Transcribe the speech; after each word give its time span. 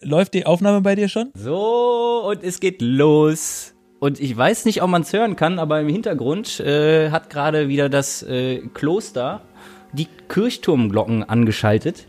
Läuft 0.00 0.34
die 0.34 0.46
Aufnahme 0.46 0.80
bei 0.80 0.94
dir 0.94 1.08
schon? 1.08 1.30
So, 1.34 2.24
und 2.26 2.42
es 2.42 2.60
geht 2.60 2.80
los. 2.80 3.74
Und 4.00 4.20
ich 4.20 4.36
weiß 4.36 4.64
nicht, 4.64 4.82
ob 4.82 4.90
man 4.90 5.02
es 5.02 5.12
hören 5.12 5.36
kann, 5.36 5.58
aber 5.58 5.80
im 5.80 5.88
Hintergrund 5.88 6.58
äh, 6.60 7.10
hat 7.10 7.30
gerade 7.30 7.68
wieder 7.68 7.88
das 7.88 8.22
äh, 8.22 8.58
Kloster 8.74 9.42
die 9.92 10.08
Kirchturmglocken 10.28 11.22
angeschaltet. 11.28 12.06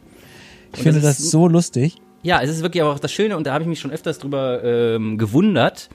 Ich 0.76 0.82
finde 0.82 1.02
das, 1.02 1.18
das 1.18 1.30
so 1.30 1.48
lustig. 1.48 1.98
Ja, 2.24 2.42
es 2.42 2.50
ist 2.50 2.64
wirklich 2.64 2.82
aber 2.82 2.94
auch 2.94 3.00
das 3.00 3.12
Schöne, 3.12 3.38
und 3.38 3.46
da 3.46 3.54
habe 3.54 3.63
ich 3.63 3.67
mich 3.67 3.79
schon 3.79 3.92
öfters 3.92 4.18
drüber 4.18 4.63
ähm, 4.63 5.18
gewundert. 5.18 5.90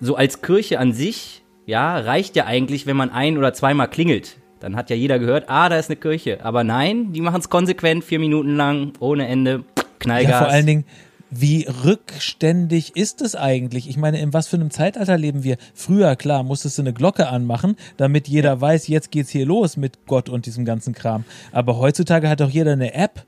So 0.00 0.16
als 0.16 0.42
Kirche 0.42 0.78
an 0.78 0.92
sich, 0.92 1.44
ja, 1.64 1.96
reicht 1.96 2.36
ja 2.36 2.44
eigentlich, 2.44 2.86
wenn 2.86 2.96
man 2.96 3.10
ein- 3.10 3.38
oder 3.38 3.54
zweimal 3.54 3.88
klingelt. 3.88 4.36
Dann 4.60 4.76
hat 4.76 4.90
ja 4.90 4.96
jeder 4.96 5.18
gehört, 5.18 5.48
ah, 5.48 5.68
da 5.68 5.78
ist 5.78 5.90
eine 5.90 5.96
Kirche. 5.96 6.44
Aber 6.44 6.64
nein, 6.64 7.12
die 7.12 7.20
machen 7.20 7.40
es 7.40 7.48
konsequent, 7.48 8.02
vier 8.04 8.18
Minuten 8.18 8.56
lang, 8.56 8.92
ohne 8.98 9.28
Ende, 9.28 9.62
Knallgas. 10.04 10.30
Ja, 10.30 10.38
vor 10.38 10.48
allen 10.48 10.66
Dingen, 10.66 10.84
wie 11.30 11.66
rückständig 11.84 12.96
ist 12.96 13.20
es 13.20 13.34
eigentlich? 13.34 13.88
Ich 13.88 13.96
meine, 13.96 14.20
in 14.20 14.32
was 14.32 14.46
für 14.46 14.56
einem 14.56 14.70
Zeitalter 14.70 15.18
leben 15.18 15.42
wir? 15.42 15.56
Früher, 15.74 16.14
klar, 16.16 16.42
musstest 16.42 16.78
du 16.78 16.82
eine 16.82 16.92
Glocke 16.92 17.28
anmachen, 17.28 17.76
damit 17.96 18.28
jeder 18.28 18.60
weiß, 18.60 18.86
jetzt 18.88 19.10
geht's 19.10 19.30
hier 19.30 19.46
los 19.46 19.76
mit 19.76 20.06
Gott 20.06 20.28
und 20.28 20.46
diesem 20.46 20.64
ganzen 20.64 20.94
Kram. 20.94 21.24
Aber 21.50 21.78
heutzutage 21.78 22.28
hat 22.28 22.40
doch 22.40 22.50
jeder 22.50 22.72
eine 22.72 22.94
App. 22.94 23.24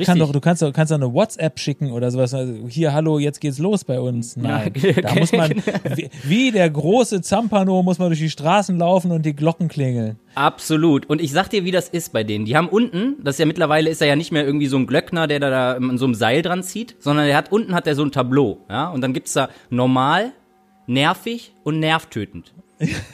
Er 0.00 0.06
kann 0.06 0.18
doch, 0.18 0.32
du 0.32 0.40
kannst 0.40 0.62
doch, 0.62 0.72
kannst 0.72 0.90
doch 0.90 0.96
eine 0.96 1.12
WhatsApp 1.12 1.58
schicken 1.58 1.92
oder 1.92 2.10
sowas. 2.10 2.34
Also 2.34 2.54
hier, 2.68 2.92
hallo, 2.92 3.18
jetzt 3.18 3.40
geht's 3.40 3.58
los 3.58 3.84
bei 3.84 4.00
uns. 4.00 4.36
Nein, 4.36 4.72
ja, 4.76 4.92
da 4.92 5.14
muss 5.14 5.32
man, 5.32 5.50
wie, 5.94 6.10
wie, 6.24 6.50
der 6.50 6.68
große 6.70 7.22
Zampano, 7.22 7.82
muss 7.82 7.98
man 7.98 8.08
durch 8.08 8.20
die 8.20 8.30
Straßen 8.30 8.78
laufen 8.78 9.10
und 9.10 9.24
die 9.24 9.34
Glocken 9.34 9.68
klingeln. 9.68 10.18
Absolut. 10.34 11.06
Und 11.06 11.20
ich 11.20 11.32
sag 11.32 11.48
dir, 11.48 11.64
wie 11.64 11.70
das 11.70 11.88
ist 11.88 12.12
bei 12.12 12.24
denen. 12.24 12.44
Die 12.44 12.56
haben 12.56 12.68
unten, 12.68 13.16
das 13.22 13.36
ist 13.36 13.38
ja 13.38 13.46
mittlerweile 13.46 13.90
ist 13.90 14.00
er 14.02 14.08
ja 14.08 14.16
nicht 14.16 14.32
mehr 14.32 14.44
irgendwie 14.44 14.66
so 14.66 14.76
ein 14.76 14.86
Glöckner, 14.86 15.26
der 15.26 15.40
da, 15.40 15.50
da 15.50 15.72
an 15.72 15.98
so 15.98 16.04
einem 16.04 16.14
Seil 16.14 16.42
dran 16.42 16.62
zieht, 16.62 16.96
sondern 16.98 17.26
der 17.26 17.36
hat 17.36 17.50
unten 17.50 17.74
hat 17.74 17.86
er 17.86 17.94
so 17.94 18.04
ein 18.04 18.12
Tableau, 18.12 18.58
ja. 18.68 18.88
Und 18.88 19.00
dann 19.00 19.12
gibt's 19.12 19.32
da 19.32 19.48
normal, 19.70 20.32
nervig 20.86 21.54
und 21.64 21.80
nervtötend. 21.80 22.52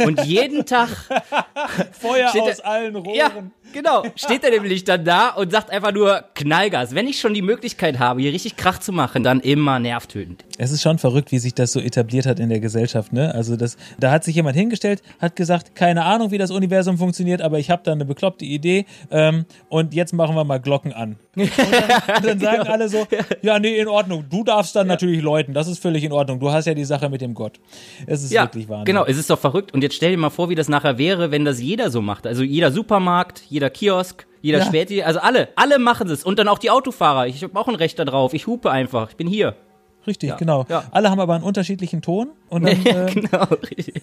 Und 0.05 0.25
jeden 0.25 0.67
Tag 0.67 0.89
Feuer 1.93 2.31
aus 2.31 2.59
er, 2.59 2.67
allen 2.67 2.97
Rohren. 2.97 3.15
Ja, 3.15 3.31
genau. 3.73 4.05
Steht 4.17 4.43
er 4.43 4.51
nämlich 4.51 4.85
dann 4.85 5.05
da 5.05 5.31
und 5.31 5.53
sagt 5.53 5.71
einfach 5.71 5.93
nur 5.93 6.25
Knallgas. 6.35 6.95
Wenn 6.95 7.07
ich 7.07 7.21
schon 7.21 7.35
die 7.35 7.43
Möglichkeit 7.43 7.99
habe, 7.99 8.23
hier 8.23 8.33
richtig 8.33 8.57
Krach 8.57 8.79
zu 8.79 8.93
machen, 8.93 9.23
dann 9.23 9.41
immer 9.41 9.79
nervtötend. 9.79 10.45
Es 10.59 10.73
ist 10.73 10.83
schon 10.83 10.99
verrückt, 10.99 11.31
wie 11.33 11.39
sich 11.39 11.55
das 11.55 11.73
so 11.73 11.81
etabliert 11.81 12.27
hat 12.27 12.41
in 12.41 12.49
der 12.49 12.61
Gesellschaft. 12.61 13.13
Ne? 13.13 13.35
Also 13.35 13.57
das, 13.57 13.77
da 13.99 14.11
hat 14.11 14.25
sich 14.25 14.35
jemand 14.35 14.57
hingestellt, 14.57 15.03
hat 15.21 15.37
gesagt, 15.37 15.75
keine 15.75 16.05
Ahnung, 16.05 16.31
wie 16.31 16.39
das 16.39 16.51
Universum 16.51 16.99
funktioniert, 16.99 17.41
aber 17.41 17.59
ich 17.59 17.71
habe 17.71 17.83
da 17.85 17.93
eine 17.93 18.05
bekloppte 18.05 18.45
Idee 18.45 18.87
ähm, 19.11 19.45
und 19.69 19.95
jetzt 19.95 20.13
machen 20.13 20.35
wir 20.35 20.45
mal 20.45 20.59
Glocken 20.59 20.93
an. 20.93 21.17
Und 21.35 21.51
dann, 21.59 22.17
und 22.17 22.25
dann 22.27 22.39
sagen 22.39 22.69
alle 22.69 22.89
so, 22.89 23.07
ja, 23.41 23.59
nee, 23.59 23.79
in 23.79 23.89
Ordnung. 23.89 24.25
Du 24.29 24.45
darfst 24.45 24.77
dann 24.77 24.87
natürlich 24.87 25.23
läuten. 25.23 25.55
Das 25.55 25.67
ist 25.67 25.81
völlig 25.81 26.05
in 26.05 26.13
Ordnung. 26.13 26.41
Du 26.41 26.51
hast 26.51 26.67
ja 26.67 26.75
die 26.75 26.85
Sache 26.85 27.09
mit 27.09 27.21
dem 27.21 27.35
Gott. 27.35 27.59
Es 28.07 28.23
ist 28.23 28.33
wirklich 28.33 28.69
wahr. 28.69 28.85
Genau, 28.85 29.05
es 29.07 29.17
ist 29.17 29.31
doch 29.31 29.39
verrückt. 29.39 29.73
Und 29.73 29.83
jetzt 29.83 29.95
stell 29.95 30.11
dir 30.11 30.19
mal 30.19 30.31
vor, 30.31 30.51
wie 30.51 30.55
das 30.55 30.69
nachher 30.69 30.99
wäre, 30.99 31.31
wenn 31.31 31.45
das 31.45 31.61
jeder 31.61 31.91
so 31.91 32.03
macht. 32.03 32.27
Also 32.27 32.43
jeder 32.43 32.71
Supermarkt, 32.71 33.43
jeder 33.49 33.71
Kiosk, 33.71 34.27
jeder 34.43 34.59
ja. 34.59 34.67
Späti, 34.67 35.03
also 35.03 35.21
alle, 35.21 35.49
alle 35.57 35.79
machen 35.79 36.11
es. 36.11 36.23
Und 36.23 36.39
dann 36.39 36.49
auch 36.49 36.59
die 36.59 36.71
Autofahrer. 36.71 37.27
Ich 37.27 37.43
habe 37.43 37.59
auch 37.59 37.69
ein 37.69 37.77
Recht 37.77 37.99
darauf. 37.99 38.35
Ich 38.35 38.47
hupe 38.47 38.71
einfach. 38.71 39.11
Ich 39.11 39.17
bin 39.17 39.27
hier. 39.27 39.57
Richtig, 40.07 40.31
ja. 40.31 40.37
genau. 40.37 40.67
Ja. 40.69 40.85
Alle 40.91 41.11
haben 41.11 41.21
aber 41.21 41.35
einen 41.35 41.45
unterschiedlichen 41.45 42.03
Ton 42.03 42.31
und 42.49 42.67
dann 42.67 42.83
ja, 42.85 43.07
äh, 43.07 43.13
genau, 43.13 43.47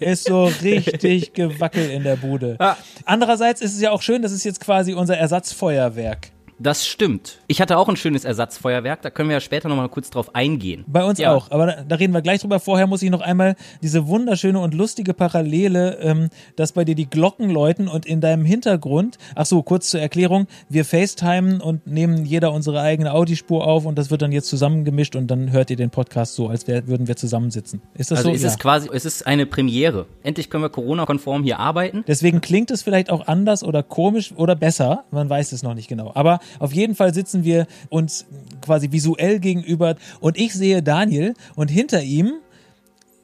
ist 0.00 0.24
so 0.24 0.50
richtig 0.62 1.32
Gewackel 1.34 1.90
in 1.90 2.04
der 2.04 2.16
Bude. 2.16 2.56
Andererseits 3.04 3.60
ist 3.60 3.74
es 3.74 3.80
ja 3.80 3.90
auch 3.90 4.02
schön, 4.02 4.22
das 4.22 4.32
ist 4.32 4.44
jetzt 4.44 4.60
quasi 4.60 4.94
unser 4.94 5.16
Ersatzfeuerwerk. 5.18 6.30
Das 6.62 6.86
stimmt. 6.86 7.38
Ich 7.46 7.62
hatte 7.62 7.78
auch 7.78 7.88
ein 7.88 7.96
schönes 7.96 8.26
Ersatzfeuerwerk, 8.26 9.00
da 9.00 9.08
können 9.08 9.30
wir 9.30 9.36
ja 9.36 9.40
später 9.40 9.70
nochmal 9.70 9.88
kurz 9.88 10.10
drauf 10.10 10.34
eingehen. 10.34 10.84
Bei 10.86 11.02
uns 11.02 11.18
ja. 11.18 11.32
auch, 11.32 11.50
aber 11.50 11.66
da, 11.66 11.84
da, 11.88 11.96
reden 11.96 12.12
wir 12.12 12.20
gleich 12.20 12.42
drüber. 12.42 12.60
Vorher 12.60 12.86
muss 12.86 13.00
ich 13.00 13.08
noch 13.08 13.22
einmal 13.22 13.56
diese 13.82 14.06
wunderschöne 14.08 14.60
und 14.60 14.74
lustige 14.74 15.14
Parallele, 15.14 15.96
ähm, 16.02 16.28
dass 16.56 16.72
bei 16.72 16.84
dir 16.84 16.94
die 16.94 17.08
Glocken 17.08 17.48
läuten 17.48 17.88
und 17.88 18.04
in 18.04 18.20
deinem 18.20 18.44
Hintergrund, 18.44 19.16
ach 19.34 19.46
so, 19.46 19.62
kurz 19.62 19.88
zur 19.88 20.00
Erklärung, 20.00 20.48
wir 20.68 20.84
FaceTimen 20.84 21.62
und 21.62 21.86
nehmen 21.86 22.26
jeder 22.26 22.52
unsere 22.52 22.82
eigene 22.82 23.14
Audiospur 23.14 23.66
auf 23.66 23.86
und 23.86 23.96
das 23.96 24.10
wird 24.10 24.20
dann 24.20 24.30
jetzt 24.30 24.48
zusammengemischt 24.48 25.16
und 25.16 25.28
dann 25.28 25.52
hört 25.52 25.70
ihr 25.70 25.76
den 25.76 25.88
Podcast 25.88 26.34
so, 26.34 26.48
als 26.48 26.68
wär, 26.68 26.86
würden 26.86 27.08
wir 27.08 27.16
zusammensitzen. 27.16 27.80
Ist 27.94 28.10
das 28.10 28.18
also 28.18 28.28
so? 28.28 28.34
Ist 28.34 28.42
ja. 28.42 28.48
es 28.48 28.58
quasi, 28.58 28.90
es 28.92 29.06
ist 29.06 29.26
eine 29.26 29.46
Premiere. 29.46 30.04
Endlich 30.22 30.50
können 30.50 30.64
wir 30.64 30.68
Corona-konform 30.70 31.42
hier 31.42 31.58
arbeiten. 31.58 32.04
Deswegen 32.06 32.42
klingt 32.42 32.70
es 32.70 32.82
vielleicht 32.82 33.08
auch 33.08 33.28
anders 33.28 33.64
oder 33.64 33.82
komisch 33.82 34.32
oder 34.36 34.54
besser, 34.56 35.04
man 35.10 35.30
weiß 35.30 35.52
es 35.52 35.62
noch 35.62 35.72
nicht 35.72 35.88
genau. 35.88 36.12
Aber 36.14 36.40
auf 36.58 36.72
jeden 36.72 36.94
Fall 36.94 37.14
sitzen 37.14 37.44
wir 37.44 37.66
uns 37.88 38.26
quasi 38.62 38.92
visuell 38.92 39.40
gegenüber 39.40 39.96
und 40.20 40.38
ich 40.38 40.52
sehe 40.54 40.82
Daniel 40.82 41.34
und 41.56 41.70
hinter 41.70 42.02
ihm 42.02 42.34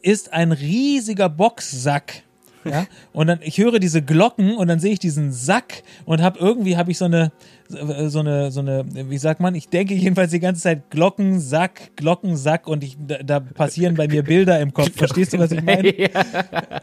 ist 0.02 0.32
ein 0.32 0.52
riesiger 0.52 1.28
Boxsack. 1.28 2.22
Ja, 2.64 2.86
und 3.12 3.28
dann 3.28 3.38
ich 3.42 3.58
höre 3.58 3.78
diese 3.78 4.02
Glocken 4.02 4.56
und 4.56 4.68
dann 4.68 4.80
sehe 4.80 4.92
ich 4.92 4.98
diesen 4.98 5.32
Sack 5.32 5.82
und 6.04 6.20
habe 6.20 6.38
irgendwie 6.38 6.76
habe 6.76 6.90
ich 6.90 6.98
so 6.98 7.04
eine 7.04 7.32
so 7.68 8.20
eine 8.20 8.50
so 8.50 8.60
eine 8.60 8.84
wie 8.92 9.18
sagt 9.18 9.40
man, 9.40 9.54
ich 9.54 9.68
denke 9.68 9.94
jedenfalls 9.94 10.30
die 10.30 10.40
ganze 10.40 10.62
Zeit 10.62 10.90
Glockensack, 10.90 11.96
Glockensack 11.96 12.66
und 12.66 12.82
ich 12.82 12.96
da, 12.98 13.18
da 13.18 13.40
passieren 13.40 13.94
bei 13.94 14.08
mir 14.08 14.22
Bilder 14.22 14.60
im 14.60 14.72
Kopf. 14.72 14.90
Verstehst 14.94 15.32
du, 15.32 15.38
was 15.38 15.52
ich 15.52 15.62
meine? 15.64 15.92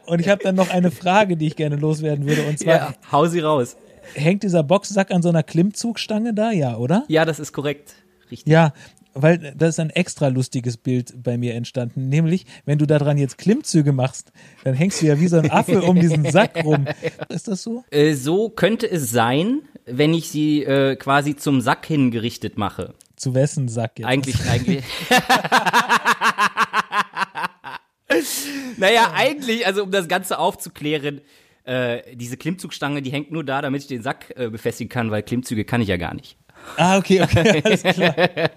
Und 0.06 0.20
ich 0.20 0.30
habe 0.30 0.42
dann 0.44 0.56
noch 0.56 0.70
eine 0.70 0.92
Frage, 0.92 1.36
die 1.38 1.48
ich 1.48 1.56
gerne 1.56 1.76
loswerden 1.76 2.26
würde 2.28 2.44
und 2.44 2.60
zwar 2.60 2.76
ja, 2.76 2.94
hau 3.12 3.26
sie 3.26 3.40
raus 3.40 3.76
hängt 4.14 4.44
dieser 4.44 4.64
Boxsack 4.64 5.12
an 5.12 5.22
so 5.22 5.30
einer 5.30 5.44
Klimmzugstange 5.44 6.34
da, 6.34 6.52
ja, 6.52 6.78
oder? 6.78 7.04
Ja, 7.08 7.26
das 7.26 7.40
ist 7.40 7.52
korrekt. 7.52 7.96
Richtig. 8.32 8.52
Ja, 8.52 8.74
weil 9.14 9.54
da 9.56 9.68
ist 9.68 9.80
ein 9.80 9.92
extra 9.92 10.28
lustiges 10.28 10.78
Bild 10.78 11.14
bei 11.22 11.38
mir 11.38 11.54
entstanden. 11.54 12.10
Nämlich, 12.10 12.46
wenn 12.66 12.80
du 12.80 12.86
daran 12.86 13.18
jetzt 13.18 13.38
Klimmzüge 13.38 13.92
machst, 13.92 14.32
dann 14.64 14.74
hängst 14.74 15.02
du 15.02 15.06
ja 15.06 15.20
wie 15.20 15.28
so 15.28 15.38
ein 15.38 15.52
Affe 15.52 15.84
um 15.84 16.00
diesen 16.00 16.30
Sack 16.32 16.64
rum. 16.64 16.88
Ist 17.30 17.48
das 17.48 17.64
so? 17.64 17.84
Äh, 17.92 18.14
so 18.14 18.50
könnte 18.50 18.90
es 18.90 19.12
sein, 19.12 19.62
wenn 19.86 20.14
ich 20.14 20.30
sie 20.30 20.64
äh, 20.64 20.96
quasi 20.96 21.36
zum 21.36 21.62
Sack 21.62 21.86
hingerichtet 21.86 22.58
mache. 22.58 22.94
Zu 23.16 23.36
wessen 23.36 23.68
Sack 23.68 24.00
jetzt? 24.00 24.08
Eigentlich, 24.08 24.36
eigentlich. 24.50 24.84
naja, 28.78 29.12
eigentlich, 29.14 29.68
also 29.68 29.84
um 29.84 29.92
das 29.92 30.08
Ganze 30.08 30.40
aufzuklären, 30.40 31.22
äh, 31.66 32.16
diese 32.16 32.38
Klimmzugstange, 32.38 33.02
die 33.02 33.12
hängt 33.12 33.32
nur 33.32 33.44
da, 33.44 33.62
damit 33.62 33.82
ich 33.82 33.88
den 33.88 34.02
Sack 34.02 34.34
äh, 34.36 34.50
befestigen 34.50 34.90
kann, 34.90 35.12
weil 35.12 35.24
Klimmzüge 35.24 35.66
kann 35.66 35.82
ich 35.82 35.88
ja 35.88 35.98
gar 35.98 36.14
nicht. 36.14 36.38
Ah, 36.78 36.98
okay, 36.98 37.22
okay, 37.22 37.62
alles 37.66 37.84
klar. 37.84 38.16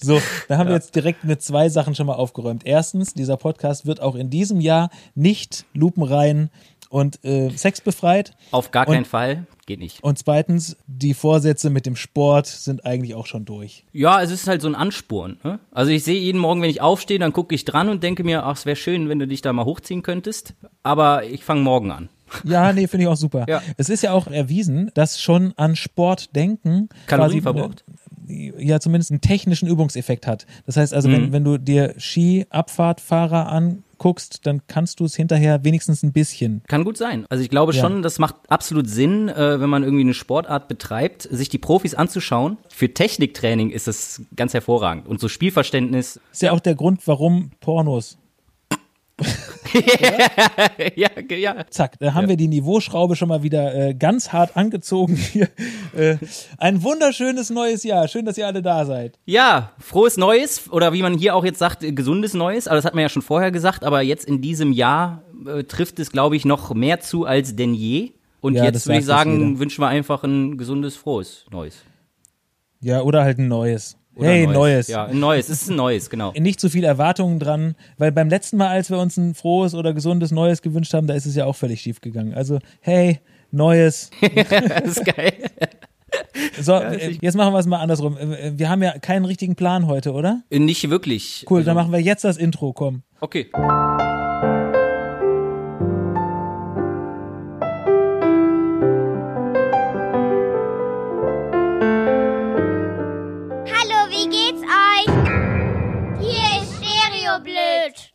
So, 0.00 0.20
da 0.46 0.58
haben 0.58 0.68
ja. 0.68 0.74
wir 0.74 0.76
jetzt 0.76 0.94
direkt 0.94 1.24
mit 1.24 1.42
zwei 1.42 1.68
Sachen 1.68 1.96
schon 1.96 2.06
mal 2.06 2.14
aufgeräumt. 2.14 2.62
Erstens, 2.64 3.14
dieser 3.14 3.36
Podcast 3.36 3.86
wird 3.86 4.00
auch 4.00 4.14
in 4.14 4.30
diesem 4.30 4.60
Jahr 4.60 4.90
nicht 5.16 5.64
lupenrein 5.74 6.50
und 6.88 7.24
äh, 7.24 7.50
sexbefreit. 7.50 8.36
Auf 8.52 8.70
gar 8.70 8.86
keinen 8.86 9.04
Fall. 9.04 9.46
Geht 9.66 9.80
nicht. 9.80 10.02
Und 10.02 10.18
zweitens, 10.18 10.76
die 10.86 11.12
Vorsätze 11.12 11.70
mit 11.70 11.86
dem 11.86 11.96
Sport 11.96 12.46
sind 12.46 12.86
eigentlich 12.86 13.14
auch 13.14 13.26
schon 13.26 13.44
durch. 13.44 13.84
Ja, 13.92 14.22
es 14.22 14.30
ist 14.30 14.46
halt 14.46 14.62
so 14.62 14.68
ein 14.68 14.74
Ansporn. 14.74 15.38
Ne? 15.42 15.58
Also 15.70 15.90
ich 15.90 16.04
sehe 16.04 16.18
jeden 16.18 16.40
Morgen, 16.40 16.62
wenn 16.62 16.70
ich 16.70 16.80
aufstehe, 16.80 17.18
dann 17.18 17.32
gucke 17.32 17.54
ich 17.54 17.64
dran 17.64 17.88
und 17.88 18.02
denke 18.02 18.24
mir, 18.24 18.44
ach, 18.44 18.56
es 18.56 18.64
wäre 18.64 18.76
schön, 18.76 19.08
wenn 19.08 19.18
du 19.18 19.26
dich 19.26 19.42
da 19.42 19.52
mal 19.52 19.64
hochziehen 19.64 20.02
könntest. 20.02 20.54
Aber 20.82 21.24
ich 21.24 21.44
fange 21.44 21.62
morgen 21.62 21.90
an. 21.90 22.08
Ja, 22.44 22.72
nee, 22.72 22.86
finde 22.86 23.04
ich 23.04 23.08
auch 23.08 23.16
super. 23.16 23.44
Ja. 23.48 23.62
Es 23.76 23.88
ist 23.88 24.02
ja 24.02 24.12
auch 24.12 24.26
erwiesen, 24.26 24.90
dass 24.94 25.20
schon 25.20 25.52
an 25.56 25.76
Sport 25.76 26.34
denken 26.34 26.88
Kalorien 27.06 27.42
verbraucht. 27.42 27.84
Ja, 28.26 28.78
zumindest 28.78 29.10
einen 29.10 29.22
technischen 29.22 29.68
Übungseffekt 29.68 30.26
hat. 30.26 30.46
Das 30.66 30.76
heißt 30.76 30.92
also, 30.92 31.08
mhm. 31.08 31.12
wenn, 31.12 31.32
wenn 31.32 31.44
du 31.44 31.58
dir 31.58 31.94
Ski-Abfahrtfahrer 31.96 33.50
anguckst, 33.50 34.46
dann 34.46 34.60
kannst 34.66 35.00
du 35.00 35.06
es 35.06 35.16
hinterher 35.16 35.64
wenigstens 35.64 36.02
ein 36.02 36.12
bisschen. 36.12 36.62
Kann 36.68 36.84
gut 36.84 36.98
sein. 36.98 37.24
Also 37.30 37.42
ich 37.42 37.48
glaube 37.48 37.72
ja. 37.72 37.80
schon, 37.80 38.02
das 38.02 38.18
macht 38.18 38.34
absolut 38.48 38.88
Sinn, 38.88 39.30
äh, 39.30 39.60
wenn 39.60 39.70
man 39.70 39.82
irgendwie 39.82 40.04
eine 40.04 40.12
Sportart 40.12 40.68
betreibt, 40.68 41.22
sich 41.22 41.48
die 41.48 41.58
Profis 41.58 41.94
anzuschauen. 41.94 42.58
Für 42.68 42.92
Techniktraining 42.92 43.70
ist 43.70 43.86
das 43.86 44.20
ganz 44.36 44.52
hervorragend. 44.52 45.06
Und 45.06 45.20
so 45.20 45.28
Spielverständnis. 45.28 46.20
Ist 46.30 46.42
ja 46.42 46.52
auch 46.52 46.60
der 46.60 46.74
Grund, 46.74 47.06
warum 47.06 47.50
Pornos 47.60 48.18
ja, 50.94 51.10
ja. 51.36 51.66
Zack, 51.70 51.98
da 51.98 52.14
haben 52.14 52.24
ja. 52.24 52.28
wir 52.30 52.36
die 52.36 52.48
Niveauschraube 52.48 53.16
schon 53.16 53.28
mal 53.28 53.42
wieder 53.42 53.74
äh, 53.74 53.94
ganz 53.94 54.32
hart 54.32 54.56
angezogen 54.56 55.16
hier. 55.16 55.48
Äh, 55.96 56.16
ein 56.58 56.82
wunderschönes 56.82 57.50
neues 57.50 57.82
Jahr. 57.84 58.08
Schön, 58.08 58.24
dass 58.24 58.38
ihr 58.38 58.46
alle 58.46 58.62
da 58.62 58.84
seid. 58.84 59.18
Ja, 59.24 59.72
frohes 59.78 60.16
Neues 60.16 60.70
oder 60.70 60.92
wie 60.92 61.02
man 61.02 61.18
hier 61.18 61.34
auch 61.34 61.44
jetzt 61.44 61.58
sagt, 61.58 61.80
gesundes 61.80 62.34
Neues. 62.34 62.68
Aber 62.68 62.76
das 62.76 62.84
hat 62.84 62.94
man 62.94 63.02
ja 63.02 63.08
schon 63.08 63.22
vorher 63.22 63.50
gesagt. 63.50 63.84
Aber 63.84 64.02
jetzt 64.02 64.24
in 64.24 64.40
diesem 64.40 64.72
Jahr 64.72 65.22
äh, 65.46 65.64
trifft 65.64 65.98
es, 65.98 66.10
glaube 66.12 66.36
ich, 66.36 66.44
noch 66.44 66.74
mehr 66.74 67.00
zu 67.00 67.24
als 67.24 67.56
denn 67.56 67.74
je. 67.74 68.12
Und 68.40 68.54
ja, 68.54 68.64
jetzt 68.64 68.86
würde 68.86 69.00
ich 69.00 69.04
sagen, 69.04 69.58
wünschen 69.58 69.82
wir 69.82 69.88
einfach 69.88 70.22
ein 70.22 70.56
gesundes, 70.58 70.96
frohes 70.96 71.46
Neues. 71.50 71.82
Ja, 72.80 73.02
oder 73.02 73.24
halt 73.24 73.38
ein 73.38 73.48
neues. 73.48 73.96
Oder 74.18 74.28
hey, 74.28 74.46
neues. 74.46 74.56
neues. 74.56 74.88
Ja, 74.88 75.04
ein 75.06 75.20
neues. 75.20 75.48
Es 75.48 75.62
ist 75.62 75.70
ein 75.70 75.76
neues, 75.76 76.10
genau. 76.10 76.32
Nicht 76.36 76.60
zu 76.60 76.68
viel 76.68 76.84
Erwartungen 76.84 77.38
dran, 77.38 77.76
weil 77.98 78.10
beim 78.10 78.28
letzten 78.28 78.56
Mal, 78.56 78.68
als 78.68 78.90
wir 78.90 78.98
uns 78.98 79.16
ein 79.16 79.34
frohes 79.34 79.74
oder 79.74 79.94
gesundes 79.94 80.32
Neues 80.32 80.60
gewünscht 80.60 80.92
haben, 80.92 81.06
da 81.06 81.14
ist 81.14 81.24
es 81.24 81.36
ja 81.36 81.44
auch 81.44 81.54
völlig 81.54 81.80
schief 81.80 82.00
gegangen. 82.00 82.34
Also, 82.34 82.58
hey, 82.80 83.20
neues. 83.52 84.10
das 84.20 84.98
ist 84.98 85.04
geil. 85.04 85.34
So, 86.60 86.74
jetzt 87.20 87.36
machen 87.36 87.52
wir 87.52 87.58
es 87.58 87.66
mal 87.66 87.78
andersrum. 87.78 88.16
Wir 88.18 88.68
haben 88.68 88.82
ja 88.82 88.98
keinen 88.98 89.24
richtigen 89.24 89.54
Plan 89.54 89.86
heute, 89.86 90.12
oder? 90.12 90.42
Nicht 90.50 90.90
wirklich. 90.90 91.44
Cool, 91.48 91.58
Also, 91.58 91.66
dann 91.66 91.76
machen 91.76 91.92
wir 91.92 92.00
jetzt 92.00 92.24
das 92.24 92.38
Intro, 92.38 92.72
komm. 92.72 93.02
Okay. 93.20 93.46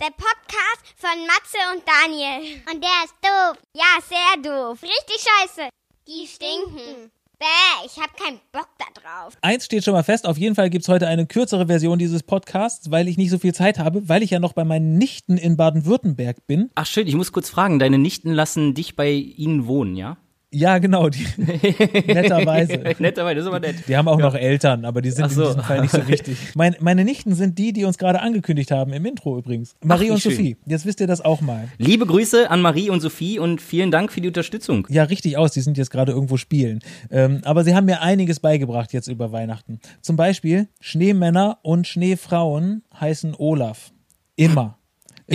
Der 0.04 0.10
Podcast 0.10 0.84
von 0.98 1.18
Matze 1.28 1.58
und 1.74 1.84
Daniel. 1.88 2.60
Und 2.70 2.84
der 2.84 3.06
ist 3.06 3.16
doof. 3.22 3.58
Ja, 3.74 4.02
sehr 4.04 4.42
doof. 4.42 4.84
Richtig 4.84 5.24
scheiße. 5.24 5.70
Die 6.10 6.28
stinken. 6.28 7.10
Bäh, 7.40 7.86
ich 7.86 7.98
hab 7.98 8.18
keinen 8.18 8.42
Bock 8.52 8.68
da 8.78 8.86
drauf. 9.00 9.38
Eins 9.42 9.64
steht 9.64 9.86
schon 9.86 9.94
mal 9.94 10.04
fest, 10.04 10.28
auf 10.28 10.38
jeden 10.38 10.56
Fall 10.56 10.70
gibt's 10.70 10.90
heute 10.90 11.08
eine 11.08 11.26
kürzere 11.26 11.68
Version 11.68 12.00
dieses 12.00 12.22
Podcasts, 12.22 12.92
weil 12.92 13.08
ich 13.08 13.16
nicht 13.16 13.30
so 13.30 13.38
viel 13.38 13.54
Zeit 13.54 13.80
habe, 13.80 14.10
weil 14.10 14.24
ich 14.24 14.32
ja 14.32 14.40
noch 14.40 14.52
bei 14.52 14.66
meinen 14.66 14.98
Nichten 14.98 15.38
in 15.38 15.56
Baden-Württemberg 15.56 16.48
bin. 16.48 16.70
Ach 16.76 16.86
schön, 16.86 17.08
ich 17.08 17.16
muss 17.16 17.32
kurz 17.32 17.50
fragen, 17.50 17.80
deine 17.80 17.98
Nichten 17.98 18.32
lassen 18.32 18.74
dich 18.74 18.98
bei 18.98 19.12
ihnen 19.12 19.68
wohnen, 19.68 19.96
ja? 19.96 20.18
Ja, 20.54 20.78
genau, 20.78 21.10
die, 21.10 21.26
netterweise. 21.38 22.78
Netterweise, 23.00 23.36
das 23.36 23.44
ist 23.44 23.48
aber 23.48 23.60
nett. 23.60 23.76
Die 23.88 23.98
haben 23.98 24.08
auch 24.08 24.20
noch 24.20 24.36
Eltern, 24.36 24.86
aber 24.86 25.02
die 25.02 25.10
sind 25.10 25.26
Ach 25.26 25.32
so. 25.32 25.42
in 25.42 25.48
diesem 25.48 25.64
Fall 25.64 25.82
nicht 25.82 25.92
so 25.92 26.08
wichtig. 26.08 26.38
Mein, 26.54 26.76
meine 26.80 27.04
Nichten 27.04 27.34
sind 27.34 27.58
die, 27.58 27.74
die 27.74 27.86
uns 27.86 27.98
gerade 27.98 28.22
angekündigt 28.22 28.70
haben 28.70 28.94
im 28.94 29.04
Intro 29.06 29.38
übrigens. 29.38 29.76
Marie 29.84 30.06
wie 30.06 30.12
und 30.12 30.20
schön. 30.22 30.32
Sophie. 30.32 30.58
Jetzt 30.68 30.86
wisst 30.86 31.00
ihr 31.00 31.08
das 31.08 31.22
auch 31.22 31.42
mal. 31.42 31.70
Liebe 31.80 32.06
Grüße 32.06 32.52
an 32.52 32.62
Marie 32.62 32.92
und 32.92 33.02
Sophie 33.02 33.40
und 33.40 33.62
vielen 33.62 33.90
Dank 33.90 34.12
für 34.12 34.22
die 34.22 34.28
Unterstützung. 34.28 34.86
Ja, 34.92 35.04
richtig 35.04 35.38
aus. 35.38 35.54
Die 35.54 35.62
sind 35.62 35.78
jetzt 35.78 35.90
gerade 35.90 36.12
irgendwo 36.12 36.38
spielen. 36.38 36.80
Ähm, 37.10 37.42
aber 37.44 37.64
sie 37.64 37.74
haben 37.74 37.86
mir 37.86 38.02
einiges 38.02 38.40
beigebracht 38.40 38.94
jetzt 38.94 39.08
über 39.08 39.32
Weihnachten. 39.32 39.80
Zum 40.02 40.18
Beispiel 40.18 40.68
Schneemänner 40.80 41.58
und 41.64 41.88
Schneefrauen 41.88 42.84
heißen 43.00 43.34
Olaf. 43.36 43.92
Immer. 44.36 44.78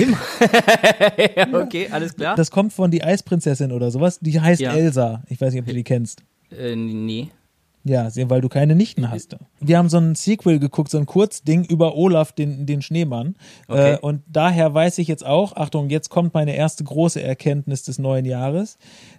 Ja, 1.37 1.61
okay, 1.63 1.89
alles 1.91 2.15
klar. 2.15 2.37
Das 2.37 2.51
kommt 2.51 2.73
von 2.73 2.91
die 2.91 3.03
Eisprinzessin 3.03 3.73
oder 3.73 3.91
sowas. 3.91 4.19
Die 4.21 4.41
heißt 4.41 4.61
Ja. 4.61 4.73
Elsa. 4.75 5.23
Ich 5.29 5.41
weiß 5.41 5.53
nicht, 5.53 5.61
ob 5.63 5.67
du 5.67 5.75
die 5.75 5.85
kennst. 5.85 6.23
Äh, 6.51 6.75
nee. 6.77 7.29
Ja, 7.89 8.09
weil 8.29 8.41
du 8.41 8.49
keine 8.49 8.75
Nichten 8.75 9.11
hast. 9.11 9.37
Wir 9.61 9.79
haben 9.79 9.89
so 9.89 9.97
ein 9.97 10.15
Sequel 10.15 10.59
geguckt, 10.59 10.91
so 10.91 10.99
ein 10.99 11.07
Kurzding 11.07 11.65
über 11.65 11.97
Olaf, 11.97 12.33
den, 12.33 12.67
den 12.67 12.83
Schneemann. 12.83 13.37
Okay. 13.67 13.95
Äh, 13.95 13.99
und 13.99 14.23
daher 14.27 14.75
weiß 14.75 14.99
ich 14.99 15.09
jetzt 15.09 15.25
auch, 15.25 15.57
Achtung, 15.57 15.89
jetzt 15.89 16.11
kommt 16.11 16.35
meine 16.35 16.55
erste 16.55 16.85
große 16.85 17.23
Erkenntnis 17.23 17.83
des 17.83 17.99
neuen 17.99 18.27
Jahres. 18.27 18.77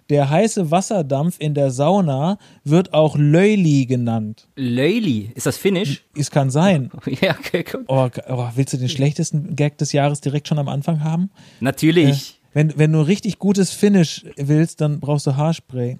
Der 0.08 0.30
heiße 0.30 0.70
Wasserdampf 0.70 1.36
in 1.40 1.54
der 1.54 1.70
Sauna 1.70 2.38
wird 2.64 2.94
auch 2.94 3.16
Löli 3.16 3.86
genannt. 3.86 4.48
Leyli, 4.56 5.32
ist 5.34 5.46
das 5.46 5.56
Finnisch? 5.56 6.04
Es 6.16 6.30
kann 6.30 6.50
sein. 6.50 6.90
ja, 7.20 7.36
okay, 7.38 7.64
gut. 7.64 7.84
Oh, 7.88 8.08
oh, 8.28 8.48
willst 8.54 8.72
du 8.72 8.76
den 8.76 8.88
schlechtesten 8.88 9.56
Gag 9.56 9.78
des 9.78 9.92
Jahres 9.92 10.20
direkt 10.20 10.48
schon 10.48 10.58
am 10.58 10.68
Anfang 10.68 11.02
haben? 11.02 11.30
Natürlich. 11.58 12.40
Wenn, 12.52 12.76
wenn 12.76 12.92
du 12.92 13.00
richtig 13.00 13.38
gutes 13.38 13.70
Finish 13.70 14.24
willst, 14.36 14.80
dann 14.80 15.00
brauchst 15.00 15.26
du 15.26 15.36
Haarspray. 15.36 15.98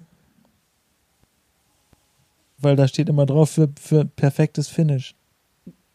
Weil 2.61 2.75
da 2.75 2.87
steht 2.87 3.09
immer 3.09 3.25
drauf 3.25 3.51
für, 3.51 3.69
für 3.79 4.05
perfektes 4.05 4.67
Finish. 4.67 5.15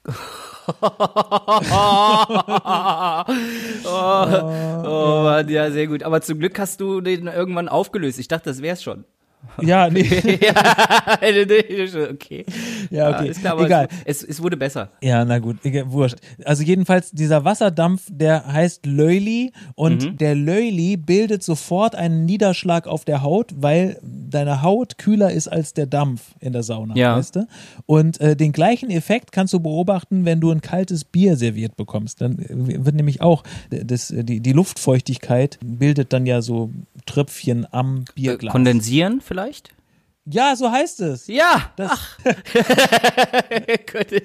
Oh, 4.88 5.22
Mann, 5.22 5.48
ja, 5.48 5.70
sehr 5.70 5.86
gut. 5.86 6.02
Aber 6.02 6.20
zum 6.22 6.38
Glück 6.38 6.58
hast 6.58 6.80
du 6.80 7.00
den 7.00 7.26
irgendwann 7.26 7.68
aufgelöst. 7.68 8.18
Ich 8.18 8.28
dachte, 8.28 8.50
das 8.50 8.62
wär's 8.62 8.82
schon. 8.82 9.04
Ja, 9.62 9.88
nee. 9.90 10.02
okay. 12.10 12.44
Ja, 12.90 13.10
okay. 13.10 13.28
ist 13.28 13.40
klar, 13.40 13.52
aber 13.54 13.66
Egal. 13.66 13.88
Es, 14.04 14.22
es, 14.22 14.42
wurde 14.42 14.56
besser. 14.56 14.90
Ja, 15.02 15.24
na 15.24 15.38
gut, 15.38 15.56
egal, 15.64 15.90
wurscht. 15.90 16.16
Also 16.44 16.62
jedenfalls, 16.62 17.10
dieser 17.10 17.44
Wasserdampf, 17.44 18.04
der 18.10 18.46
heißt 18.52 18.86
Löli 18.86 19.52
und 19.74 20.04
Mhm. 20.04 20.16
der 20.18 20.34
Löli 20.34 20.96
bildet 20.96 21.42
sofort 21.42 21.94
einen 21.94 22.24
Niederschlag 22.26 22.86
auf 22.86 23.04
der 23.04 23.22
Haut, 23.22 23.52
weil 23.56 23.98
deine 24.02 24.62
Haut 24.62 24.98
kühler 24.98 25.32
ist 25.32 25.48
als 25.48 25.74
der 25.74 25.86
Dampf 25.86 26.34
in 26.40 26.52
der 26.52 26.62
Sauna, 26.62 26.94
Ja. 26.96 27.16
weißt 27.16 27.36
du? 27.36 27.46
Und 27.86 28.20
äh, 28.20 28.36
den 28.36 28.52
gleichen 28.52 28.90
Effekt 28.90 29.32
kannst 29.32 29.52
du 29.54 29.60
beobachten, 29.60 30.24
wenn 30.24 30.40
du 30.40 30.50
ein 30.50 30.60
kaltes 30.60 31.04
Bier 31.04 31.36
serviert 31.36 31.76
bekommst. 31.76 32.20
Dann 32.20 32.38
äh, 32.38 32.84
wird 32.84 32.94
nämlich 32.96 33.20
auch 33.20 33.42
äh, 33.70 33.84
das, 33.84 34.10
äh, 34.10 34.24
die, 34.24 34.40
die 34.40 34.52
Luftfeuchtigkeit 34.52 35.58
bildet 35.64 36.12
dann 36.12 36.26
ja 36.26 36.42
so 36.42 36.70
Tröpfchen 37.06 37.66
am 37.72 38.04
Bierglas. 38.14 38.52
kondensieren 38.52 39.20
vielleicht? 39.20 39.35
Ja, 40.28 40.56
so 40.56 40.70
heißt 40.70 41.00
es. 41.02 41.28
Ja. 41.28 41.70
Das, 41.76 42.16
Gut. 43.92 44.22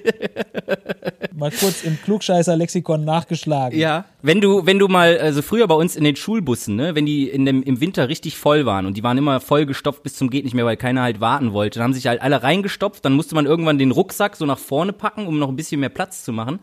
mal 1.32 1.52
kurz 1.52 1.84
im 1.84 1.96
Klugscheißer-Lexikon 2.02 3.04
nachgeschlagen. 3.04 3.78
Ja. 3.78 4.06
Wenn 4.20 4.40
du, 4.40 4.66
wenn 4.66 4.80
du 4.80 4.88
mal, 4.88 5.16
also 5.18 5.42
früher 5.42 5.68
bei 5.68 5.76
uns 5.76 5.94
in 5.94 6.02
den 6.02 6.16
Schulbussen, 6.16 6.74
ne, 6.74 6.96
wenn 6.96 7.06
die 7.06 7.28
in 7.28 7.46
dem, 7.46 7.62
im 7.62 7.80
Winter 7.80 8.08
richtig 8.08 8.36
voll 8.36 8.66
waren 8.66 8.86
und 8.86 8.96
die 8.96 9.04
waren 9.04 9.16
immer 9.16 9.38
vollgestopft 9.38 10.02
bis 10.02 10.16
zum 10.16 10.28
geht 10.28 10.42
nicht 10.42 10.54
mehr, 10.54 10.64
weil 10.64 10.76
keiner 10.76 11.02
halt 11.02 11.20
warten 11.20 11.52
wollte, 11.52 11.78
dann 11.78 11.84
haben 11.84 11.94
sich 11.94 12.08
halt 12.08 12.20
alle 12.20 12.42
reingestopft, 12.42 13.04
dann 13.04 13.12
musste 13.12 13.36
man 13.36 13.46
irgendwann 13.46 13.78
den 13.78 13.92
Rucksack 13.92 14.34
so 14.34 14.44
nach 14.44 14.58
vorne 14.58 14.92
packen, 14.92 15.28
um 15.28 15.38
noch 15.38 15.48
ein 15.48 15.56
bisschen 15.56 15.78
mehr 15.78 15.88
Platz 15.88 16.24
zu 16.24 16.32
machen. 16.32 16.58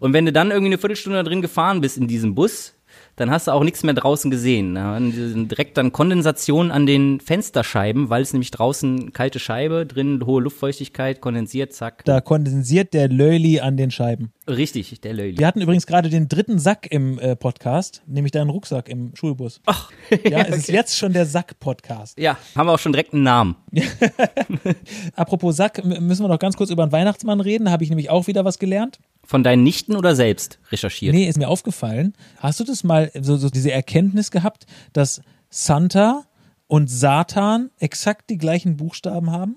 Und 0.00 0.12
wenn 0.12 0.26
du 0.26 0.32
dann 0.32 0.50
irgendwie 0.50 0.72
eine 0.72 0.78
Viertelstunde 0.78 1.18
da 1.18 1.22
drin 1.22 1.42
gefahren 1.42 1.80
bist 1.80 1.96
in 1.96 2.08
diesem 2.08 2.34
Bus, 2.34 2.74
dann 3.16 3.30
hast 3.30 3.46
du 3.46 3.52
auch 3.52 3.62
nichts 3.64 3.82
mehr 3.82 3.94
draußen 3.94 4.30
gesehen. 4.30 4.74
Diese- 5.12 5.44
direkt 5.46 5.76
dann 5.76 5.92
Kondensation 5.92 6.70
an 6.70 6.86
den 6.86 7.20
Fensterscheiben, 7.20 8.10
weil 8.10 8.22
es 8.22 8.32
nämlich 8.32 8.50
draußen 8.50 9.12
kalte 9.12 9.38
Scheibe, 9.38 9.86
drin 9.86 10.24
hohe 10.26 10.42
Luftfeuchtigkeit, 10.42 11.20
kondensiert, 11.20 11.72
zack. 11.72 12.04
Da 12.04 12.20
kondensiert 12.20 12.92
der 12.94 13.08
Löli 13.08 13.60
an 13.60 13.76
den 13.76 13.90
Scheiben. 13.90 14.32
Richtig, 14.48 15.00
der 15.00 15.14
Löli. 15.14 15.38
Wir 15.38 15.46
hatten 15.46 15.60
übrigens 15.60 15.86
gerade 15.86 16.10
den 16.10 16.28
dritten 16.28 16.58
Sack 16.58 16.86
im 16.90 17.18
äh, 17.18 17.34
Podcast, 17.36 18.02
nämlich 18.06 18.32
deinen 18.32 18.50
Rucksack 18.50 18.88
im 18.88 19.14
Schulbus. 19.14 19.60
Ach, 19.66 19.90
ja, 20.28 20.42
es 20.42 20.56
ist 20.58 20.68
jetzt 20.68 20.98
schon 20.98 21.12
der 21.12 21.24
Sack-Podcast. 21.24 22.18
Ja, 22.18 22.36
haben 22.54 22.66
wir 22.66 22.72
auch 22.72 22.78
schon 22.78 22.92
direkt 22.92 23.14
einen 23.14 23.22
Namen. 23.22 23.56
Apropos 25.14 25.56
Sack, 25.56 25.84
müssen 25.84 26.22
wir 26.24 26.28
noch 26.28 26.38
ganz 26.38 26.56
kurz 26.56 26.70
über 26.70 26.86
den 26.86 26.92
Weihnachtsmann 26.92 27.40
reden. 27.40 27.70
Habe 27.70 27.84
ich 27.84 27.90
nämlich 27.90 28.10
auch 28.10 28.26
wieder 28.26 28.44
was 28.44 28.58
gelernt. 28.58 28.98
Von 29.34 29.42
deinen 29.42 29.64
Nichten 29.64 29.96
oder 29.96 30.14
selbst 30.14 30.60
recherchiert? 30.70 31.12
Nee, 31.12 31.26
ist 31.26 31.38
mir 31.38 31.48
aufgefallen. 31.48 32.14
Hast 32.38 32.60
du 32.60 32.64
das 32.64 32.84
mal, 32.84 33.10
so, 33.20 33.36
so 33.36 33.50
diese 33.50 33.72
Erkenntnis 33.72 34.30
gehabt, 34.30 34.64
dass 34.92 35.22
Santa 35.50 36.22
und 36.68 36.88
Satan 36.88 37.72
exakt 37.80 38.30
die 38.30 38.38
gleichen 38.38 38.76
Buchstaben 38.76 39.32
haben? 39.32 39.56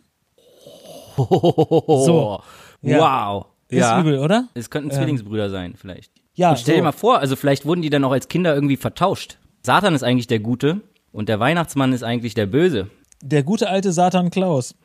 So. 1.15 2.41
Ja. 2.81 2.97
Wow. 2.97 3.45
Ist 3.68 3.81
ja. 3.81 4.01
übel, 4.01 4.18
oder? 4.18 4.47
Es 4.56 4.71
könnten 4.71 4.89
Zwillingsbrüder 4.89 5.51
sein, 5.51 5.75
vielleicht. 5.75 6.12
Ja, 6.33 6.50
Und 6.50 6.57
stell 6.57 6.74
dir 6.74 6.81
so. 6.81 6.85
mal 6.85 6.91
vor, 6.91 7.19
also 7.19 7.36
vielleicht 7.36 7.67
wurden 7.67 7.84
die 7.84 7.91
dann 7.91 8.03
auch 8.03 8.13
als 8.13 8.29
Kinder 8.29 8.55
irgendwie 8.55 8.77
vertauscht. 8.77 9.38
Satan 9.62 9.93
ist 9.93 10.01
eigentlich 10.01 10.25
der 10.25 10.39
Gute 10.39 10.81
und 11.12 11.29
der 11.29 11.39
Weihnachtsmann 11.39 11.93
ist 11.93 12.01
eigentlich 12.01 12.34
der 12.34 12.48
Böse. 12.48 12.89
Der 13.24 13.43
gute 13.43 13.69
alte 13.69 13.91
Satan 13.91 14.29
Klaus. 14.29 14.75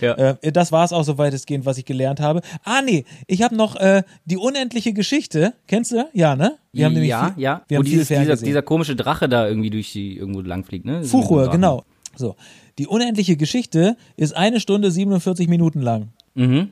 Ja. 0.00 0.16
Äh, 0.40 0.50
das 0.50 0.72
war 0.72 0.82
es 0.82 0.94
auch 0.94 1.02
so 1.02 1.18
weitestgehend, 1.18 1.66
was 1.66 1.76
ich 1.76 1.84
gelernt 1.84 2.20
habe. 2.20 2.40
Ah, 2.64 2.80
nee, 2.80 3.04
ich 3.26 3.42
habe 3.42 3.54
noch 3.54 3.76
äh, 3.76 4.02
die 4.24 4.38
unendliche 4.38 4.94
Geschichte. 4.94 5.52
Kennst 5.66 5.92
du? 5.92 6.08
Ja, 6.14 6.36
ne? 6.36 6.56
Wir 6.72 6.86
haben 6.86 6.94
nämlich 6.94 7.10
ja, 7.10 7.32
viel, 7.34 7.42
ja. 7.42 7.62
Wir 7.68 7.76
Wo 7.76 7.82
haben 7.82 7.84
dieses, 7.84 8.08
dieser, 8.08 8.36
dieser 8.36 8.62
komische 8.62 8.96
Drache 8.96 9.28
da 9.28 9.46
irgendwie 9.46 9.68
durch 9.68 9.92
die 9.92 10.16
irgendwo 10.16 10.40
langfliegt, 10.40 10.86
ne? 10.86 11.04
Fuchur, 11.04 11.50
genau. 11.50 11.84
So. 12.16 12.36
Die 12.78 12.86
unendliche 12.86 13.36
Geschichte 13.36 13.98
ist 14.16 14.34
eine 14.34 14.58
Stunde 14.58 14.90
47 14.90 15.48
Minuten 15.48 15.82
lang. 15.82 16.08
Mhm. 16.34 16.70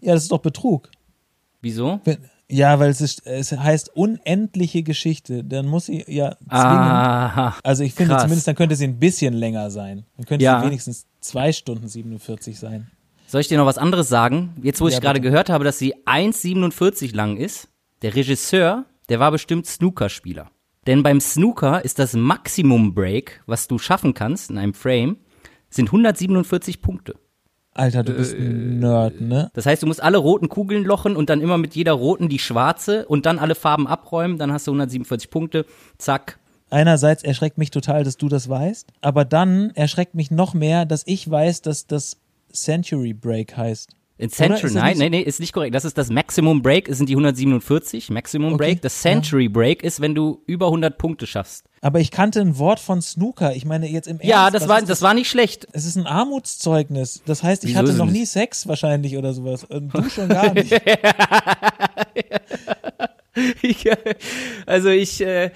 Ja, 0.00 0.14
das 0.14 0.22
ist 0.22 0.30
doch 0.30 0.38
Betrug. 0.38 0.90
Wieso? 1.60 2.00
Wenn, 2.04 2.18
ja, 2.48 2.78
weil 2.78 2.90
es, 2.90 3.00
ist, 3.00 3.26
es 3.26 3.52
heißt 3.52 3.96
unendliche 3.96 4.82
Geschichte. 4.82 5.44
Dann 5.44 5.66
muss 5.66 5.86
sie 5.86 6.04
ja 6.06 6.32
zwingend. 6.36 6.50
Aha. 6.50 7.56
Also 7.62 7.82
ich 7.84 7.94
finde 7.94 8.12
krass. 8.12 8.22
zumindest, 8.22 8.48
dann 8.48 8.54
könnte 8.54 8.76
sie 8.76 8.84
ein 8.84 8.98
bisschen 8.98 9.34
länger 9.34 9.70
sein. 9.70 10.04
Dann 10.16 10.26
könnte 10.26 10.44
Ja. 10.44 10.60
sie 10.60 10.66
wenigstens 10.66 11.06
zwei 11.20 11.52
Stunden 11.52 11.88
47 11.88 12.58
sein. 12.58 12.90
Soll 13.26 13.40
ich 13.40 13.48
dir 13.48 13.58
noch 13.58 13.66
was 13.66 13.78
anderes 13.78 14.08
sagen? 14.08 14.54
Jetzt, 14.62 14.80
wo 14.80 14.88
Ja, 14.88 14.94
ich 14.94 15.00
gerade 15.00 15.20
gehört 15.20 15.48
habe, 15.50 15.64
dass 15.64 15.78
sie 15.78 15.94
1,47 16.06 17.14
lang 17.14 17.36
ist, 17.36 17.68
der 18.02 18.14
Regisseur, 18.14 18.84
der 19.08 19.18
war 19.20 19.30
bestimmt 19.30 19.66
Snookerspieler. 19.66 20.50
Denn 20.86 21.02
beim 21.02 21.20
Snooker 21.20 21.82
ist 21.84 21.98
das 21.98 22.12
Maximum 22.12 22.94
Break, 22.94 23.42
was 23.46 23.66
du 23.68 23.78
schaffen 23.78 24.12
kannst 24.12 24.50
in 24.50 24.58
einem 24.58 24.74
Frame, 24.74 25.16
sind 25.70 25.88
147 25.88 26.82
Punkte. 26.82 27.14
Alter, 27.74 28.04
du 28.04 28.12
bist 28.12 28.34
ein 28.34 28.78
Nerd, 28.78 29.20
ne? 29.20 29.50
Das 29.52 29.66
heißt, 29.66 29.82
du 29.82 29.86
musst 29.88 30.02
alle 30.02 30.18
roten 30.18 30.48
Kugeln 30.48 30.84
lochen 30.84 31.16
und 31.16 31.28
dann 31.28 31.40
immer 31.40 31.58
mit 31.58 31.74
jeder 31.74 31.92
roten 31.92 32.28
die 32.28 32.38
schwarze 32.38 33.04
und 33.06 33.26
dann 33.26 33.40
alle 33.40 33.56
Farben 33.56 33.88
abräumen, 33.88 34.38
dann 34.38 34.52
hast 34.52 34.68
du 34.68 34.70
147 34.70 35.28
Punkte, 35.28 35.66
zack. 35.98 36.38
Einerseits 36.70 37.24
erschreckt 37.24 37.58
mich 37.58 37.70
total, 37.70 38.04
dass 38.04 38.16
du 38.16 38.28
das 38.28 38.48
weißt, 38.48 38.92
aber 39.00 39.24
dann 39.24 39.70
erschreckt 39.74 40.14
mich 40.14 40.30
noch 40.30 40.54
mehr, 40.54 40.86
dass 40.86 41.02
ich 41.06 41.28
weiß, 41.28 41.62
dass 41.62 41.86
das 41.86 42.16
Century 42.52 43.12
Break 43.12 43.56
heißt. 43.56 43.90
In 44.16 44.30
Century, 44.30 44.62
das 44.62 44.74
nein, 44.74 44.98
nee, 44.98 45.10
nee, 45.10 45.20
ist 45.20 45.40
nicht 45.40 45.52
korrekt. 45.52 45.74
Das 45.74 45.84
ist 45.84 45.98
das 45.98 46.08
Maximum 46.08 46.62
Break, 46.62 46.88
es 46.88 46.98
sind 46.98 47.08
die 47.08 47.14
147, 47.14 48.10
Maximum 48.10 48.54
Okay. 48.54 48.64
Break. 48.64 48.82
Das 48.82 49.00
Century 49.00 49.48
Break 49.48 49.82
ist, 49.82 50.00
wenn 50.00 50.14
du 50.14 50.40
über 50.46 50.66
100 50.66 50.96
Punkte 50.96 51.26
schaffst. 51.26 51.66
Aber 51.80 51.98
ich 51.98 52.12
kannte 52.12 52.40
ein 52.40 52.56
Wort 52.58 52.78
von 52.78 53.02
Snooker. 53.02 53.56
Ich 53.56 53.64
meine 53.64 53.88
jetzt 53.88 54.06
im 54.06 54.18
Ernst. 54.18 54.28
Ja, 54.28 54.50
das 54.50 54.68
war, 54.68 54.78
ist 54.78 54.88
das 54.88 55.02
war 55.02 55.14
nicht 55.14 55.28
schlecht. 55.28 55.66
Es 55.72 55.84
ist 55.84 55.96
ein 55.96 56.06
Armutszeugnis. 56.06 57.22
Das 57.26 57.42
heißt, 57.42 57.64
ich 57.64 57.70
Wieso 57.70 57.80
hatte 57.80 57.92
noch 57.94 58.06
nie? 58.06 58.24
Sex 58.24 58.68
wahrscheinlich 58.68 59.16
oder 59.16 59.34
sowas. 59.34 59.64
Und 59.64 59.92
du 59.92 60.08
schon 60.08 60.28
gar 60.28 60.54
nicht. 60.54 60.72
Ich, 63.62 63.84
also 64.66 64.90
ich 64.90 65.20
äh, 65.20 65.50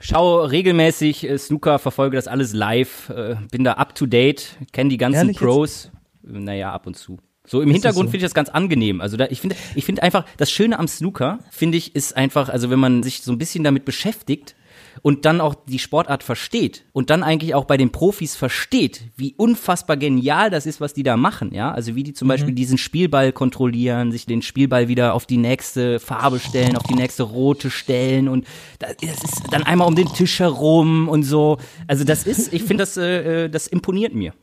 schaue 0.00 0.50
regelmäßig 0.50 1.24
äh, 1.24 1.38
Snooker, 1.38 1.78
verfolge 1.78 2.16
das 2.16 2.28
alles 2.28 2.52
live, 2.52 3.08
äh, 3.08 3.36
bin 3.50 3.64
da 3.64 3.72
up 3.72 3.94
to 3.94 4.04
date, 4.04 4.56
kenne 4.72 4.90
die 4.90 4.98
ganzen 4.98 5.16
Ehrlich 5.16 5.36
jetzt? 5.36 5.42
Pros. 5.42 5.90
Naja, 6.22 6.72
ab 6.72 6.86
und 6.86 6.94
zu. 6.94 7.18
So 7.48 7.62
im 7.62 7.70
Hintergrund 7.70 8.08
so? 8.08 8.10
finde 8.10 8.18
ich 8.18 8.22
das 8.24 8.34
ganz 8.34 8.50
angenehm. 8.50 9.00
Also 9.00 9.16
da, 9.16 9.26
ich 9.30 9.40
finde, 9.40 9.56
ich 9.74 9.84
finde 9.84 10.02
einfach, 10.02 10.24
das 10.36 10.50
Schöne 10.50 10.78
am 10.78 10.86
Snooker, 10.86 11.38
finde 11.50 11.78
ich, 11.78 11.96
ist 11.96 12.14
einfach, 12.14 12.50
also 12.50 12.68
wenn 12.70 12.78
man 12.78 13.02
sich 13.02 13.22
so 13.22 13.32
ein 13.32 13.38
bisschen 13.38 13.64
damit 13.64 13.86
beschäftigt 13.86 14.54
und 15.02 15.24
dann 15.24 15.40
auch 15.40 15.54
die 15.54 15.78
Sportart 15.78 16.22
versteht 16.22 16.84
und 16.92 17.08
dann 17.08 17.22
eigentlich 17.22 17.54
auch 17.54 17.64
bei 17.64 17.76
den 17.76 17.90
Profis 17.90 18.36
versteht, 18.36 19.04
wie 19.16 19.34
unfassbar 19.36 19.96
genial 19.96 20.50
das 20.50 20.66
ist, 20.66 20.80
was 20.80 20.92
die 20.92 21.02
da 21.02 21.16
machen, 21.16 21.54
ja. 21.54 21.72
Also 21.72 21.94
wie 21.94 22.02
die 22.02 22.12
zum 22.12 22.28
Beispiel 22.28 22.54
diesen 22.54 22.76
Spielball 22.76 23.32
kontrollieren, 23.32 24.12
sich 24.12 24.26
den 24.26 24.42
Spielball 24.42 24.88
wieder 24.88 25.14
auf 25.14 25.24
die 25.24 25.38
nächste 25.38 26.00
Farbe 26.00 26.40
stellen, 26.40 26.76
auf 26.76 26.82
die 26.82 26.94
nächste 26.94 27.22
rote 27.22 27.70
stellen 27.70 28.28
und 28.28 28.46
das 28.78 28.92
ist 29.00 29.42
dann 29.50 29.62
einmal 29.62 29.88
um 29.88 29.94
den 29.94 30.08
Tisch 30.08 30.40
herum 30.40 31.08
und 31.08 31.22
so. 31.22 31.58
Also 31.86 32.04
das 32.04 32.26
ist, 32.26 32.52
ich 32.52 32.62
finde 32.62 32.82
das, 32.82 32.96
äh, 32.96 33.44
äh, 33.44 33.48
das 33.48 33.66
imponiert 33.68 34.14
mir. 34.14 34.34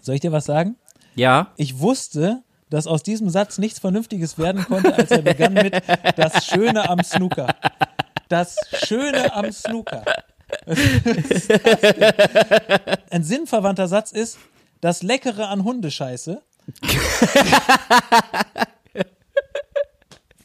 Soll 0.00 0.14
ich 0.14 0.20
dir 0.20 0.32
was 0.32 0.44
sagen? 0.44 0.76
Ja. 1.14 1.52
Ich 1.56 1.78
wusste, 1.78 2.42
dass 2.72 2.86
aus 2.86 3.02
diesem 3.02 3.28
Satz 3.28 3.58
nichts 3.58 3.80
Vernünftiges 3.80 4.38
werden 4.38 4.64
konnte, 4.64 4.94
als 4.94 5.10
er 5.10 5.20
begann 5.20 5.52
mit 5.52 5.74
das 6.16 6.46
Schöne 6.46 6.88
am 6.88 7.04
Snooker. 7.04 7.54
Das 8.28 8.56
Schöne 8.86 9.34
am 9.34 9.52
Snooker. 9.52 10.02
Ein 13.10 13.24
sinnverwandter 13.24 13.88
Satz 13.88 14.12
ist 14.12 14.38
das 14.80 15.02
Leckere 15.02 15.48
an 15.48 15.64
Hundescheiße. 15.64 16.40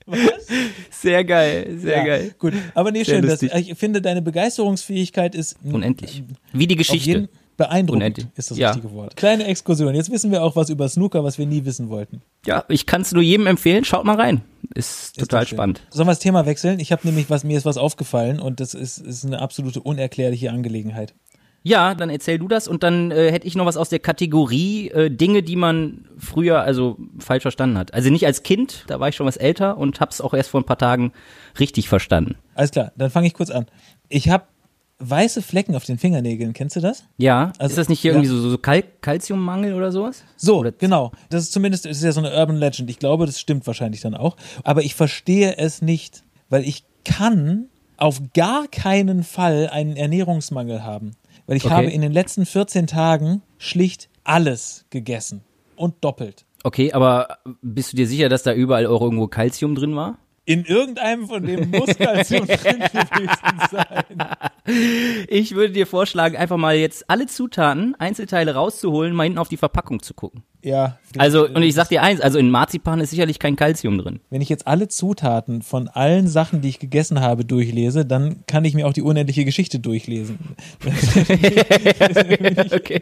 Was? 0.05 0.48
Sehr 0.89 1.24
geil, 1.24 1.77
sehr 1.79 1.98
Ja, 1.98 2.05
geil. 2.05 2.36
Gut, 2.39 2.53
aber 2.74 2.91
nee, 2.91 3.03
Sehr 3.03 3.22
schön. 3.22 3.27
Das, 3.27 3.41
ich 3.41 3.75
finde, 3.75 4.01
deine 4.01 4.22
Begeisterungsfähigkeit 4.22 5.34
ist 5.36 5.55
Unendlich. 5.63 6.24
Wie 6.53 6.67
die 6.67 6.75
Geschichte. 6.75 7.29
Beeindruckend, 7.58 8.02
Unendlich. 8.04 8.28
ist 8.36 8.52
das 8.52 8.58
Ja. 8.58 8.70
richtige 8.72 8.92
Wort. 8.94 9.16
Kleine 9.16 9.46
Exkursion. 9.46 9.94
Jetzt 9.96 10.12
wissen 10.12 10.32
wir 10.32 10.44
auch 10.44 10.56
was 10.56 10.70
über 10.70 10.88
Snooker, 10.88 11.24
was 11.24 11.38
wir 11.38 11.46
nie 11.46 11.66
wissen 11.66 11.90
wollten. 11.90 12.22
Ja, 12.46 12.64
ich 12.70 12.86
kann 12.86 13.02
es 13.02 13.12
nur 13.12 13.24
jedem 13.24 13.48
empfehlen. 13.48 13.84
Schaut 13.84 14.06
mal 14.06 14.16
rein. 14.16 14.42
Ist 14.76 15.18
Ist 15.18 15.20
total 15.20 15.48
spannend. 15.48 15.82
Sollen 15.90 16.08
wir 16.08 16.12
das 16.12 16.20
Thema 16.20 16.46
wechseln? 16.46 16.80
Ich 16.80 16.92
habe 16.92 17.02
nämlich 17.06 17.30
was, 17.30 17.44
mir 17.44 17.58
ist 17.58 17.66
was 17.66 17.78
aufgefallen 17.78 18.40
und 18.40 18.60
das 18.60 18.74
ist, 18.74 19.00
ist 19.00 19.26
eine 19.26 19.40
absolute 19.42 19.82
unerklärliche 19.82 20.52
Angelegenheit. 20.52 21.14
Ja, 21.64 21.96
dann 21.96 22.10
erzähl 22.10 22.38
du 22.40 22.48
das 22.48 22.68
und 22.68 22.84
dann 22.84 23.12
äh, 23.12 23.30
hätte 23.32 23.46
ich 23.48 23.56
noch 23.56 23.66
was 23.66 23.76
aus 23.76 23.90
der 23.90 24.00
Kategorie 24.00 24.90
äh, 24.90 25.10
Dinge, 25.10 25.44
die 25.44 25.56
man 25.58 26.06
früher 26.18 26.62
also 26.62 26.98
falsch 27.20 27.42
verstanden 27.42 27.78
hat. 27.78 27.94
Also 27.94 28.10
nicht 28.10 28.26
als 28.26 28.44
Kind, 28.44 28.86
da 28.88 29.00
war 29.02 29.10
ich 29.10 29.16
schon 29.16 29.26
was 29.26 29.36
älter 29.36 29.78
und 29.78 30.00
hab's 30.00 30.22
auch 30.22 30.34
erst 30.34 30.52
vor 30.52 30.62
ein 30.62 30.66
paar 30.66 30.78
Tagen 30.78 31.12
richtig 31.60 31.90
verstanden. 31.90 32.36
Alles 32.56 32.72
klar, 32.72 32.94
dann 32.96 33.10
fange 33.10 33.28
ich 33.28 33.34
kurz 33.34 33.50
an. 33.50 33.66
Ich 34.08 34.30
habe 34.30 34.46
weiße 35.00 35.42
Flecken 35.42 35.75
auf 35.75 35.86
den 35.86 35.98
Fingernägeln, 35.98 36.54
kennst 36.54 36.75
du 36.75 36.80
das? 36.80 37.04
Ja, 37.18 37.54
Also, 37.60 37.72
ist 37.74 37.77
das 37.77 37.89
nicht 37.89 38.00
hier 38.00 38.12
ja. 38.13 38.18
irgendwie 38.18 38.30
so, 38.36 38.50
so 38.50 38.58
Kal 38.58 38.84
Kalziummangel 39.01 39.74
oder 39.74 39.92
sowas? 39.92 40.24
So, 40.38 40.60
Oder- 40.60 40.72
genau. 40.72 41.12
Das 41.30 41.44
ist 41.44 41.51
zumindest, 41.54 41.86
das 41.86 41.98
ist 41.98 42.04
ja 42.04 42.12
so 42.12 42.20
eine 42.20 42.34
Urban 42.36 42.58
Legend. 42.58 42.89
Ich 42.89 43.00
glaube, 43.00 43.25
das 43.25 43.39
stimmt 43.39 43.68
wahrscheinlich 43.68 44.01
dann 44.01 44.16
auch. 44.16 44.36
Aber 44.63 44.84
ich 44.84 44.96
verstehe 44.96 45.58
es 45.58 45.82
nicht, 45.82 46.24
weil 46.50 46.63
ich 46.68 46.84
kann 47.06 47.68
auf 47.98 48.22
gar 48.34 48.68
keinen 48.68 49.24
Fall 49.24 49.70
einen 49.72 49.96
Ernährungsmangel 49.98 50.84
haben. 50.84 51.12
Weil 51.46 51.58
ich 51.58 51.66
Okay. 51.66 51.74
habe 51.74 51.88
in 51.88 52.01
den 52.01 52.12
letzten 52.12 52.46
14 52.46 52.88
Tagen 52.88 53.42
schlicht 53.58 54.10
alles 54.24 54.86
gegessen. 54.89 55.42
Und 55.75 56.04
doppelt. 56.04 56.44
Okay, 56.63 56.92
aber 56.92 57.38
bist 57.62 57.94
du 57.94 57.98
dir 57.98 58.08
sicher, 58.08 58.30
dass 58.30 58.44
da 58.44 58.51
überall 58.54 58.88
auch 58.88 59.01
irgendwo 59.01 59.27
Kalzium 59.27 59.75
drin 59.75 59.96
war? 59.96 60.18
In 60.48 60.63
irgendeinem 60.63 61.27
von 61.27 61.46
dem 61.46 61.70
muss 61.72 61.98
Kalzium 61.98 62.48
drin 62.48 62.80
gewesen 62.80 63.60
sein. 63.70 64.06
Ich 65.27 65.56
würde 65.56 65.74
dir 65.74 65.86
vorschlagen, 65.86 66.38
einfach 66.38 66.56
mal 66.56 66.77
jetzt 66.77 67.10
alle 67.10 67.27
Zutaten, 67.27 67.96
Einzelteile 67.96 68.54
rauszuholen, 68.56 69.13
mal 69.13 69.25
hinten 69.25 69.39
auf 69.39 69.50
die 69.50 69.58
Verpackung 69.58 70.01
zu 70.01 70.13
gucken. 70.13 70.44
Ja. 70.67 70.97
Also, 71.17 71.47
und 71.47 71.63
ich 71.63 71.74
sag 71.74 71.88
dir 71.88 72.03
eins, 72.03 72.19
also 72.19 72.38
in 72.38 72.51
Marzipan 72.51 73.00
ist 73.00 73.12
sicherlich 73.12 73.39
kein 73.39 73.55
Kalzium 73.55 73.97
drin. 73.97 74.19
Wenn 74.29 74.41
ich 74.41 74.50
jetzt 74.50 74.67
alle 74.67 74.89
Zutaten 74.89 75.62
von 75.62 75.88
allen 75.88 76.27
Sachen, 76.27 76.62
die 76.62 76.67
ich 76.69 76.79
gegessen 76.79 77.21
habe, 77.21 77.45
durchlese, 77.45 78.05
dann 78.05 78.43
kann 78.45 78.65
ich 78.65 78.74
mir 78.74 78.86
auch 78.86 78.93
die 78.93 79.01
unendliche 79.01 79.45
Geschichte 79.45 79.79
durchlesen. 79.79 80.38
Okay. 82.77 83.01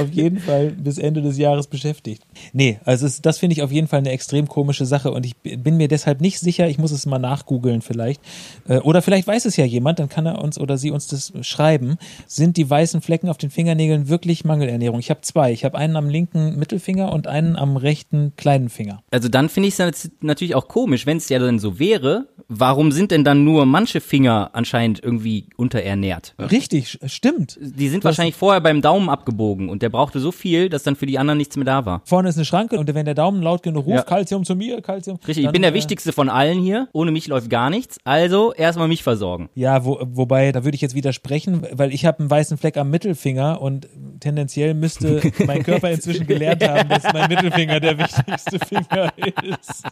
auf 0.00 0.10
jeden 0.12 0.38
Fall 0.38 0.70
bis 0.70 0.98
Ende 0.98 1.22
des 1.22 1.36
Jahres 1.38 1.66
beschäftigt. 1.66 2.22
Nee, 2.52 2.78
also 2.84 3.06
es, 3.06 3.20
das 3.20 3.38
finde 3.38 3.54
ich 3.54 3.62
auf 3.62 3.72
jeden 3.72 3.88
Fall 3.88 3.98
eine 3.98 4.10
extrem 4.10 4.48
komische 4.48 4.86
Sache 4.86 5.10
und 5.10 5.26
ich 5.26 5.36
bin 5.36 5.76
mir 5.76 5.88
deshalb 5.88 6.20
nicht 6.20 6.38
sicher, 6.38 6.68
ich 6.68 6.78
muss 6.78 6.92
es 6.92 7.06
mal 7.06 7.18
nachgoogeln 7.18 7.82
vielleicht. 7.82 8.20
Äh, 8.68 8.78
Oder 8.78 9.02
vielleicht 9.02 9.26
weiß 9.26 9.44
es 9.44 9.56
ja 9.56 9.64
jemand, 9.64 9.98
dann 9.98 10.08
kann 10.08 10.26
er 10.26 10.42
uns 10.42 10.58
oder 10.58 10.78
sie 10.78 10.90
uns 10.90 11.08
das 11.08 11.32
schreiben. 11.42 11.96
Sind 12.26 12.56
die 12.56 12.68
weißen 12.68 13.00
Flecken 13.00 13.28
auf 13.28 13.38
den 13.38 13.50
Fingernägeln 13.50 14.08
wirklich 14.08 14.44
Mangelernährung? 14.44 15.00
Ich 15.00 15.10
habe 15.10 15.20
zwei. 15.22 15.52
Ich 15.52 15.64
habe 15.64 15.76
einen 15.76 15.96
am 15.96 16.08
linken 16.08 16.58
Mittelfinger 16.58 16.99
und 17.06 17.26
einen 17.26 17.56
am 17.56 17.76
rechten 17.76 18.32
kleinen 18.36 18.68
Finger. 18.68 19.02
Also 19.10 19.28
dann 19.28 19.48
finde 19.48 19.68
ich 19.68 19.78
es 19.78 20.10
natürlich 20.20 20.54
auch 20.54 20.68
komisch, 20.68 21.06
wenn 21.06 21.16
es 21.16 21.28
ja 21.28 21.38
dann 21.38 21.58
so 21.58 21.78
wäre, 21.78 22.28
warum 22.48 22.92
sind 22.92 23.10
denn 23.10 23.24
dann 23.24 23.44
nur 23.44 23.66
manche 23.66 24.00
Finger 24.00 24.50
anscheinend 24.52 25.02
irgendwie 25.02 25.46
unterernährt? 25.56 26.34
Richtig, 26.38 26.98
stimmt. 27.06 27.58
Die 27.60 27.88
sind 27.88 28.04
Du 28.04 28.08
hast- 28.08 28.18
wahrscheinlich 28.18 28.34
vorher 28.36 28.60
beim 28.60 28.82
Daumen 28.82 29.08
abgebogen 29.08 29.68
und 29.68 29.82
der 29.82 29.88
brauchte 29.88 30.20
so 30.20 30.32
viel, 30.32 30.68
dass 30.68 30.82
dann 30.82 30.96
für 30.96 31.06
die 31.06 31.18
anderen 31.18 31.38
nichts 31.38 31.56
mehr 31.56 31.64
da 31.64 31.86
war. 31.86 32.02
Vorne 32.04 32.28
ist 32.28 32.36
eine 32.36 32.44
Schranke 32.44 32.78
und 32.78 32.92
wenn 32.94 33.04
der 33.04 33.14
Daumen 33.14 33.42
laut 33.42 33.62
genug 33.62 33.86
ruft, 33.86 33.96
Ja. 33.96 34.02
Calcium 34.02 34.44
zu 34.44 34.54
mir, 34.56 34.80
Calcium. 34.82 35.18
Richtig, 35.26 35.44
ich 35.46 35.50
bin 35.52 35.62
der 35.62 35.70
äh, 35.72 35.74
wichtigste 35.74 36.12
von 36.12 36.28
allen 36.28 36.60
hier. 36.60 36.88
Ohne 36.92 37.10
mich 37.12 37.26
läuft 37.28 37.50
gar 37.50 37.70
nichts. 37.70 37.98
Also 38.04 38.52
erstmal 38.52 38.88
mich 38.88 39.02
versorgen. 39.02 39.48
Ja, 39.54 39.84
wo, 39.84 39.98
wobei, 40.02 40.52
da 40.52 40.64
würde 40.64 40.74
ich 40.74 40.80
jetzt 40.80 40.94
widersprechen, 40.94 41.62
weil 41.72 41.92
ich 41.94 42.04
habe 42.06 42.20
einen 42.20 42.30
weißen 42.30 42.58
Fleck 42.58 42.76
am 42.76 42.90
Mittelfinger 42.90 43.60
und 43.60 43.88
tendenziell 44.20 44.74
müsste 44.74 45.20
mein 45.46 45.62
Körper 45.62 45.90
inzwischen 45.90 46.26
gelernt 46.26 46.66
haben, 46.66 46.79
dass 46.88 47.04
mein 47.12 47.28
Mittelfinger 47.28 47.80
der 47.80 47.98
wichtigste 47.98 48.58
Finger 48.58 49.12
ist. 49.42 49.84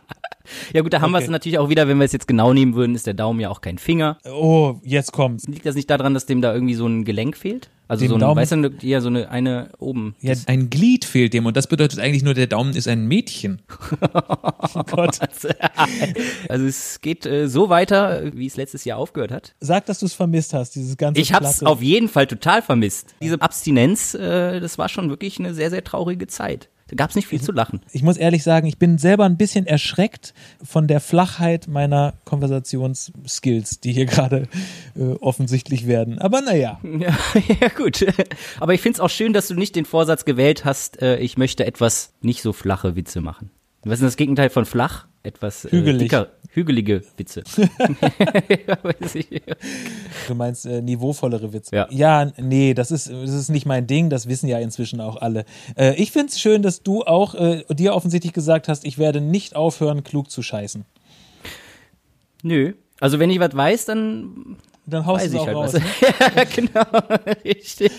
Ja 0.72 0.80
gut, 0.82 0.92
da 0.92 1.00
haben 1.00 1.10
wir 1.12 1.18
es 1.18 1.24
Okay. 1.24 1.32
natürlich 1.32 1.58
auch 1.58 1.68
wieder, 1.68 1.88
wenn 1.88 1.98
wir 1.98 2.04
es 2.04 2.12
jetzt 2.12 2.26
genau 2.28 2.52
nehmen 2.52 2.74
würden, 2.74 2.94
ist 2.94 3.06
der 3.06 3.14
Daumen 3.14 3.40
ja 3.40 3.50
auch 3.50 3.60
kein 3.60 3.78
Finger. 3.78 4.18
Oh, 4.24 4.76
jetzt 4.82 5.12
kommt's. 5.12 5.46
Liegt 5.46 5.66
das 5.66 5.74
nicht 5.74 5.90
daran, 5.90 6.14
dass 6.14 6.26
dem 6.26 6.40
da 6.40 6.54
irgendwie 6.54 6.74
so 6.74 6.86
ein 6.86 7.04
Gelenk 7.04 7.36
fehlt? 7.36 7.68
Also 7.88 8.04
Dem 8.04 8.10
so 8.10 8.14
ein, 8.16 8.20
Daumen- 8.20 8.36
weißt 8.40 8.52
du, 8.52 8.70
ja, 8.82 9.00
so 9.00 9.08
eine, 9.08 9.30
eine 9.30 9.70
oben. 9.78 10.14
Ja, 10.20 10.34
Ein 10.46 10.68
Glied 10.68 11.06
fehlt 11.06 11.32
dem 11.32 11.46
und 11.46 11.56
das 11.56 11.66
bedeutet 11.66 11.98
eigentlich 11.98 12.22
nur, 12.22 12.34
der 12.34 12.46
Daumen 12.46 12.76
ist 12.76 12.86
ein 12.86 13.06
Mädchen. 13.08 13.62
oh 14.02 14.82
Gott. 14.90 15.18
Also 16.48 16.66
es 16.66 17.00
geht 17.00 17.26
äh, 17.26 17.48
so 17.48 17.68
weiter, 17.68 18.30
wie 18.34 18.46
es 18.46 18.56
letztes 18.56 18.84
Jahr 18.84 18.98
aufgehört 18.98 19.30
hat. 19.32 19.54
Sag, 19.60 19.86
dass 19.86 19.98
du 20.00 20.06
es 20.06 20.14
vermisst 20.14 20.52
hast, 20.54 20.74
dieses 20.74 20.96
ganze 20.96 21.20
Ich 21.20 21.32
hab's 21.32 21.58
Platte. 21.58 21.66
auf 21.72 21.82
jeden 21.82 22.08
Fall 22.08 22.26
total 22.26 22.62
vermisst. 22.62 23.14
Diese 23.22 23.40
Abstinenz, 23.40 24.14
äh, 24.14 24.60
das 24.60 24.78
war 24.78 24.88
schon 24.88 25.08
wirklich 25.10 25.38
eine 25.38 25.54
sehr, 25.54 25.70
sehr 25.70 25.82
traurige 25.84 26.26
Zeit. 26.26 26.68
Da 26.88 26.96
gab's 26.96 27.14
nicht 27.14 27.28
viel 27.28 27.40
zu 27.40 27.52
lachen. 27.52 27.80
Ich 27.92 28.02
muss 28.02 28.16
ehrlich 28.16 28.42
sagen, 28.42 28.66
ich 28.66 28.78
bin 28.78 28.98
selber 28.98 29.24
ein 29.24 29.36
bisschen 29.36 29.66
erschreckt 29.66 30.34
von 30.64 30.86
der 30.86 31.00
Flachheit 31.00 31.68
meiner 31.68 32.14
Konversationsskills, 32.24 33.80
die 33.80 33.92
hier 33.92 34.06
gerade 34.06 34.48
äh, 34.96 35.12
offensichtlich 35.20 35.86
werden. 35.86 36.18
Aber 36.18 36.40
naja. 36.40 36.80
Ja, 36.98 37.14
ja 37.60 37.68
gut. 37.68 38.04
Aber 38.58 38.74
ich 38.74 38.80
find's 38.80 38.98
auch 38.98 39.10
schön, 39.10 39.32
dass 39.32 39.48
du 39.48 39.54
nicht 39.54 39.76
den 39.76 39.84
Vorsatz 39.84 40.24
gewählt 40.24 40.64
hast, 40.64 41.00
äh, 41.00 41.18
ich 41.18 41.36
möchte 41.36 41.66
etwas 41.66 42.12
nicht 42.22 42.42
so 42.42 42.52
flache 42.52 42.96
Witze 42.96 43.20
machen. 43.20 43.50
Was 43.84 43.94
ist 43.94 44.00
denn 44.00 44.08
das 44.08 44.16
Gegenteil 44.16 44.50
von 44.50 44.64
flach? 44.64 45.06
Etwas 45.22 45.64
äh, 45.66 45.70
Hügelig. 45.70 45.98
dicker, 45.98 46.28
hügelige 46.50 47.02
Witze. 47.16 47.42
Du 50.26 50.34
meinst 50.34 50.66
äh, 50.66 50.80
niveauvollere 50.82 51.52
Witze. 51.52 51.74
Ja. 51.74 51.86
ja, 51.90 52.30
nee, 52.36 52.74
das 52.74 52.90
ist, 52.90 53.08
das 53.10 53.30
ist 53.30 53.48
nicht 53.48 53.66
mein 53.66 53.86
Ding, 53.86 54.10
das 54.10 54.28
wissen 54.28 54.48
ja 54.48 54.58
inzwischen 54.58 55.00
auch 55.00 55.16
alle. 55.16 55.44
Äh, 55.76 55.94
ich 55.94 56.12
find's 56.12 56.40
schön, 56.40 56.62
dass 56.62 56.82
du 56.82 57.02
auch 57.04 57.34
äh, 57.34 57.64
dir 57.70 57.94
offensichtlich 57.94 58.32
gesagt 58.32 58.68
hast, 58.68 58.84
ich 58.84 58.98
werde 58.98 59.20
nicht 59.20 59.56
aufhören, 59.56 60.04
klug 60.04 60.30
zu 60.30 60.42
scheißen. 60.42 60.84
Nö. 62.42 62.74
Also 63.00 63.18
wenn 63.18 63.30
ich 63.30 63.40
was 63.40 63.54
weiß, 63.56 63.84
dann 63.86 64.56
Dann 64.86 65.06
haust 65.06 65.24
weiß 65.24 65.30
du 65.32 65.36
es 65.38 65.42
ich 65.42 65.42
auch 65.42 65.46
halt 65.46 65.56
raus. 65.56 65.74
was. 65.74 65.80
Ne? 65.82 65.86
ja, 66.36 66.44
genau. 66.44 67.30
Richtig. 67.44 67.92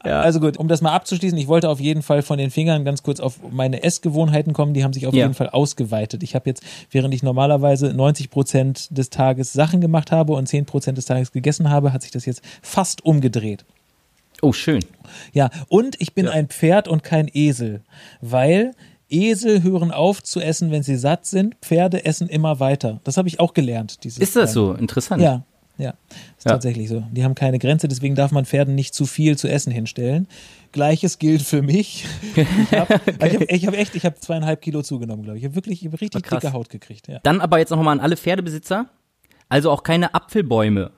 Also 0.00 0.40
gut, 0.40 0.56
um 0.58 0.68
das 0.68 0.80
mal 0.82 0.92
abzuschließen, 0.92 1.38
ich 1.38 1.48
wollte 1.48 1.68
auf 1.68 1.80
jeden 1.80 2.02
Fall 2.02 2.22
von 2.22 2.38
den 2.38 2.50
Fingern 2.50 2.84
ganz 2.84 3.02
kurz 3.02 3.20
auf 3.20 3.38
meine 3.50 3.82
Essgewohnheiten 3.82 4.52
kommen, 4.52 4.74
die 4.74 4.84
haben 4.84 4.92
sich 4.92 5.06
auf 5.06 5.14
Ja. 5.14 5.22
jeden 5.22 5.34
Fall 5.34 5.48
ausgeweitet. 5.50 6.22
Ich 6.22 6.34
habe 6.34 6.48
jetzt, 6.50 6.62
während 6.90 7.14
ich 7.14 7.22
normalerweise 7.22 7.94
90 7.94 8.30
Prozent 8.30 8.96
des 8.96 9.10
Tages 9.10 9.52
Sachen 9.52 9.80
gemacht 9.80 10.12
habe 10.12 10.34
und 10.34 10.46
10 10.46 10.66
Prozent 10.66 10.98
des 10.98 11.06
Tages 11.06 11.32
gegessen 11.32 11.70
habe, 11.70 11.92
hat 11.92 12.02
sich 12.02 12.10
das 12.10 12.26
jetzt 12.26 12.42
fast 12.62 13.04
umgedreht. 13.04 13.64
Oh, 14.42 14.52
schön. 14.52 14.80
Ja, 15.32 15.48
und 15.68 16.00
ich 16.00 16.12
bin 16.14 16.28
ein 16.28 16.48
Pferd 16.48 16.86
und 16.88 17.02
kein 17.02 17.30
Esel, 17.32 17.80
weil 18.20 18.72
Esel 19.08 19.62
hören 19.62 19.90
auf 19.90 20.22
zu 20.22 20.40
essen, 20.40 20.70
wenn 20.70 20.82
sie 20.82 20.96
satt 20.96 21.24
sind. 21.24 21.54
Pferde 21.62 22.04
essen 22.04 22.28
immer 22.28 22.58
weiter. 22.60 23.00
Das 23.04 23.16
habe 23.16 23.28
ich 23.28 23.38
auch 23.40 23.54
gelernt. 23.54 24.02
Dieses 24.04 24.18
Ist 24.18 24.34
das 24.36 24.52
so? 24.52 24.72
Interessant. 24.72 25.22
Ja, 25.22 25.44
ja. 25.78 25.90
Ist 26.38 26.44
Ja. 26.46 26.52
tatsächlich 26.52 26.88
so. 26.88 27.02
Die 27.12 27.24
haben 27.24 27.34
keine 27.34 27.58
Grenze, 27.58 27.88
deswegen 27.88 28.14
darf 28.14 28.30
man 28.32 28.44
Pferden 28.44 28.74
nicht 28.74 28.94
zu 28.94 29.06
viel 29.06 29.36
zu 29.38 29.48
essen 29.48 29.72
hinstellen. 29.72 30.28
Gleiches 30.72 31.18
gilt 31.18 31.42
für 31.42 31.62
mich. 31.62 32.04
Ich 32.36 32.46
habe 32.78 33.00
ich 33.06 33.64
hab, 33.66 33.72
hab 33.74 33.78
echt, 33.78 33.94
ich 33.94 34.04
habe 34.04 34.16
zweieinhalb 34.18 34.60
Kilo 34.60 34.82
zugenommen, 34.82 35.22
glaube 35.22 35.38
ich. 35.38 35.44
Ich 35.44 35.48
habe 35.48 35.56
wirklich 35.56 35.84
ich 35.84 35.92
hab 35.92 36.00
richtig 36.00 36.28
dicke 36.28 36.52
Haut 36.52 36.68
gekriegt. 36.68 37.08
Ja. 37.08 37.20
Dann 37.22 37.40
aber 37.40 37.58
jetzt 37.58 37.70
noch 37.70 37.80
mal 37.82 37.92
an 37.92 38.00
alle 38.00 38.16
Pferdebesitzer. 38.16 38.86
Also 39.48 39.70
auch 39.70 39.82
keine 39.82 40.14
Apfelbäume, 40.14 40.90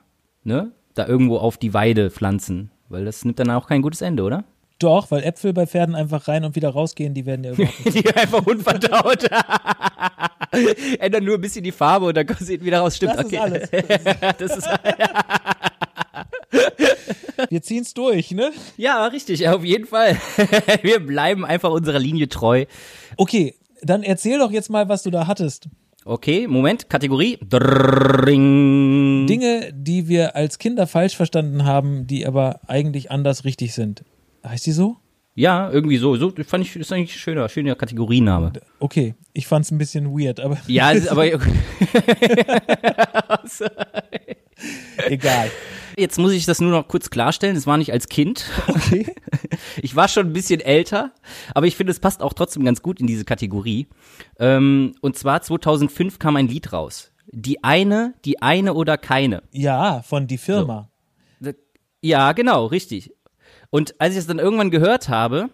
ne? 0.43 0.71
Da 0.95 1.05
irgendwo 1.05 1.37
auf 1.37 1.57
die 1.57 1.73
Weide 1.73 2.09
pflanzen. 2.09 2.71
Weil 2.89 3.05
das 3.05 3.23
nimmt 3.25 3.37
dann 3.39 3.51
auch 3.51 3.67
kein 3.67 3.81
gutes 3.81 4.01
Ende, 4.01 4.23
oder? 4.23 4.45
Doch, 4.79 5.11
weil 5.11 5.23
Äpfel 5.23 5.53
bei 5.53 5.67
Pferden 5.67 5.95
einfach 5.95 6.27
rein 6.27 6.43
und 6.45 6.55
wieder 6.55 6.69
rausgehen, 6.69 7.13
die 7.13 7.25
werden 7.25 7.43
ja 7.43 7.51
überhaupt 7.51 7.85
nicht. 7.85 7.97
Die 8.07 8.15
einfach 8.15 8.45
unverdaut. 8.45 9.27
Ändern 10.99 11.23
nur 11.23 11.35
ein 11.35 11.41
bisschen 11.41 11.63
die 11.63 11.71
Farbe 11.71 12.07
und 12.07 12.17
dann 12.17 12.27
sieht 12.39 12.63
wieder 12.63 12.79
raus. 12.79 12.95
Stimmt, 12.97 13.15
Das 13.15 13.25
okay. 13.25 13.35
ist 13.61 13.73
alles. 13.73 14.37
Das 14.37 14.57
ist, 14.57 14.69
Wir 17.49 17.61
ziehen's 17.61 17.93
durch, 17.93 18.31
ne? 18.31 18.51
ja, 18.77 19.05
richtig, 19.07 19.47
auf 19.47 19.63
jeden 19.63 19.85
Fall. 19.85 20.17
Wir 20.81 20.99
bleiben 20.99 21.45
einfach 21.45 21.71
unserer 21.71 21.99
Linie 21.99 22.29
treu. 22.29 22.65
Okay, 23.17 23.55
dann 23.81 24.03
erzähl 24.03 24.39
doch 24.39 24.51
jetzt 24.51 24.69
mal, 24.69 24.89
was 24.89 25.03
du 25.03 25.11
da 25.11 25.27
hattest. 25.27 25.67
Okay, 26.05 26.47
Moment, 26.47 26.89
Kategorie. 26.89 27.37
Drrring. 27.47 29.27
Dinge, 29.27 29.71
die 29.73 30.07
wir 30.07 30.37
als 30.37 30.57
Kinder 30.57 30.87
falsch 30.87 31.17
verstanden 31.17 31.65
haben, 31.65 32.07
die 32.07 32.25
aber 32.25 32.61
eigentlich 32.67 33.11
anders 33.11 33.43
richtig 33.43 33.73
sind. 33.73 34.05
Heißt 34.45 34.65
die 34.65 34.71
so? 34.71 34.97
Ja, 35.37 35.69
irgendwie 35.69 35.97
so. 35.97 36.15
So 36.15 36.33
fand 36.47 36.65
ich, 36.65 36.75
ist 36.75 36.91
eigentlich 36.91 37.13
ein 37.13 37.19
schöner, 37.19 37.47
schöner 37.47 37.75
Kategoriename. 37.75 38.53
Okay, 38.79 39.13
ich 39.33 39.45
fand's 39.45 39.69
ein 39.69 39.77
bisschen 39.77 40.07
weird, 40.07 40.39
aber 40.39 40.57
Ja, 40.65 40.91
es 40.91 41.07
aber 41.07 41.25
egal. 45.07 45.51
jetzt 45.95 46.17
muss 46.17 46.31
ich 46.31 46.47
das 46.47 46.59
nur 46.59 46.71
noch 46.71 46.87
kurz 46.87 47.11
klarstellen. 47.11 47.53
Das 47.53 47.67
war 47.67 47.77
nicht 47.77 47.93
als 47.93 48.09
Kind. 48.09 48.45
Okay. 48.67 49.05
Ich 49.81 49.95
war 49.95 50.07
schon 50.07 50.27
ein 50.27 50.33
bisschen 50.33 50.59
älter, 50.59 51.11
aber 51.53 51.67
ich 51.67 51.75
finde, 51.75 51.91
es 51.91 51.99
passt 51.99 52.21
auch 52.23 52.33
trotzdem 52.33 52.63
ganz 52.65 52.81
gut 52.81 52.99
in 52.99 53.05
diese 53.07 53.25
Kategorie. 53.25 53.87
Ähm, 54.39 54.95
und 55.01 55.17
zwar 55.17 55.41
2005 55.41 56.17
kam 56.19 56.35
ein 56.35 56.47
Lied 56.47 56.73
raus. 56.73 57.11
Die 57.31 57.63
eine, 57.63 58.13
die 58.25 58.41
eine 58.41 58.73
oder 58.73 58.97
keine. 58.97 59.43
Ja, 59.51 60.01
von 60.03 60.25
die 60.27 60.37
Firma. 60.37 60.89
Ja, 62.01 62.31
genau, 62.33 62.67
richtig. 62.67 63.11
Und 63.69 63.95
als 63.99 64.13
ich 64.13 64.19
es 64.19 64.27
dann 64.27 64.39
irgendwann 64.39 64.71
gehört 64.71 65.09
habe, 65.09 65.49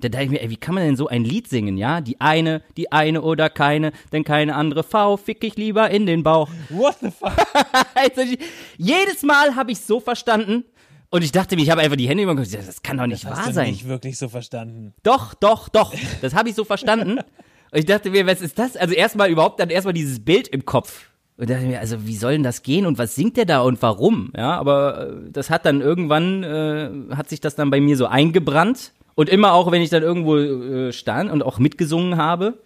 da 0.00 0.08
dachte 0.08 0.24
ich 0.26 0.30
mir, 0.30 0.40
ey, 0.42 0.48
wie 0.50 0.56
kann 0.56 0.76
man 0.76 0.84
denn 0.84 0.94
so 0.96 1.08
ein 1.08 1.24
Lied 1.24 1.48
singen, 1.48 1.76
ja? 1.76 2.00
Die 2.00 2.20
eine, 2.20 2.62
die 2.76 2.92
eine 2.92 3.20
oder 3.22 3.50
keine, 3.50 3.90
denn 4.12 4.22
keine 4.22 4.54
andere 4.54 4.84
V, 4.84 5.16
fick 5.16 5.42
ich 5.42 5.56
lieber 5.56 5.90
in 5.90 6.06
den 6.06 6.22
Bauch. 6.22 6.48
What 6.68 6.96
the 7.00 7.10
fuck? 7.10 7.32
Also, 7.94 8.20
ich- 8.20 8.38
jedes 8.76 9.22
Mal 9.24 9.56
habe 9.56 9.72
ich 9.72 9.80
so 9.80 9.98
verstanden 9.98 10.64
und 11.10 11.24
ich 11.24 11.32
dachte 11.32 11.56
mir, 11.56 11.62
ich 11.62 11.70
habe 11.70 11.80
einfach 11.80 11.96
die 11.96 12.08
Hände 12.08 12.22
über 12.22 12.34
das 12.36 12.82
kann 12.82 12.96
doch 12.98 13.06
nicht 13.06 13.24
Hast 13.26 13.38
wahr 13.38 13.46
du 13.46 13.52
sein. 13.52 13.70
nicht 13.70 13.88
wirklich 13.88 14.16
so 14.18 14.28
verstanden. 14.28 14.94
Doch, 15.02 15.34
doch, 15.34 15.68
doch. 15.68 15.92
Das 16.20 16.32
habe 16.34 16.48
ich 16.50 16.54
so 16.54 16.64
verstanden. 16.64 17.18
Und 17.18 17.78
ich 17.78 17.86
dachte 17.86 18.10
mir, 18.10 18.24
was 18.26 18.40
ist 18.40 18.56
das? 18.58 18.76
Also 18.76 18.94
erstmal 18.94 19.28
überhaupt 19.30 19.58
dann 19.58 19.68
erstmal 19.70 19.94
dieses 19.94 20.24
Bild 20.24 20.46
im 20.48 20.64
Kopf. 20.64 21.08
Und 21.38 21.48
dachte 21.48 21.64
mir, 21.66 21.78
also 21.78 22.04
wie 22.06 22.16
soll 22.16 22.32
denn 22.32 22.42
das 22.42 22.62
gehen 22.62 22.84
und 22.84 22.98
was 22.98 23.14
singt 23.14 23.36
der 23.36 23.44
da 23.44 23.60
und 23.60 23.80
warum? 23.80 24.32
Ja, 24.36 24.56
aber 24.58 25.08
äh, 25.26 25.30
das 25.30 25.50
hat 25.50 25.64
dann 25.64 25.80
irgendwann, 25.80 26.42
äh, 26.42 26.90
hat 27.14 27.28
sich 27.28 27.40
das 27.40 27.54
dann 27.54 27.70
bei 27.70 27.80
mir 27.80 27.96
so 27.96 28.06
eingebrannt. 28.06 28.92
Und 29.14 29.28
immer 29.28 29.52
auch, 29.52 29.70
wenn 29.72 29.80
ich 29.82 29.90
dann 29.90 30.02
irgendwo 30.02 30.36
äh, 30.36 30.92
stand 30.92 31.30
und 31.30 31.42
auch 31.42 31.58
mitgesungen 31.58 32.16
habe, 32.16 32.58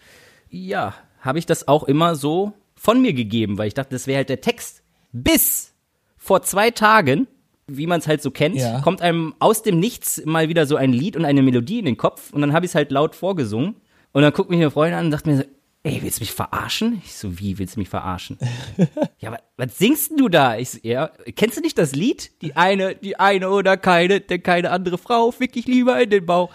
ja, 0.51 0.95
habe 1.21 1.39
ich 1.39 1.47
das 1.47 1.69
auch 1.69 1.85
immer 1.85 2.15
so 2.15 2.53
von 2.75 3.01
mir 3.01 3.13
gegeben, 3.13 3.59
weil 3.59 3.69
ich 3.69 3.75
dachte, 3.75 3.91
das 3.95 4.07
wäre 4.07 4.17
halt 4.19 4.29
der 4.31 4.41
Text. 4.41 4.83
Bis 5.13 5.73
vor 6.17 6.43
zwei 6.43 6.71
Tagen, 6.71 7.27
wie 7.67 7.87
man 7.87 8.01
es 8.01 8.09
halt 8.09 8.23
so 8.23 8.31
kennt, 8.31 8.57
Ja. 8.57 8.81
kommt 8.81 9.03
einem 9.03 9.35
aus 9.39 9.63
dem 9.63 9.79
Nichts 9.81 10.23
mal 10.25 10.49
wieder 10.49 10.67
so 10.67 10.77
ein 10.77 10.93
Lied 10.93 11.17
und 11.17 11.25
eine 11.27 11.43
Melodie 11.43 11.79
in 11.79 11.85
den 11.85 11.97
Kopf 11.99 12.33
und 12.33 12.41
dann 12.41 12.53
habe 12.55 12.65
ich 12.65 12.71
es 12.71 12.75
halt 12.75 12.91
laut 12.91 13.15
vorgesungen. 13.15 13.77
Und 14.13 14.23
dann 14.23 14.33
guckt 14.33 14.51
mich 14.51 14.61
eine 14.61 14.71
Freundin 14.71 14.99
an 14.99 15.05
und 15.07 15.13
sagt 15.13 15.27
mir 15.27 15.37
so, 15.39 15.45
ey, 15.85 16.01
willst 16.03 16.19
du 16.19 16.23
mich 16.23 16.33
verarschen? 16.33 17.01
Ich 17.05 17.15
so, 17.15 17.39
wie 17.39 17.59
willst 17.59 17.77
du 17.77 17.81
mich 17.81 17.89
verarschen? 17.89 18.39
ja, 19.19 19.31
aber 19.31 19.39
was 19.57 19.79
singst 19.79 20.11
denn 20.11 20.19
du 20.19 20.29
da? 20.29 20.57
Ich 20.57 20.71
so, 20.71 20.79
ja, 20.83 21.11
kennst 21.37 21.57
du 21.57 21.61
nicht 21.61 21.77
das 21.79 21.93
Lied? 21.95 22.31
Die 22.43 22.55
eine, 22.57 22.95
die 22.95 23.19
eine 23.19 23.51
oder 23.51 23.77
keine, 23.77 24.21
denn 24.21 24.43
keine 24.43 24.71
andere 24.71 24.99
Frau 24.99 25.31
fick 25.31 25.57
ich 25.57 25.67
lieber 25.67 26.01
in 26.01 26.11
den 26.11 26.25
Bauch. 26.27 26.51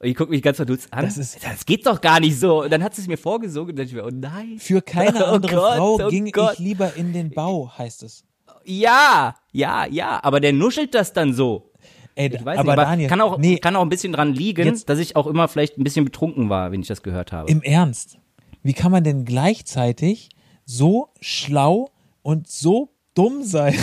Und 0.00 0.08
ich 0.08 0.16
guck 0.16 0.30
mich 0.30 0.42
ganz 0.42 0.56
verdutzt 0.56 0.92
an. 0.92 1.04
Das 1.04 1.16
ist- 1.16 1.44
das 1.44 1.64
geht 1.64 1.86
doch 1.86 2.00
gar 2.00 2.18
nicht 2.18 2.38
so. 2.38 2.62
Und 2.64 2.72
dann 2.72 2.82
hat 2.82 2.94
sie 2.94 3.02
es 3.02 3.06
mir 3.08 3.16
vorgesungen 3.18 3.70
und 3.70 3.78
dann 3.78 3.86
dachte 3.86 3.96
ich 3.96 4.02
mir, 4.02 4.08
oh 4.08 4.10
nein. 4.12 4.56
Für 4.58 4.82
keine 4.82 5.24
Oh 5.26 5.34
andere 5.34 5.54
Gott, 5.54 5.76
Frau 5.76 5.94
oh 6.06 6.08
ging 6.08 6.30
Gott. 6.32 6.54
ich 6.54 6.58
lieber 6.58 6.94
in 6.96 7.12
den 7.12 7.30
Bau, 7.30 7.70
heißt 7.78 8.02
es. 8.02 8.24
Ja, 8.64 9.36
ja, 9.52 9.86
ja, 9.86 10.18
aber 10.22 10.40
der 10.40 10.52
nuschelt 10.52 10.94
das 10.94 11.12
dann 11.12 11.32
so. 11.32 11.70
Ey, 12.14 12.26
Ich 12.34 12.44
weiß 12.44 12.58
aber 12.58 12.72
nicht, 12.72 12.78
aber 12.80 12.84
Daniel, 12.90 13.08
kann 13.08 13.20
auch, 13.20 13.38
nee, 13.38 13.58
kann 13.58 13.74
auch 13.74 13.82
ein 13.82 13.88
bisschen 13.88 14.12
dran 14.12 14.34
liegen, 14.34 14.66
Jetzt- 14.66 14.88
dass 14.88 14.98
ich 14.98 15.16
auch 15.16 15.26
immer 15.26 15.48
vielleicht 15.48 15.78
ein 15.78 15.84
bisschen 15.84 16.04
betrunken 16.04 16.48
war, 16.50 16.70
wenn 16.72 16.80
ich 16.82 16.86
das 16.88 17.02
gehört 17.02 17.32
habe. 17.32 17.50
im 17.50 17.62
Ernst. 17.62 18.18
Wie 18.62 18.74
kann 18.74 18.92
man 18.92 19.04
denn 19.04 19.24
gleichzeitig 19.24 20.28
so 20.64 21.08
schlau 21.20 21.90
und 22.22 22.48
so 22.48 22.90
dumm 23.14 23.42
sein? 23.42 23.74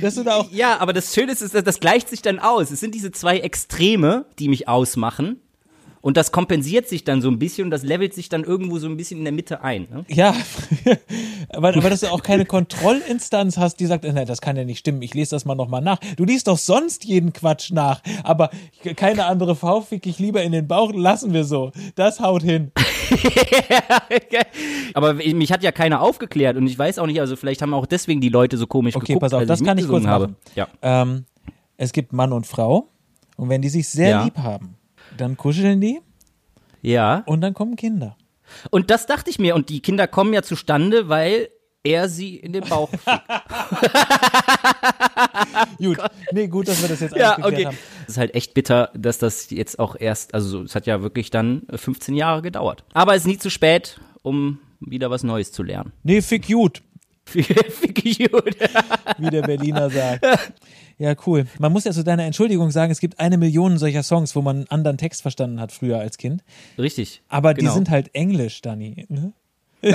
Dass 0.00 0.14
du 0.14 0.22
da 0.22 0.36
auch 0.36 0.50
ja, 0.50 0.78
aber 0.78 0.92
das 0.92 1.14
Schöne 1.14 1.32
ist, 1.32 1.54
das 1.54 1.80
gleicht 1.80 2.08
sich 2.08 2.22
dann 2.22 2.38
aus. 2.38 2.70
Es 2.70 2.80
sind 2.80 2.94
diese 2.94 3.10
zwei 3.10 3.38
Extreme, 3.40 4.26
die 4.38 4.48
mich 4.48 4.68
ausmachen. 4.68 5.41
Und 6.02 6.16
das 6.16 6.32
kompensiert 6.32 6.88
sich 6.88 7.04
dann 7.04 7.22
so 7.22 7.28
ein 7.30 7.38
bisschen 7.38 7.64
und 7.66 7.70
das 7.70 7.84
levelt 7.84 8.12
sich 8.12 8.28
dann 8.28 8.42
irgendwo 8.44 8.78
so 8.78 8.88
ein 8.88 8.96
bisschen 8.96 9.18
in 9.18 9.24
der 9.24 9.32
Mitte 9.32 9.62
ein. 9.62 9.86
Ne? 9.90 10.04
Ja, 10.08 10.34
aber, 11.50 11.68
aber 11.76 11.90
dass 11.90 12.00
du 12.00 12.08
auch 12.08 12.22
keine 12.24 12.44
Kontrollinstanz 12.44 13.56
hast, 13.56 13.76
die 13.80 13.86
sagt, 13.86 14.04
nein, 14.04 14.26
das 14.26 14.40
kann 14.40 14.56
ja 14.56 14.64
nicht 14.64 14.80
stimmen, 14.80 15.00
ich 15.00 15.14
lese 15.14 15.30
das 15.30 15.44
mal 15.44 15.54
nochmal 15.54 15.80
nach. 15.80 15.98
Du 16.16 16.24
liest 16.24 16.48
doch 16.48 16.58
sonst 16.58 17.04
jeden 17.04 17.32
Quatsch 17.32 17.70
nach, 17.70 18.02
aber 18.24 18.50
keine 18.96 19.26
andere 19.26 19.54
Frau 19.54 19.80
fick 19.80 20.06
ich 20.06 20.18
lieber 20.18 20.42
in 20.42 20.50
den 20.52 20.66
Bauch, 20.66 20.92
lassen 20.92 21.32
wir 21.32 21.44
so. 21.44 21.70
Das 21.94 22.18
haut 22.20 22.42
hin. 22.42 22.72
Aber 24.94 25.14
mich 25.14 25.52
hat 25.52 25.62
ja 25.62 25.72
keiner 25.72 26.00
aufgeklärt 26.00 26.56
und 26.56 26.66
ich 26.66 26.78
weiß 26.78 26.98
auch 26.98 27.06
nicht, 27.06 27.20
also 27.20 27.36
vielleicht 27.36 27.62
haben 27.62 27.74
auch 27.74 27.86
deswegen 27.86 28.20
die 28.20 28.28
Leute 28.28 28.56
so 28.58 28.66
komisch 28.66 28.96
Okay, 28.96 29.06
geguckt, 29.06 29.20
pass 29.22 29.34
auf, 29.34 29.46
das 29.46 29.62
kann 29.62 29.78
ich 29.78 29.88
kurz 29.88 30.06
habe. 30.06 30.28
machen. 30.28 30.36
Ja. 30.54 30.68
Ähm, 30.82 31.24
es 31.76 31.92
gibt 31.92 32.12
Mann 32.12 32.32
und 32.32 32.46
Frau 32.46 32.88
und 33.36 33.48
wenn 33.48 33.62
die 33.62 33.68
sich 33.68 33.88
sehr 33.88 34.10
Ja. 34.10 34.24
lieb 34.24 34.38
haben, 34.38 34.74
dann 35.16 35.36
kuscheln 35.36 35.80
die 35.80 36.00
ja. 36.82 37.22
und 37.26 37.40
dann 37.40 37.54
kommen 37.54 37.76
Kinder. 37.76 38.16
Und 38.70 38.90
das 38.90 39.06
dachte 39.06 39.30
ich 39.30 39.38
mir. 39.38 39.54
Und 39.54 39.68
die 39.68 39.80
Kinder 39.80 40.06
kommen 40.06 40.32
ja 40.32 40.42
zustande, 40.42 41.08
weil 41.08 41.48
er 41.84 42.08
sie 42.08 42.36
in 42.36 42.52
den 42.52 42.64
Bauch 42.64 42.88
fickt. 42.90 43.22
Gut, 45.78 45.98
nee, 46.32 46.46
gut, 46.48 46.68
dass 46.68 46.82
wir 46.82 46.88
das 46.88 47.00
jetzt 47.00 47.16
ja, 47.16 47.38
okay. 47.38 47.66
haben. 47.66 47.78
Es 48.02 48.10
ist 48.10 48.18
halt 48.18 48.34
echt 48.34 48.54
bitter, 48.54 48.90
dass 48.94 49.18
das 49.18 49.50
jetzt 49.50 49.78
auch 49.78 49.96
erst, 49.98 50.34
also 50.34 50.62
es 50.62 50.74
hat 50.74 50.86
ja 50.86 51.02
wirklich 51.02 51.30
dann 51.30 51.62
15 51.74 52.14
Jahre 52.14 52.42
gedauert. 52.42 52.84
Aber 52.92 53.14
es 53.14 53.22
ist 53.22 53.26
nie 53.26 53.38
zu 53.38 53.50
spät, 53.50 54.00
um 54.22 54.58
wieder 54.80 55.10
was 55.10 55.22
Neues 55.22 55.52
zu 55.52 55.62
lernen. 55.62 55.92
Nee, 56.02 56.22
fick 56.22 56.46
gut, 56.46 56.82
Fick 57.24 58.04
gut. 58.30 58.56
wie 59.18 59.30
der 59.30 59.42
Berliner 59.42 59.90
sagt. 59.90 60.26
Ja, 60.98 61.14
cool. 61.26 61.46
Man 61.58 61.72
muss 61.72 61.84
ja 61.84 61.92
zu 61.92 62.04
deiner 62.04 62.24
Entschuldigung 62.24 62.70
sagen, 62.70 62.92
es 62.92 63.00
gibt 63.00 63.18
eine 63.18 63.38
Million 63.38 63.78
solcher 63.78 64.02
Songs, 64.02 64.36
wo 64.36 64.42
man 64.42 64.56
einen 64.56 64.70
anderen 64.70 64.98
Text 64.98 65.22
verstanden 65.22 65.60
hat 65.60 65.72
früher 65.72 65.98
als 65.98 66.18
Kind. 66.18 66.42
Richtig. 66.78 67.22
Aber 67.28 67.54
Genau. 67.54 67.70
die 67.70 67.74
sind 67.74 67.90
halt 67.90 68.14
Englisch, 68.14 68.60
Dani. 68.62 69.06
Ne? 69.08 69.32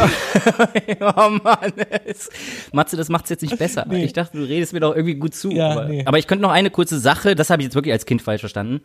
Oh 0.99 1.29
Mann. 1.43 1.73
Es, 2.05 2.29
Matze, 2.73 2.97
das 2.97 3.09
macht's 3.09 3.29
jetzt 3.29 3.41
nicht 3.41 3.57
besser. 3.57 3.85
Nee. 3.89 4.03
Ich 4.03 4.13
dachte, 4.13 4.37
du 4.37 4.43
redest 4.43 4.73
mir 4.73 4.81
doch 4.81 4.93
irgendwie 4.95 5.15
gut 5.15 5.33
zu. 5.33 5.49
Ja, 5.49 5.71
aber, 5.71 5.85
nee. 5.85 6.03
aber 6.05 6.17
ich 6.17 6.27
könnte 6.27 6.41
noch 6.41 6.51
eine 6.51 6.69
kurze 6.69 6.99
Sache, 6.99 7.35
das 7.35 7.49
habe 7.49 7.61
ich 7.61 7.67
jetzt 7.67 7.75
wirklich 7.75 7.93
als 7.93 8.05
Kind 8.05 8.21
falsch 8.21 8.41
verstanden. 8.41 8.81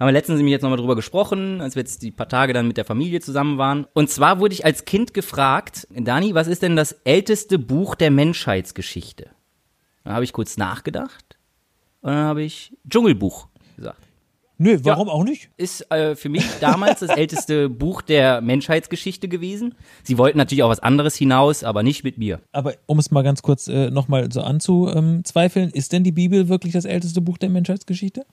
Haben 0.00 0.08
wir 0.08 0.12
letztens 0.12 0.38
nämlich 0.38 0.52
jetzt 0.52 0.62
nochmal 0.62 0.78
drüber 0.78 0.96
gesprochen, 0.96 1.60
als 1.60 1.76
wir 1.76 1.80
jetzt 1.80 2.02
die 2.02 2.10
paar 2.10 2.28
Tage 2.28 2.52
dann 2.52 2.66
mit 2.66 2.78
der 2.78 2.84
Familie 2.84 3.20
zusammen 3.20 3.58
waren. 3.58 3.86
Und 3.92 4.10
zwar 4.10 4.40
wurde 4.40 4.54
ich 4.54 4.64
als 4.64 4.86
Kind 4.86 5.14
gefragt, 5.14 5.86
Dani, 5.90 6.34
was 6.34 6.48
ist 6.48 6.62
denn 6.62 6.74
das 6.74 6.92
älteste 7.04 7.58
Buch 7.58 7.94
der 7.94 8.10
Menschheitsgeschichte? 8.10 9.28
Da 10.04 10.14
habe 10.14 10.24
ich 10.24 10.32
kurz 10.32 10.56
nachgedacht 10.56 11.29
und 12.02 12.12
dann 12.12 12.24
habe 12.24 12.42
ich 12.42 12.72
Dschungelbuch 12.88 13.48
gesagt. 13.76 14.10
Nö, 14.62 14.78
warum 14.82 15.08
auch 15.08 15.24
nicht? 15.24 15.48
Ist 15.56 15.90
äh, 15.90 16.14
für 16.14 16.28
mich 16.28 16.44
damals 16.60 17.00
das 17.00 17.08
älteste 17.16 17.70
Buch 17.70 18.02
der 18.02 18.42
Menschheitsgeschichte 18.42 19.26
gewesen. 19.26 19.74
Sie 20.02 20.18
wollten 20.18 20.36
natürlich 20.36 20.62
auch 20.62 20.68
was 20.68 20.80
anderes 20.80 21.16
hinaus, 21.16 21.64
aber 21.64 21.82
nicht 21.82 22.04
mit 22.04 22.18
mir. 22.18 22.40
Aber 22.52 22.74
um 22.84 22.98
es 22.98 23.10
mal 23.10 23.22
ganz 23.22 23.40
kurz 23.40 23.68
äh, 23.68 23.90
nochmal 23.90 24.30
so 24.30 24.42
anzuzweifeln, 24.42 25.70
ist 25.70 25.94
denn 25.94 26.04
die 26.04 26.12
Bibel 26.12 26.50
wirklich 26.50 26.74
das 26.74 26.84
älteste 26.84 27.22
Buch 27.22 27.38
der 27.38 27.48
Menschheitsgeschichte? 27.48 28.26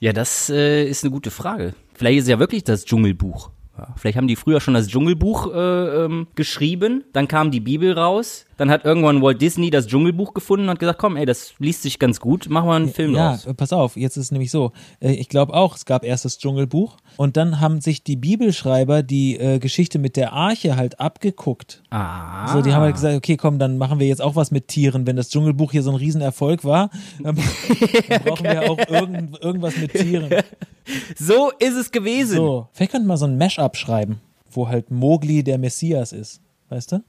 Ja, 0.00 0.14
das 0.14 0.48
äh, 0.48 0.88
ist 0.88 1.04
eine 1.04 1.10
gute 1.10 1.30
Frage. 1.30 1.74
Vielleicht 1.92 2.20
ist 2.20 2.24
es 2.24 2.30
ja 2.30 2.38
wirklich 2.38 2.64
das 2.64 2.86
Dschungelbuch. 2.86 3.50
Ja, 3.76 3.94
vielleicht 3.96 4.16
haben 4.16 4.28
die 4.28 4.36
früher 4.36 4.60
schon 4.60 4.74
das 4.74 4.88
Dschungelbuch 4.88 5.52
äh, 5.54 6.04
ähm, 6.04 6.26
geschrieben, 6.34 7.04
dann 7.12 7.28
kam 7.28 7.50
die 7.50 7.60
Bibel 7.60 7.92
raus, 7.92 8.46
Dann 8.62 8.70
hat 8.70 8.84
irgendwann 8.84 9.20
Walt 9.22 9.42
Disney 9.42 9.70
das 9.70 9.88
Dschungelbuch 9.88 10.34
gefunden 10.34 10.66
und 10.66 10.70
hat 10.70 10.78
gesagt, 10.78 11.00
komm, 11.00 11.16
ey, 11.16 11.26
das 11.26 11.54
liest 11.58 11.82
sich 11.82 11.98
ganz 11.98 12.20
gut, 12.20 12.48
machen 12.48 12.68
wir 12.68 12.74
einen 12.74 12.90
Film 12.90 13.12
ja, 13.12 13.30
draus. 13.30 13.46
äh, 13.46 13.54
pass 13.54 13.72
auf, 13.72 13.96
jetzt 13.96 14.16
ist 14.16 14.26
es 14.26 14.30
nämlich 14.30 14.52
so. 14.52 14.70
Äh, 15.00 15.14
Ich 15.14 15.28
glaube 15.28 15.52
auch, 15.52 15.74
es 15.74 15.84
gab 15.84 16.04
erst 16.04 16.26
das 16.26 16.38
Dschungelbuch 16.38 16.98
und 17.16 17.36
dann 17.36 17.58
haben 17.58 17.80
sich 17.80 18.04
die 18.04 18.14
Bibelschreiber 18.14 19.02
die 19.02 19.36
äh, 19.36 19.58
Geschichte 19.58 19.98
mit 19.98 20.14
der 20.14 20.32
Arche 20.32 20.76
halt 20.76 21.00
abgeguckt. 21.00 21.82
Ah. 21.90 22.52
So, 22.52 22.62
die 22.62 22.72
haben 22.72 22.82
halt 22.82 22.94
gesagt, 22.94 23.16
okay, 23.16 23.36
komm, 23.36 23.58
dann 23.58 23.78
machen 23.78 23.98
wir 23.98 24.06
jetzt 24.06 24.22
auch 24.22 24.36
was 24.36 24.52
mit 24.52 24.68
Tieren. 24.68 25.08
Wenn 25.08 25.16
das 25.16 25.30
Dschungelbuch 25.30 25.72
hier 25.72 25.82
so 25.82 25.90
ein 25.90 25.96
Riesenerfolg 25.96 26.62
war, 26.64 26.90
dann, 27.20 27.34
brauchen 28.24 28.44
wir 28.44 28.70
auch 28.70 28.78
irgend, 28.88 29.42
irgendwas 29.42 29.76
mit 29.76 29.92
Tieren. 29.92 30.30
So 31.16 31.50
ist 31.58 31.74
es 31.74 31.90
gewesen. 31.90 32.36
So, 32.36 32.68
vielleicht 32.72 32.92
könnten 32.92 33.08
wir 33.08 33.16
so 33.16 33.26
ein 33.26 33.38
Mash-up 33.38 33.76
schreiben, 33.76 34.20
wo 34.50 34.68
halt 34.68 34.92
Mowgli 34.92 35.42
der 35.42 35.58
Messias 35.58 36.12
ist. 36.12 36.40
Weißt 36.68 36.92
du? 36.92 37.04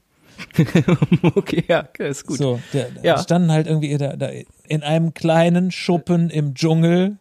Okay, 1.34 1.64
ja, 1.68 1.80
ist 1.98 2.26
gut. 2.26 2.38
So, 2.38 2.60
der, 2.72 2.88
Ja. 3.02 3.14
da 3.16 3.22
standen 3.22 3.50
halt 3.52 3.66
irgendwie 3.66 3.96
da, 3.96 4.16
da 4.16 4.28
in 4.68 4.82
einem 4.82 5.14
kleinen 5.14 5.70
Schuppen 5.70 6.30
im 6.30 6.54
Dschungel 6.54 7.18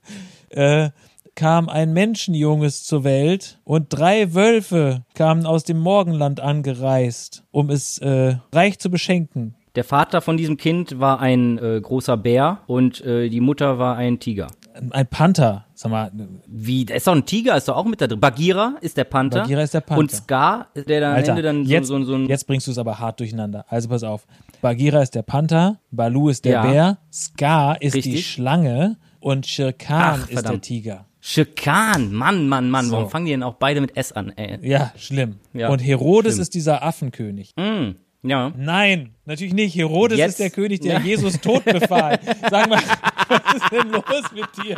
äh, 0.49 0.89
kam 1.35 1.67
ein 1.69 1.93
Menschenjunges 1.93 2.83
zur 2.83 3.03
Welt 3.03 3.59
und 3.63 3.87
drei 3.89 4.33
Wölfe 4.35 5.03
kamen 5.15 5.45
aus 5.45 5.63
dem 5.63 5.79
Morgenland 5.79 6.39
angereist, 6.39 7.43
um 7.51 7.69
es 7.69 7.97
äh, 7.99 8.35
reich 8.51 8.77
zu 8.79 8.89
beschenken. 8.91 9.55
Der 9.75 9.83
Vater 9.83 10.21
von 10.21 10.37
diesem 10.37 10.57
Kind 10.57 10.99
war 10.99 11.19
ein 11.19 11.57
äh, 11.57 11.81
großer 11.81 12.17
Bär 12.17 12.59
und 12.67 13.01
äh, 13.01 13.29
die 13.29 13.39
Mutter 13.41 13.79
war 13.79 13.95
ein 13.97 14.19
Tiger. 14.19 14.47
Ein 14.91 15.07
Panther, 15.07 15.65
sag 15.75 15.91
mal, 15.91 16.11
Wie, 16.47 16.85
da 16.85 16.95
ist 16.95 17.05
doch 17.05 17.13
ein 17.15 17.25
Tiger, 17.25 17.55
ist 17.55 17.67
doch 17.67 17.75
auch 17.77 17.85
mit 17.85 18.01
da 18.01 18.07
drin. 18.07 18.19
Bagheera 18.19 18.75
ist 18.81 18.97
der 18.97 19.03
Panther. 19.03 19.41
Bagheera 19.41 19.61
ist 19.61 19.73
der 19.73 19.81
Panther. 19.81 19.99
Und 19.99 20.11
Scar, 20.11 20.67
der 20.75 20.99
dann 21.01 21.11
am 21.11 21.15
Alter, 21.17 21.29
Ende 21.31 21.41
dann 21.43 21.65
jetzt, 21.65 21.87
so, 21.87 21.97
so, 21.99 22.05
so 22.05 22.15
ein. 22.15 22.27
jetzt 22.27 22.47
bringst 22.47 22.65
du 22.67 22.71
es 22.71 22.77
aber 22.77 22.97
hart 22.99 23.19
durcheinander. 23.19 23.65
Also 23.69 23.89
pass 23.89 24.03
auf. 24.03 24.25
Bagheera 24.61 25.01
ist 25.01 25.13
der 25.15 25.21
Panther, 25.21 25.77
Balu 25.91 26.29
ist 26.29 26.45
der 26.45 26.53
Ja. 26.53 26.61
Bär, 26.63 26.97
Scar 27.11 27.81
ist 27.81 27.93
die 27.93 27.99
Richtig. 27.99 28.27
Schlange 28.31 28.97
und 29.19 29.45
Shere 29.45 29.73
Khan 29.73 30.21
Ach, 30.23 30.29
ist 30.29 30.43
der. 30.49 30.61
Tiger. 30.61 31.05
Schikan, 31.25 32.11
Mann, 32.13 32.49
Mann, 32.49 32.69
Mann, 32.69 32.87
So. 32.87 32.93
warum 32.97 33.09
fangen 33.09 33.25
die 33.27 33.31
denn 33.31 33.43
auch 33.43 33.53
beide 33.53 33.79
mit 33.79 33.95
S 33.95 34.11
an, 34.11 34.31
ey? 34.35 34.59
Ja, 34.67 34.91
schlimm. 34.97 35.39
Ja, 35.53 35.69
und 35.69 35.79
Herodes 35.79 36.33
schlimm. 36.33 36.41
ist 36.41 36.53
dieser 36.53 36.83
Affenkönig. 36.83 37.53
Mm, 37.55 37.91
ja. 38.23 38.51
Nein, 38.57 39.13
natürlich 39.25 39.53
nicht. 39.53 39.75
Herodes 39.75 40.17
Jetzt- 40.17 40.31
ist 40.31 40.39
der 40.39 40.49
König, 40.49 40.79
der 40.81 40.93
Ja. 40.95 40.99
Jesus 40.99 41.39
tot 41.39 41.63
befahl. 41.65 42.19
Sag 42.49 42.69
mal, 42.69 42.81
was 43.27 43.55
ist 43.55 43.71
denn 43.71 43.89
los 43.91 44.03
mit 44.33 44.45
dir? 44.65 44.77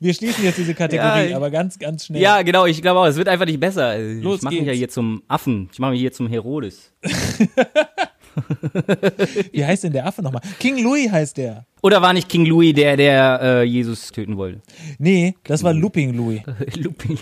Wir 0.00 0.12
schließen 0.12 0.44
jetzt 0.44 0.58
diese 0.58 0.74
Kategorie, 0.74 1.30
Ja, 1.30 1.36
aber 1.36 1.50
ganz, 1.50 1.78
ganz 1.78 2.04
schnell. 2.06 2.20
Ja, 2.20 2.42
genau, 2.42 2.66
ich 2.66 2.82
glaube 2.82 3.00
auch, 3.00 3.06
es 3.06 3.16
wird 3.16 3.28
einfach 3.28 3.46
nicht 3.46 3.58
besser. 3.60 3.96
Los 3.98 4.38
ich 4.38 4.42
mache 4.42 4.54
mich 4.56 4.66
ja 4.66 4.72
hier 4.72 4.88
zum 4.90 5.22
Affen. 5.28 5.70
Ich 5.72 5.78
mache 5.78 5.92
mich 5.92 6.00
hier 6.00 6.12
zum 6.12 6.26
Herodes. 6.28 6.92
Wie 9.52 9.64
heißt 9.64 9.84
denn 9.84 9.92
der 9.92 10.06
Affe 10.06 10.22
nochmal? 10.22 10.42
King 10.58 10.82
Louis 10.82 11.10
heißt 11.10 11.36
der. 11.36 11.64
Oder 11.82 12.00
war 12.00 12.12
nicht 12.14 12.28
King 12.28 12.46
Louis 12.46 12.74
der, 12.74 12.96
der 12.96 13.40
äh, 13.42 13.62
Jesus 13.64 14.10
töten 14.10 14.36
wollte? 14.38 14.62
Nee, 14.98 15.34
das 15.44 15.62
war 15.62 15.74
Looping 15.74 16.14
Louis. 16.14 16.40
Looping. 16.76 17.18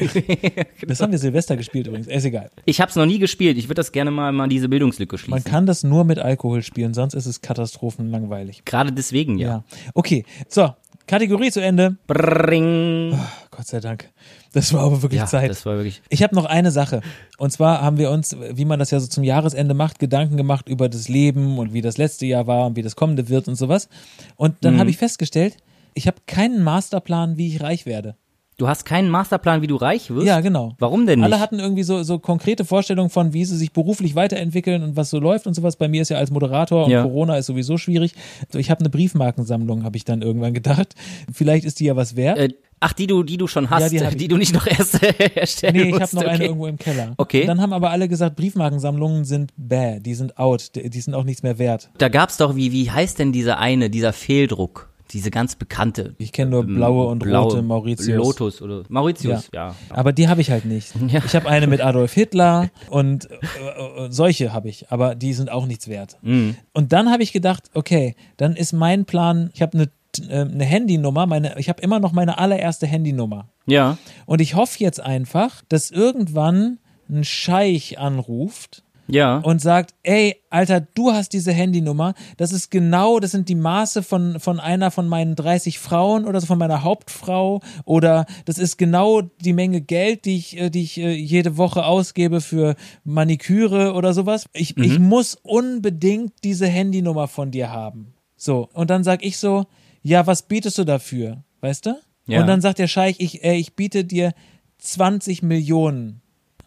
Das 0.87 1.01
haben 1.01 1.11
wir 1.11 1.19
Silvester 1.19 1.57
gespielt 1.57 1.89
übrigens. 1.89 2.07
Ist 2.07 2.25
egal. 2.25 2.51
ich 2.65 2.81
habe 2.81 2.89
es 2.91 2.97
noch 2.97 3.07
nie 3.07 3.19
gespielt. 3.19 3.59
Ich 3.59 3.65
würde 3.65 3.75
das 3.81 3.91
gerne 3.91 4.11
mal, 4.13 4.31
mal 4.33 4.49
diese 4.49 4.69
Bildungslücke 4.69 5.17
Man 5.17 5.19
schließen. 5.19 5.45
kann 5.51 5.67
das 5.67 5.83
nur 5.83 6.05
mit 6.05 6.19
Alkohol 6.21 6.63
spielen, 6.63 6.95
sonst 6.95 7.15
ist 7.15 7.27
es 7.27 7.41
katastrophenlangweilig. 7.41 8.65
Gerade 8.65 8.93
deswegen, 8.93 9.39
ja. 9.39 9.49
Ja. 9.49 9.65
Okay, 9.95 10.25
so. 10.49 10.71
Kategorie 11.09 11.51
zu 11.51 11.61
Ende. 11.61 11.97
Bring. 12.07 13.19
Gott 13.51 13.67
sei 13.67 13.81
Dank. 13.81 14.09
Das 14.53 14.73
war 14.75 14.83
aber 14.83 15.03
wirklich 15.03 15.21
Ja, 15.21 15.27
Zeit. 15.27 15.51
das 15.51 15.65
war 15.65 15.77
wirklich. 15.77 16.03
Ich 16.11 16.23
habe 16.23 16.35
noch 16.35 16.45
eine 16.45 16.71
Sache. 16.71 17.01
Und 17.39 17.53
zwar 17.53 17.81
haben 17.81 17.97
wir 17.99 18.11
uns, 18.11 18.37
wie 18.53 18.65
man 18.67 18.79
das 18.79 18.91
ja 18.91 19.01
so 19.01 19.07
zum 19.07 19.25
Jahresende 19.25 19.73
macht, 19.75 19.99
Gedanken 19.99 20.37
gemacht 20.37 20.69
über 20.69 20.89
das 20.89 21.09
Leben 21.09 21.59
und 21.59 21.73
wie 21.73 21.81
das 21.81 21.97
letzte 21.97 22.27
Jahr 22.27 22.47
war 22.47 22.67
und 22.67 22.77
wie 22.77 22.83
das 22.83 22.95
kommende 22.97 23.29
wird 23.29 23.49
und 23.49 23.55
sowas. 23.57 23.89
Und 24.37 24.53
Mhm. 24.53 24.57
dann 24.61 24.79
habe 24.79 24.91
ich 24.91 24.99
festgestellt, 24.99 25.57
ich 25.95 26.07
habe 26.07 26.19
keinen 26.27 26.63
Masterplan, 26.63 27.37
wie 27.39 27.49
ich 27.49 27.63
reich 27.63 27.87
werde. 27.87 28.17
Du 28.63 28.69
hast 28.69 28.85
keinen 28.85 29.11
Masterplan, 29.11 29.61
wie 29.61 29.67
du 29.67 29.75
reich 29.75 30.09
wirst? 30.11 30.25
Ja, 30.25 30.39
genau. 30.39 30.77
Warum 30.79 31.05
denn 31.05 31.19
nicht? 31.19 31.25
Alle 31.25 31.41
hatten 31.41 31.59
irgendwie 31.59 31.83
so, 31.83 32.05
so 32.05 32.21
konkrete 32.21 32.65
Vorstellungen 32.65 33.11
von, 33.11 33.33
wie 33.33 33.45
sie 33.45 33.57
sich 33.57 33.73
beruflich 33.73 34.15
weiterentwickeln 34.15 34.85
und 34.85 34.95
was 34.95 35.11
so 35.11 35.19
läuft 35.19 35.49
und 35.49 35.55
sowas. 35.55 35.75
Bei 35.75 35.89
mir 35.89 36.01
ist 36.03 36.11
ja 36.11 36.19
als 36.19 36.31
Moderator 36.31 36.85
und 36.85 36.93
Ja. 36.93 37.03
Corona 37.03 37.37
ist 37.39 37.47
sowieso 37.47 37.77
schwierig. 37.77 38.15
Also 38.47 38.61
ich 38.61 38.71
habe 38.71 38.79
eine 38.79 38.89
Briefmarkensammlung, 38.89 39.83
habe 39.83 39.97
ich 39.97 40.05
dann 40.05 40.23
irgendwann 40.23 40.55
gedacht. 40.55 40.95
Vielleicht 41.33 41.65
ist 41.65 41.81
die 41.81 41.87
ja 41.87 41.97
was 41.97 42.15
wert. 42.15 42.39
äh, 42.39 42.51
ach, 42.79 42.93
die 42.93 43.09
du, 43.09 43.25
die 43.25 43.37
du 43.37 43.49
schon 43.49 43.69
hast, 43.69 43.91
Ja, 43.93 44.09
die 44.11 44.17
die, 44.17 44.29
du 44.29 44.37
nicht 44.37 44.55
noch 44.55 44.69
erst 44.69 45.03
erstellen 45.03 45.75
Nee, 45.75 45.83
ich 45.97 46.01
habe 46.01 46.15
noch 46.15 46.23
okay. 46.23 46.31
eine 46.31 46.45
irgendwo 46.45 46.69
im 46.69 46.79
Keller. 46.79 47.15
Okay. 47.17 47.41
Und 47.41 47.49
dann 47.49 47.61
haben 47.61 47.73
aber 47.73 47.91
alle 47.91 48.07
gesagt, 48.09 48.37
Briefmarkensammlungen 48.37 49.25
sind 49.25 49.51
bäh, 49.57 49.99
die 49.99 50.15
sind 50.15 50.39
out, 50.39 50.77
die, 50.77 50.89
die 50.89 51.01
sind 51.01 51.15
auch 51.15 51.25
nichts 51.25 51.43
mehr 51.43 51.59
wert. 51.59 51.91
Da 51.99 52.09
gab's 52.09 52.37
doch, 52.37 52.55
wie, 52.55 52.71
wie 52.71 52.93
heißt 52.93 53.19
denn 53.19 53.33
dieser 53.33 53.59
eine, 53.59 53.91
dieser 53.91 54.13
Fehldruck? 54.13 54.92
Diese 55.13 55.31
ganz 55.31 55.57
bekannte. 55.57 56.15
Ich 56.19 56.33
kenne 56.33 56.51
nur 56.53 56.65
blaue 56.65 57.07
und 57.07 57.19
Blaue 57.19 57.45
rote 57.45 57.63
Mauritius. 57.63 58.17
Lotus 58.17 58.63
oder 58.63 58.83
Mauritius, 58.89 59.51
ja. 59.53 59.75
Aber 59.91 60.13
die 60.13 60.29
habe 60.29 60.41
ich 60.41 60.51
halt 60.51 60.65
nicht. 60.65 60.93
Ja. 61.13 61.21
Ich 61.27 61.35
habe 61.35 61.49
eine 61.49 61.67
mit 61.67 61.83
Adolf 61.83 62.15
Hitler 62.15 62.71
und 62.89 63.29
äh, 63.31 64.07
äh, 64.07 64.11
solche 64.11 64.53
habe 64.55 64.71
ich, 64.71 64.91
aber 64.91 65.15
die 65.15 65.35
sind 65.35 65.51
auch 65.51 65.67
nichts 65.67 65.89
wert. 65.89 66.17
Mhm. 66.23 66.57
Und 66.73 66.93
dann 66.93 67.11
habe 67.11 67.23
ich 67.23 67.33
gedacht, 67.33 67.65
okay, 67.75 68.15
dann 68.39 68.57
ist 68.57 68.73
mein 68.73 69.05
Plan, 69.05 69.51
ich 69.53 69.61
habe 69.61 69.77
eine 69.77 69.91
äh, 70.29 70.41
eine 70.41 70.65
Handynummer, 70.65 71.27
meine, 71.27 71.59
ich 71.59 71.69
habe 71.69 71.83
immer 71.83 72.01
noch 72.01 72.13
meine 72.13 72.39
allererste 72.39 72.87
Handynummer. 72.87 73.49
Ja. 73.67 73.99
Und 74.27 74.41
ich 74.41 74.55
hoffe 74.55 74.79
jetzt 74.79 75.01
einfach, 75.01 75.63
dass 75.69 75.91
irgendwann 75.91 76.79
ein 77.11 77.25
Scheich 77.25 77.99
anruft 77.99 78.85
Ja. 79.09 79.39
und 79.39 79.61
sagt, 79.61 79.95
ey, 80.03 80.37
Alter, 80.49 80.81
du 80.81 81.13
hast 81.13 81.33
diese 81.33 81.53
Handynummer, 81.53 82.15
das 82.37 82.53
ist 82.53 82.71
genau, 82.71 83.19
das 83.19 83.33
sind 83.33 83.49
die 83.49 83.55
Maße 83.55 84.03
von, 84.03 84.39
von 84.39 84.61
einer 84.61 84.91
von 84.91 85.09
meinen 85.09 85.35
30 85.35 85.79
Frauen 85.79 86.25
oder 86.25 86.41
so 86.41 86.47
von 86.47 86.59
meiner 86.59 86.83
Hauptfrau 86.83 87.61
oder 87.85 88.27
das 88.45 88.59
ist 88.59 88.79
genau 88.79 89.23
die 89.23 89.53
Menge 89.53 89.81
Geld, 89.81 90.25
die 90.25 90.37
ich, 90.37 90.59
äh, 90.59 90.71
die 90.71 90.83
ich 90.83 90.99
äh, 90.99 91.13
jede 91.13 91.57
Woche 91.57 91.85
ausgebe 91.85 92.41
für 92.41 92.77
Maniküre 93.05 93.95
oder 93.95 94.15
sowas. 94.15 94.47
Ich, 94.53 94.77
ich 94.77 94.99
muss 94.99 95.35
unbedingt 95.43 96.33
diese 96.45 96.67
Handynummer 96.67 97.29
von 97.29 97.51
dir 97.51 97.71
haben. 97.71 98.15
So, 98.37 98.69
und 98.73 98.91
dann 98.91 99.05
sag 99.05 99.25
ich 99.25 99.39
so, 99.39 99.67
ja, 100.03 100.27
was 100.27 100.43
bietest 100.43 100.79
du 100.79 100.85
dafür? 100.85 101.45
Weißt 101.61 101.87
du? 101.87 101.95
Ja. 102.27 102.41
Und 102.41 102.47
dann 102.47 102.61
sagt 102.61 102.79
der 102.79 102.89
Scheich, 102.89 103.17
ich, 103.19 103.45
äh, 103.45 103.55
ich 103.55 103.75
biete 103.75 104.05
dir 104.05 104.33
20 104.79 105.43
Millionen. 105.43 106.22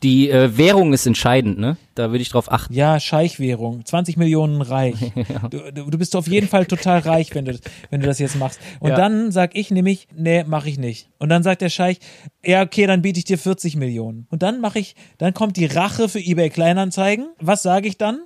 Die 0.06 0.30
äh, 0.30 0.56
Währung 0.56 0.94
ist 0.94 1.06
entscheidend, 1.08 1.58
ne? 1.58 1.78
Da 1.96 2.12
würde 2.12 2.22
ich 2.22 2.30
drauf 2.30 2.52
achten. 2.52 2.74
Ja, 2.74 3.00
Scheichwährung, 3.00 3.84
20 3.86 4.18
Millionen 4.18 4.62
reich. 4.62 4.96
Du, 5.50 5.60
du, 5.72 5.90
du 5.90 5.98
bist 5.98 6.16
auf 6.16 6.28
jeden 6.28 6.48
Fall 6.48 6.66
total 6.68 7.00
reich, 7.00 7.34
wenn 7.34 7.46
du, 7.46 7.54
das- 7.54 7.62
wenn 7.90 8.02
du 8.02 8.06
das 8.08 8.20
jetzt 8.20 8.38
machst. 8.38 8.60
Und 8.80 8.92
Ja. 8.92 8.96
dann 8.98 9.32
sag 9.32 9.56
ich 9.56 9.72
nämlich, 9.72 10.08
nee, 10.16 10.44
mache 10.44 10.70
ich 10.70 10.78
nicht. 10.78 11.10
Und 11.18 11.30
dann 11.30 11.42
sagt 11.44 11.62
der 11.62 11.70
Scheich, 11.70 11.98
ja, 12.46 12.62
okay, 12.62 12.86
dann 12.86 13.02
biete 13.02 13.18
ich 13.18 13.26
dir 13.26 13.38
40 13.40 13.76
Millionen. 13.78 14.28
Und 14.30 14.44
dann 14.44 14.62
mache 14.62 14.78
ich, 14.80 14.96
dann 15.18 15.34
kommt 15.34 15.58
die 15.58 15.66
Rache 15.66 16.08
für 16.08 16.20
eBay 16.20 16.50
Kleinanzeigen. 16.52 17.28
Was 17.40 17.64
sage 17.64 17.88
ich 17.88 17.98
dann? 17.98 18.20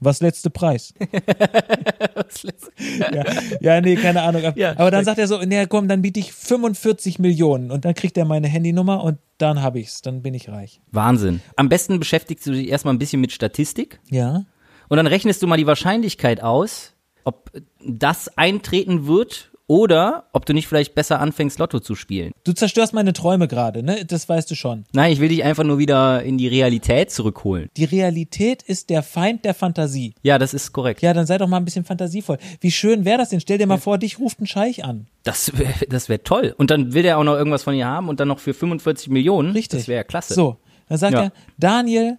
Was 0.00 0.20
letzte 0.20 0.50
Preis? 0.50 0.92
ja, 3.12 3.24
ja, 3.60 3.80
nee, 3.80 3.96
keine 3.96 4.22
Ahnung. 4.22 4.42
Ja, 4.56 4.72
Aber 4.78 4.90
dann 4.90 5.04
sagt 5.04 5.18
er 5.18 5.26
so, 5.26 5.40
nee, 5.42 5.66
komm, 5.66 5.88
dann 5.88 6.02
biete 6.02 6.20
ich 6.20 6.32
45 6.32 7.18
Millionen. 7.18 7.70
Und 7.70 7.84
dann 7.84 7.94
kriegt 7.94 8.16
er 8.18 8.24
meine 8.24 8.48
Handynummer 8.48 9.02
und 9.02 9.18
dann 9.38 9.62
habe 9.62 9.80
ich's. 9.80 10.02
Dann 10.02 10.22
bin 10.22 10.34
ich 10.34 10.48
reich. 10.48 10.80
Wahnsinn. 10.92 11.40
Am 11.56 11.68
besten 11.68 11.98
beschäftigst 11.98 12.46
du 12.46 12.52
dich 12.52 12.68
erstmal 12.68 12.94
ein 12.94 12.98
bisschen 12.98 13.20
mit 13.20 13.32
Statistik 13.32 14.00
Ja. 14.10 14.44
und 14.88 14.96
dann 14.96 15.06
rechnest 15.06 15.42
du 15.42 15.46
mal 15.46 15.56
die 15.56 15.66
Wahrscheinlichkeit 15.66 16.42
aus, 16.42 16.94
ob 17.24 17.50
das 17.84 18.28
eintreten 18.36 19.06
wird 19.06 19.50
oder 19.68 20.24
ob 20.32 20.46
du 20.46 20.52
nicht 20.52 20.68
vielleicht 20.68 20.94
besser 20.94 21.20
anfängst, 21.20 21.58
Lotto 21.58 21.80
zu 21.80 21.94
spielen. 21.96 22.32
Du 22.44 22.52
zerstörst 22.52 22.92
meine 22.92 23.12
Träume 23.12 23.48
gerade, 23.48 23.82
ne? 23.82 24.04
Das 24.04 24.28
weißt 24.28 24.50
du 24.50 24.54
schon. 24.54 24.84
Nein, 24.92 25.12
ich 25.12 25.20
will 25.20 25.28
dich 25.28 25.42
einfach 25.42 25.64
nur 25.64 25.78
wieder 25.78 26.22
in 26.22 26.38
die 26.38 26.46
Realität 26.48 27.10
zurückholen. 27.10 27.68
Die 27.76 27.84
Realität 27.84 28.62
ist 28.62 28.90
der 28.90 29.02
Feind 29.02 29.44
der 29.44 29.54
Fantasie. 29.54 30.14
Ja, 30.22 30.38
das 30.38 30.54
ist 30.54 30.72
korrekt. 30.72 31.02
Ja, 31.02 31.12
dann 31.14 31.26
sei 31.26 31.38
doch 31.38 31.48
mal 31.48 31.56
ein 31.56 31.64
bisschen 31.64 31.84
fantasievoll. 31.84 32.38
Wie 32.60 32.70
schön 32.70 33.04
wäre 33.04 33.18
das 33.18 33.30
denn? 33.30 33.40
Stell 33.40 33.58
dir 33.58 33.66
mal 33.66 33.78
vor, 33.78 33.98
dich 33.98 34.18
ruft 34.20 34.40
ein 34.40 34.46
Scheich 34.46 34.84
an. 34.84 35.06
Das 35.24 35.58
wäre 35.58 35.72
das 35.88 36.08
wär 36.08 36.22
toll. 36.22 36.54
Und 36.56 36.70
dann 36.70 36.94
will 36.94 37.02
der 37.02 37.18
auch 37.18 37.24
noch 37.24 37.34
irgendwas 37.34 37.64
von 37.64 37.74
dir 37.74 37.86
haben 37.86 38.08
und 38.08 38.20
dann 38.20 38.28
noch 38.28 38.38
für 38.38 38.54
45 38.54 39.08
Millionen. 39.08 39.50
Richtig. 39.50 39.80
Das 39.80 39.88
wäre 39.88 39.96
ja 39.98 40.04
klasse. 40.04 40.34
So, 40.34 40.56
dann 40.88 40.98
sagt 40.98 41.14
Ja. 41.14 41.22
er, 41.24 41.32
Daniel, 41.58 42.16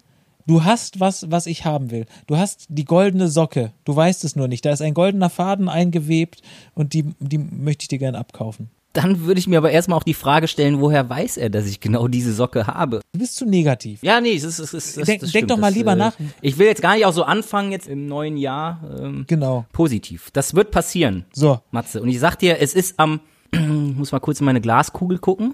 du 0.47 0.63
hast 0.63 0.99
was, 0.99 1.29
was 1.29 1.45
ich 1.45 1.65
haben 1.65 1.91
will. 1.91 2.05
Du 2.25 2.37
hast 2.37 2.65
die 2.69 2.85
goldene 2.85 3.27
Socke. 3.27 3.71
Du 3.85 3.95
weißt 3.95 4.23
es 4.23 4.35
nur 4.35 4.47
nicht. 4.47 4.65
Da 4.65 4.71
ist 4.71 4.81
ein 4.81 4.93
goldener 4.95 5.29
Faden 5.29 5.69
eingewebt 5.69 6.41
und 6.73 6.93
die, 6.93 7.03
die 7.19 7.37
möchte 7.37 7.83
ich 7.83 7.87
dir 7.89 7.99
gern 7.99 8.15
abkaufen. 8.15 8.69
Dann 8.93 9.25
würde 9.25 9.39
ich 9.39 9.45
mir 9.45 9.59
aber 9.59 9.69
erstmal 9.69 9.99
auch 9.99 10.03
die 10.03 10.15
Frage 10.15 10.47
stellen, 10.47 10.81
woher 10.81 11.07
weiß 11.07 11.37
er, 11.37 11.51
dass 11.51 11.67
ich 11.67 11.79
genau 11.81 12.07
diese 12.07 12.33
Socke 12.33 12.65
habe? 12.65 13.01
Du 13.11 13.19
bist 13.19 13.35
zu 13.35 13.45
negativ. 13.45 14.01
Ja, 14.01 14.19
nee, 14.21 14.33
es 14.33 14.43
ist, 14.43 14.57
es 14.57 14.73
ist, 14.73 14.97
das, 14.97 15.05
Denk- 15.05 15.19
das 15.21 15.31
denk 15.33 15.49
doch 15.49 15.57
mal 15.57 15.67
das, 15.67 15.75
lieber 15.77 15.91
äh, 15.91 15.97
nach. 15.97 16.13
Ich 16.41 16.57
will 16.57 16.65
jetzt 16.65 16.81
gar 16.81 16.95
nicht 16.95 17.05
auch 17.05 17.13
so 17.13 17.21
anfangen 17.23 17.71
jetzt 17.71 17.87
im 17.87 18.07
neuen 18.07 18.37
Jahr 18.37 18.79
ähm, 18.99 19.25
Genau. 19.27 19.65
positiv. 19.71 20.31
Das 20.31 20.55
wird 20.55 20.71
passieren, 20.71 21.25
So, 21.31 21.59
Matze. 21.69 22.01
Und 22.01 22.09
ich 22.09 22.19
sag 22.19 22.37
dir, 22.39 22.59
es 22.59 22.73
ist 22.73 22.99
am, 22.99 23.19
ich 23.51 23.59
muss 23.59 24.11
mal 24.13 24.19
kurz 24.19 24.39
in 24.39 24.45
meine 24.45 24.61
Glaskugel 24.61 25.19
gucken. 25.19 25.53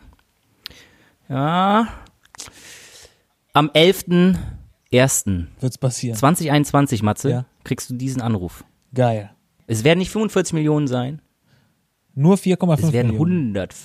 Ja. 1.27 1.88
Am 3.51 3.69
11. 3.73 4.06
Wird's 5.60 5.77
passieren. 5.77 6.15
2021, 6.17 7.01
Matze, 7.03 7.29
Ja. 7.29 7.45
kriegst 7.63 7.89
du 7.89 7.95
diesen 7.95 8.21
Anruf. 8.21 8.63
Geil. 8.93 9.32
Es 9.67 9.84
werden 9.84 9.99
nicht 9.99 10.12
45 10.12 10.53
Millionen 10.53 10.88
sein, 10.88 11.21
Nur 12.15 12.38
4,5 12.38 12.88
es 12.88 12.93
werden 12.93 13.08
Millionen. 13.12 13.47
100, 13.56 13.75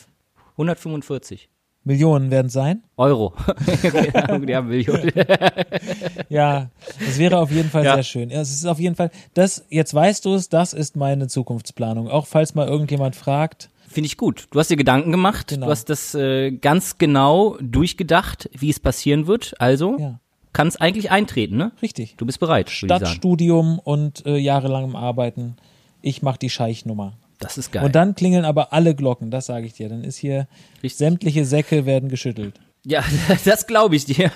145 0.58 1.48
Millionen 1.84 2.30
werden 2.30 2.50
sein. 2.50 2.82
Euro. 2.98 3.32
Haben 4.14 4.44
Millionen. 4.68 5.10
Ja, 6.28 6.70
das 6.98 7.18
wäre 7.18 7.38
auf 7.38 7.50
jeden 7.50 7.70
Fall 7.70 7.84
Ja. 7.84 7.94
sehr 7.94 8.02
schön. 8.02 8.28
Ja, 8.30 8.40
es 8.42 8.50
ist 8.50 8.66
auf 8.66 8.78
jeden 8.78 8.94
Fall, 8.96 9.10
das, 9.34 9.64
jetzt 9.70 9.94
weißt 9.94 10.24
du 10.26 10.34
es, 10.34 10.48
das 10.50 10.74
ist 10.74 10.96
meine 10.96 11.28
Zukunftsplanung. 11.28 12.08
Auch 12.08 12.26
falls 12.26 12.54
mal 12.54 12.68
irgendjemand 12.68 13.16
fragt. 13.16 13.70
Finde 13.88 14.06
ich 14.08 14.18
gut. 14.18 14.48
Du 14.50 14.58
hast 14.58 14.68
dir 14.68 14.76
Gedanken 14.76 15.10
gemacht, 15.10 15.48
Genau. 15.48 15.66
du 15.66 15.72
hast 15.72 15.88
das 15.88 16.14
äh, 16.14 16.50
ganz 16.50 16.98
genau 16.98 17.56
durchgedacht, 17.62 18.50
wie 18.52 18.68
es 18.68 18.78
passieren 18.80 19.26
wird. 19.26 19.54
Also 19.58 19.96
Ja, 19.98 20.20
kann 20.52 20.68
es 20.68 20.76
eigentlich 20.76 21.10
eintreten, 21.10 21.56
ne? 21.56 21.72
richtig. 21.82 22.16
Du 22.16 22.26
bist 22.26 22.40
bereit. 22.40 22.70
Stadtstudium 22.70 23.78
und 23.78 24.24
äh, 24.26 24.36
jahrelangem 24.36 24.96
Arbeiten. 24.96 25.56
Ich 26.02 26.22
mache 26.22 26.38
die 26.38 26.50
Scheichnummer. 26.50 27.14
Das 27.38 27.56
ist 27.58 27.72
geil. 27.72 27.84
Und 27.84 27.94
dann 27.94 28.14
klingeln 28.14 28.44
aber 28.44 28.72
alle 28.72 28.94
Glocken, 28.94 29.30
das 29.30 29.46
sage 29.46 29.66
ich 29.66 29.74
dir. 29.74 29.88
Dann 29.88 30.02
ist 30.02 30.16
hier, 30.16 30.48
Richtig. 30.82 30.96
sämtliche 30.96 31.44
Säcke 31.44 31.86
werden 31.86 32.08
geschüttelt. 32.08 32.60
Ja, 32.88 33.04
das 33.44 33.66
glaube 33.66 33.96
ich 33.96 34.06
dir. 34.06 34.30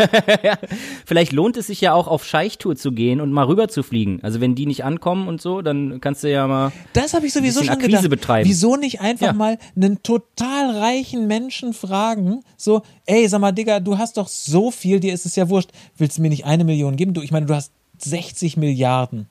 Vielleicht 1.07 1.33
lohnt 1.33 1.57
es 1.57 1.69
sich 1.69 1.81
ja 1.81 1.95
auch 1.95 2.07
auf 2.07 2.25
Scheichtour 2.27 2.77
zu 2.77 2.93
gehen 2.93 3.21
und 3.23 3.33
mal 3.33 3.45
rüber 3.47 3.69
zu 3.69 3.83
fliegen. 3.83 4.21
Also 4.23 4.41
wenn 4.43 4.55
die 4.55 4.67
nicht 4.67 4.85
ankommen 4.85 5.27
und 5.27 5.41
so, 5.41 5.63
dann 5.63 6.01
kannst 6.03 6.23
du 6.23 6.31
ja 6.31 6.47
mal. 6.47 6.71
Das 6.93 7.15
habe 7.15 7.27
ich 7.27 7.33
sowieso 7.33 7.61
schon 7.61 7.71
Akquise 7.71 7.89
gedacht. 8.03 8.11
betreiben. 8.11 8.49
Wieso 8.49 8.77
nicht 8.77 9.01
einfach 9.01 9.29
Ja. 9.29 9.33
mal 9.33 9.59
einen 9.75 10.03
total 10.03 10.77
reichen 10.77 11.27
Menschen 11.27 11.73
fragen, 11.73 12.43
so, 12.59 12.83
ey, 13.07 13.27
sag 13.27 13.41
mal, 13.41 13.53
Digga, 13.53 13.81
du 13.81 13.97
hast 13.97 14.19
doch 14.19 14.29
so 14.29 14.71
viel, 14.71 15.01
dir 15.01 15.15
ist 15.15 15.25
es 15.25 15.35
ja 15.37 15.49
wurscht. 15.49 15.71
Willst 15.97 16.19
du 16.19 16.23
mir 16.23 16.29
nicht 16.29 16.45
eine 16.45 16.65
Million 16.65 16.97
geben? 16.97 17.15
Du, 17.15 17.23
ich 17.23 17.31
meine, 17.33 17.47
du 17.47 17.55
hast 17.55 17.73
60 17.99 18.59
Milliarden. 18.59 19.29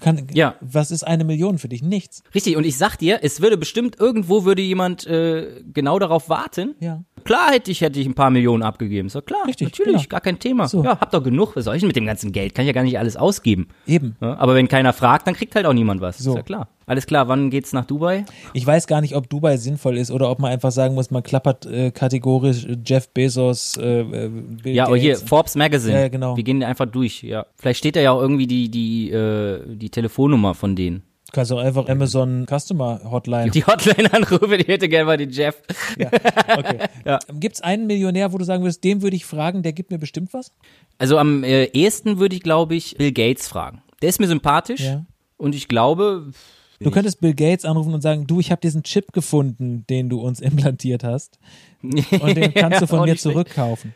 Kann, 0.00 0.26
Ja. 0.32 0.54
Was 0.60 0.90
ist 0.90 1.02
eine 1.04 1.24
Million 1.24 1.58
für 1.58 1.68
dich? 1.68 1.82
Nichts. 1.82 2.22
Richtig, 2.34 2.56
und 2.56 2.64
ich 2.64 2.76
sag 2.76 2.96
dir, 2.96 3.20
es 3.22 3.40
würde 3.40 3.56
bestimmt 3.56 3.98
irgendwo 4.00 4.44
würde 4.44 4.62
jemand 4.62 5.06
äh, 5.06 5.62
genau 5.72 5.98
darauf 5.98 6.28
warten. 6.28 6.74
Ja. 6.80 7.02
Klar 7.24 7.50
hätte 7.52 7.70
ich, 7.70 7.80
hätte 7.82 8.00
ich 8.00 8.06
ein 8.06 8.14
paar 8.14 8.30
Millionen 8.30 8.62
abgegeben. 8.62 9.06
Ist 9.08 9.14
doch 9.14 9.24
klar. 9.24 9.46
Richtig, 9.46 9.68
Natürlich, 9.68 10.02
genau. 10.02 10.08
gar 10.08 10.20
kein 10.20 10.38
Thema. 10.38 10.68
So. 10.68 10.82
Ja, 10.82 10.98
hab 10.98 11.10
doch 11.10 11.22
genug. 11.22 11.54
Was 11.54 11.64
soll 11.66 11.74
ich 11.76 11.80
denn 11.80 11.88
mit 11.88 11.96
dem 11.96 12.06
ganzen 12.06 12.32
Geld? 12.32 12.54
Kann 12.54 12.64
ich 12.64 12.68
ja 12.68 12.72
gar 12.72 12.82
nicht 12.82 12.98
alles 12.98 13.16
ausgeben. 13.16 13.68
Eben. 13.86 14.16
Ja, 14.20 14.38
aber 14.38 14.54
wenn 14.54 14.68
keiner 14.68 14.92
fragt, 14.92 15.26
dann 15.26 15.34
kriegt 15.34 15.54
halt 15.54 15.66
auch 15.66 15.74
niemand 15.74 16.00
was. 16.00 16.18
So. 16.18 16.30
Ist 16.30 16.36
ja 16.36 16.42
klar. 16.42 16.68
Alles 16.90 17.06
klar, 17.06 17.28
wann 17.28 17.50
geht's 17.50 17.72
nach 17.72 17.84
Dubai? 17.84 18.24
Ich 18.52 18.66
weiß 18.66 18.88
gar 18.88 19.00
nicht, 19.00 19.14
ob 19.14 19.30
Dubai 19.30 19.56
sinnvoll 19.58 19.96
ist 19.96 20.10
oder 20.10 20.28
ob 20.28 20.40
man 20.40 20.50
einfach 20.50 20.72
sagen 20.72 20.96
muss, 20.96 21.12
man 21.12 21.22
klappert 21.22 21.64
äh, 21.66 21.92
kategorisch 21.92 22.64
äh, 22.64 22.76
Jeff 22.84 23.08
Bezos, 23.10 23.76
äh, 23.76 24.00
äh, 24.00 24.28
Bill 24.28 24.74
Ja, 24.74 24.88
oh 24.88 24.96
hier, 24.96 25.12
Gates. 25.12 25.28
Forbes 25.28 25.54
Magazine. 25.54 26.00
Ja, 26.00 26.08
genau. 26.08 26.36
Wir 26.36 26.42
gehen 26.42 26.64
einfach 26.64 26.86
durch, 26.86 27.22
ja. 27.22 27.46
Vielleicht 27.54 27.78
steht 27.78 27.94
da 27.94 28.00
ja 28.00 28.10
auch 28.10 28.20
irgendwie 28.20 28.48
die, 28.48 28.68
die, 28.72 29.08
äh, 29.12 29.62
die 29.76 29.88
Telefonnummer 29.90 30.54
von 30.54 30.74
denen. 30.74 31.04
Du 31.26 31.32
kannst 31.32 31.52
auch 31.52 31.60
einfach 31.60 31.88
Amazon 31.88 32.44
Customer 32.48 33.00
Hotline. 33.08 33.52
Die 33.52 33.64
Hotline 33.64 34.12
anrufe, 34.12 34.58
die 34.58 34.64
hätte 34.66 34.88
gerne 34.88 35.04
mal 35.04 35.16
den 35.16 35.30
Jeff. 35.30 35.62
Okay. 35.96 36.78
Gibt 37.38 37.54
es 37.54 37.60
einen 37.60 37.86
Millionär, 37.86 38.32
wo 38.32 38.38
du 38.38 38.44
sagen 38.44 38.64
würdest, 38.64 38.82
dem 38.82 39.00
würde 39.00 39.14
ich 39.14 39.24
fragen, 39.24 39.62
der 39.62 39.72
gibt 39.72 39.92
mir 39.92 39.98
bestimmt 39.98 40.34
was? 40.34 40.50
Also 40.98 41.18
am 41.18 41.44
äh, 41.44 41.66
ehesten 41.66 42.18
würde 42.18 42.34
ich, 42.34 42.42
glaube 42.42 42.74
ich, 42.74 42.96
Bill 42.98 43.12
Gates 43.12 43.46
fragen. 43.46 43.80
Der 44.02 44.08
ist 44.08 44.18
mir 44.18 44.26
sympathisch 44.26 44.80
Ja. 44.80 45.04
und 45.36 45.54
ich 45.54 45.68
glaube, 45.68 46.32
Du 46.82 46.90
könntest 46.90 47.20
Bill 47.20 47.34
Gates 47.34 47.64
anrufen 47.66 47.92
und 47.92 48.00
sagen, 48.00 48.26
du, 48.26 48.40
ich 48.40 48.50
habe 48.50 48.60
diesen 48.60 48.82
Chip 48.82 49.12
gefunden, 49.12 49.84
den 49.90 50.08
du 50.08 50.20
uns 50.20 50.40
implantiert 50.40 51.04
hast. 51.04 51.38
Und 51.82 52.36
den 52.36 52.54
kannst 52.54 52.80
du 52.80 52.86
von 52.86 53.02
mir 53.04 53.16
zurückkaufen. 53.16 53.94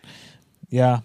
Ja. 0.68 1.02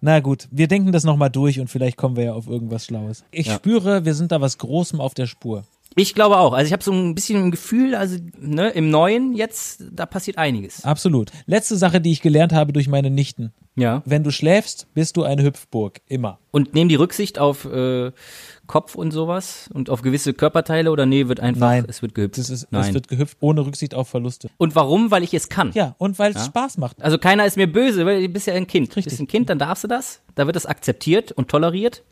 Na 0.00 0.20
gut, 0.20 0.48
wir 0.50 0.68
denken 0.68 0.92
das 0.92 1.04
nochmal 1.04 1.30
durch 1.30 1.58
und 1.60 1.68
vielleicht 1.68 1.96
kommen 1.96 2.16
wir 2.16 2.24
ja 2.24 2.32
auf 2.32 2.46
irgendwas 2.48 2.84
Schlaues. 2.84 3.24
Ich 3.30 3.46
Ja. 3.46 3.54
spüre, 3.54 4.04
wir 4.04 4.14
sind 4.14 4.30
da 4.32 4.40
was 4.40 4.58
Großem 4.58 5.00
auf 5.00 5.14
der 5.14 5.26
Spur. 5.26 5.64
Ich 5.98 6.14
glaube 6.14 6.38
auch. 6.38 6.52
Also 6.52 6.66
ich 6.66 6.72
habe 6.72 6.82
so 6.82 6.92
ein 6.92 7.14
bisschen 7.14 7.44
ein 7.44 7.50
Gefühl, 7.50 7.94
also 7.94 8.16
ne, 8.38 8.70
im 8.70 8.90
Neuen 8.90 9.34
jetzt, 9.34 9.84
da 9.92 10.06
passiert 10.06 10.38
einiges. 10.38 10.84
Absolut. 10.84 11.30
Letzte 11.46 11.76
Sache, 11.76 12.00
die 12.00 12.12
ich 12.12 12.22
gelernt 12.22 12.52
habe 12.52 12.72
durch 12.72 12.88
meine 12.88 13.10
Nichten. 13.10 13.52
Ja. 13.74 14.02
Wenn 14.04 14.24
du 14.24 14.30
schläfst, 14.30 14.86
bist 14.94 15.16
du 15.16 15.24
eine 15.24 15.42
Hüpfburg. 15.42 16.00
Immer. 16.06 16.38
Und 16.50 16.74
nehmen 16.74 16.88
die 16.88 16.96
Rücksicht 16.96 17.38
auf 17.38 17.64
äh, 17.64 18.12
Kopf 18.66 18.94
und 18.94 19.12
sowas 19.12 19.70
und 19.72 19.90
auf 19.90 20.02
gewisse 20.02 20.34
Körperteile 20.34 20.90
oder 20.90 21.06
nee, 21.06 21.28
wird 21.28 21.40
einfach, 21.40 21.68
Nein. 21.68 21.84
es 21.88 22.02
wird 22.02 22.14
gehüpft. 22.14 22.38
Das 22.38 22.50
ist, 22.50 22.70
Nein. 22.70 22.88
es 22.88 22.94
wird 22.94 23.08
gehüpft 23.08 23.38
ohne 23.40 23.64
Rücksicht 23.64 23.94
auf 23.94 24.08
Verluste. 24.08 24.50
und 24.56 24.74
warum? 24.74 25.10
Weil 25.10 25.22
ich 25.22 25.34
es 25.34 25.48
kann. 25.48 25.72
Ja, 25.74 25.94
und 25.98 26.18
weil 26.18 26.32
es 26.34 26.46
Spaß 26.46 26.78
macht. 26.78 27.02
Also 27.02 27.18
keiner 27.18 27.46
ist 27.46 27.56
mir 27.56 27.70
böse, 27.70 28.04
weil 28.06 28.22
du 28.22 28.28
bist 28.28 28.46
ja 28.46 28.54
ein 28.54 28.66
Kind. 28.66 28.90
Du 28.90 28.96
Richtig. 28.96 29.12
bist 29.12 29.20
ein 29.20 29.28
Kind, 29.28 29.48
dann 29.48 29.58
darfst 29.58 29.84
du 29.84 29.88
das. 29.88 30.20
Da 30.34 30.46
wird 30.46 30.56
das 30.56 30.66
akzeptiert 30.66 31.32
und 31.32 31.48
toleriert. 31.48 32.02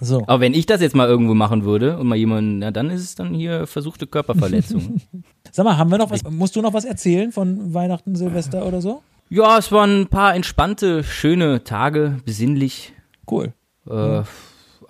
So. 0.00 0.22
Aber 0.26 0.40
wenn 0.40 0.54
ich 0.54 0.66
das 0.66 0.80
jetzt 0.80 0.96
mal 0.96 1.08
irgendwo 1.08 1.34
machen 1.34 1.64
würde 1.64 1.98
und 1.98 2.06
mal 2.06 2.16
jemanden, 2.16 2.62
ja, 2.62 2.70
dann 2.70 2.90
ist 2.90 3.02
es 3.02 3.14
dann 3.14 3.34
hier 3.34 3.66
versuchte 3.66 4.06
Körperverletzung. 4.06 5.00
Sag 5.52 5.64
mal, 5.64 5.76
haben 5.76 5.90
wir 5.90 5.98
noch 5.98 6.10
was? 6.10 6.22
Musst 6.24 6.56
du 6.56 6.62
noch 6.62 6.72
was 6.72 6.84
erzählen 6.84 7.32
von 7.32 7.74
Weihnachten, 7.74 8.16
Silvester 8.16 8.66
oder 8.66 8.80
so? 8.80 9.02
ja, 9.30 9.56
es 9.56 9.70
waren 9.70 10.02
ein 10.02 10.06
paar 10.08 10.34
entspannte, 10.34 11.04
schöne 11.04 11.62
Tage, 11.64 12.18
besinnlich. 12.24 12.92
Cool. 13.30 13.54
Äh, 13.88 14.22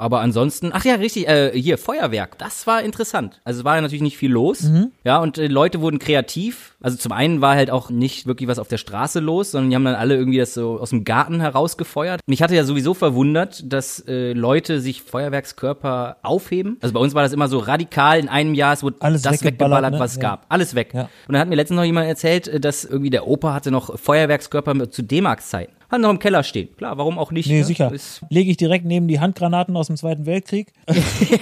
aber 0.00 0.20
ansonsten, 0.20 0.70
ach 0.72 0.84
ja, 0.84 0.94
richtig, 0.96 1.28
äh, 1.28 1.52
hier, 1.54 1.78
Feuerwerk, 1.78 2.38
das 2.38 2.66
war 2.66 2.82
interessant. 2.82 3.40
Also 3.44 3.60
es 3.60 3.64
war 3.64 3.76
ja 3.76 3.82
natürlich 3.82 4.02
nicht 4.02 4.16
viel 4.18 4.30
los. 4.32 4.70
Ja, 5.04 5.18
und 5.18 5.38
äh, 5.38 5.46
Leute 5.46 5.80
wurden 5.80 5.98
kreativ. 5.98 6.76
Also 6.80 6.96
zum 6.96 7.12
einen 7.12 7.40
war 7.40 7.54
halt 7.54 7.70
auch 7.70 7.90
nicht 7.90 8.26
wirklich 8.26 8.48
was 8.48 8.58
auf 8.58 8.68
der 8.68 8.78
Straße 8.78 9.20
los, 9.20 9.50
sondern 9.50 9.70
die 9.70 9.76
haben 9.76 9.84
dann 9.84 9.94
alle 9.94 10.16
irgendwie 10.16 10.38
das 10.38 10.54
so 10.54 10.78
aus 10.80 10.90
dem 10.90 11.04
Garten 11.04 11.40
herausgefeuert. 11.40 12.20
Mich 12.26 12.42
hatte 12.42 12.54
ja 12.54 12.64
sowieso 12.64 12.94
verwundert, 12.94 13.62
dass 13.72 14.00
äh, 14.08 14.32
Leute 14.32 14.80
sich 14.80 15.02
Feuerwerkskörper 15.02 16.16
aufheben. 16.22 16.78
Also 16.80 16.94
bei 16.94 17.00
uns 17.00 17.14
war 17.14 17.22
das 17.22 17.32
immer 17.32 17.48
so 17.48 17.58
radikal, 17.58 18.18
in 18.18 18.28
einem 18.28 18.54
Jahr, 18.54 18.72
es 18.72 18.82
wurde 18.82 18.96
Alles 19.00 19.22
das 19.22 19.44
weggeballert, 19.44 19.92
ne? 19.92 19.98
was 20.00 20.12
es 20.12 20.16
Ja. 20.16 20.22
gab. 20.22 20.46
Alles 20.48 20.74
weg. 20.74 20.92
Ja. 20.94 21.02
Und 21.28 21.32
dann 21.34 21.38
hat 21.40 21.48
mir 21.48 21.56
letztens 21.56 21.76
noch 21.76 21.84
jemand 21.84 22.06
erzählt, 22.08 22.48
äh, 22.48 22.60
dass 22.60 22.84
irgendwie 22.84 23.10
der 23.10 23.26
Opa 23.26 23.52
hatte 23.54 23.70
noch 23.70 23.98
Feuerwerkskörper 23.98 24.90
zu 24.90 25.02
D-Mark-Zeiten. 25.02 25.72
Hat 25.90 26.00
noch 26.00 26.10
im 26.10 26.18
Keller 26.18 26.42
stehen. 26.42 26.68
Klar, 26.76 26.98
warum 26.98 27.18
auch 27.18 27.32
nicht? 27.32 27.48
Nee, 27.48 27.58
ne? 27.58 27.64
sicher. 27.64 27.92
Ist, 27.92 28.22
Lege 28.30 28.50
ich 28.50 28.56
direkt 28.56 28.84
neben 28.84 29.08
die 29.08 29.18
Handgranaten 29.18 29.76
aus 29.76 29.88
dem 29.88 29.96
Zweiten 29.96 30.24
Weltkrieg. 30.24 30.72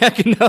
ja, 0.00 0.08
genau. 0.08 0.48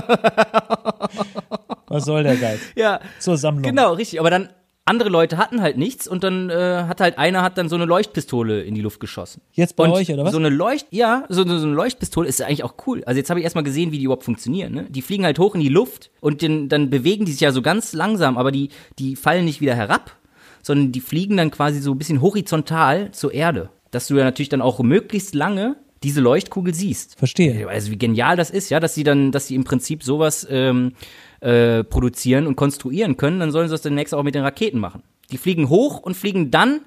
Was 1.88 2.04
soll 2.04 2.22
der 2.22 2.36
Geiz? 2.36 2.60
Ja, 2.76 3.00
Zur 3.18 3.36
Sammlung. 3.36 3.62
genau, 3.62 3.92
richtig. 3.94 4.20
Aber 4.20 4.30
dann 4.30 4.48
andere 4.86 5.08
Leute 5.08 5.38
hatten 5.38 5.60
halt 5.60 5.76
nichts 5.76 6.08
und 6.08 6.24
dann 6.24 6.50
äh, 6.50 6.84
hat 6.88 7.00
halt 7.00 7.18
einer 7.18 7.42
hat 7.42 7.58
dann 7.58 7.68
so 7.68 7.76
eine 7.76 7.84
Leuchtpistole 7.84 8.62
in 8.62 8.74
die 8.74 8.80
Luft 8.80 9.00
geschossen. 9.00 9.40
Jetzt 9.52 9.76
bei 9.76 9.84
und 9.84 9.92
euch, 9.92 10.12
oder 10.12 10.24
was? 10.24 10.32
So 10.32 10.38
eine 10.38 10.48
Leucht, 10.48 10.86
ja, 10.90 11.24
so, 11.28 11.44
so 11.46 11.66
eine 11.66 11.74
Leuchtpistole 11.74 12.28
ist 12.28 12.42
eigentlich 12.42 12.64
auch 12.64 12.74
cool. 12.86 13.04
Also 13.04 13.18
jetzt 13.18 13.30
habe 13.30 13.38
ich 13.38 13.44
erstmal 13.44 13.64
gesehen, 13.64 13.92
wie 13.92 13.98
die 13.98 14.04
überhaupt 14.04 14.24
funktionieren. 14.24 14.72
Ne? 14.72 14.86
Die 14.88 15.02
fliegen 15.02 15.24
halt 15.24 15.38
hoch 15.38 15.54
in 15.54 15.60
die 15.60 15.68
Luft 15.68 16.10
und 16.20 16.42
den, 16.42 16.68
dann 16.68 16.90
bewegen 16.90 17.24
die 17.24 17.32
sich 17.32 17.40
ja 17.40 17.52
so 17.52 17.62
ganz 17.62 17.92
langsam, 17.92 18.36
aber 18.36 18.50
die, 18.50 18.70
die 18.98 19.14
fallen 19.14 19.44
nicht 19.44 19.60
wieder 19.60 19.76
herab, 19.76 20.16
sondern 20.62 20.90
die 20.90 21.00
fliegen 21.00 21.36
dann 21.36 21.50
quasi 21.50 21.80
so 21.80 21.92
ein 21.92 21.98
bisschen 21.98 22.20
horizontal 22.20 23.12
zur 23.12 23.32
Erde. 23.32 23.70
Dass 23.90 24.06
du 24.06 24.16
ja 24.16 24.24
natürlich 24.24 24.48
dann 24.48 24.62
auch 24.62 24.80
möglichst 24.80 25.34
lange 25.34 25.76
diese 26.02 26.20
Leuchtkugel 26.20 26.72
siehst. 26.74 27.18
Verstehe. 27.18 27.68
Also 27.68 27.90
wie 27.90 27.98
genial 27.98 28.36
das 28.36 28.50
ist, 28.50 28.70
ja, 28.70 28.80
dass 28.80 28.94
sie 28.94 29.04
dann, 29.04 29.32
dass 29.32 29.48
sie 29.48 29.54
im 29.54 29.64
Prinzip 29.64 30.02
sowas 30.02 30.46
ähm, 30.50 30.92
äh, 31.40 31.84
produzieren 31.84 32.46
und 32.46 32.56
konstruieren 32.56 33.16
können, 33.16 33.40
dann 33.40 33.52
sollen 33.52 33.68
sie 33.68 33.74
das 33.74 33.82
demnächst 33.82 34.14
auch 34.14 34.22
mit 34.22 34.34
den 34.34 34.42
Raketen 34.42 34.78
machen. 34.78 35.02
Die 35.30 35.38
fliegen 35.38 35.68
hoch 35.68 35.98
und 36.00 36.16
fliegen 36.16 36.50
dann 36.50 36.80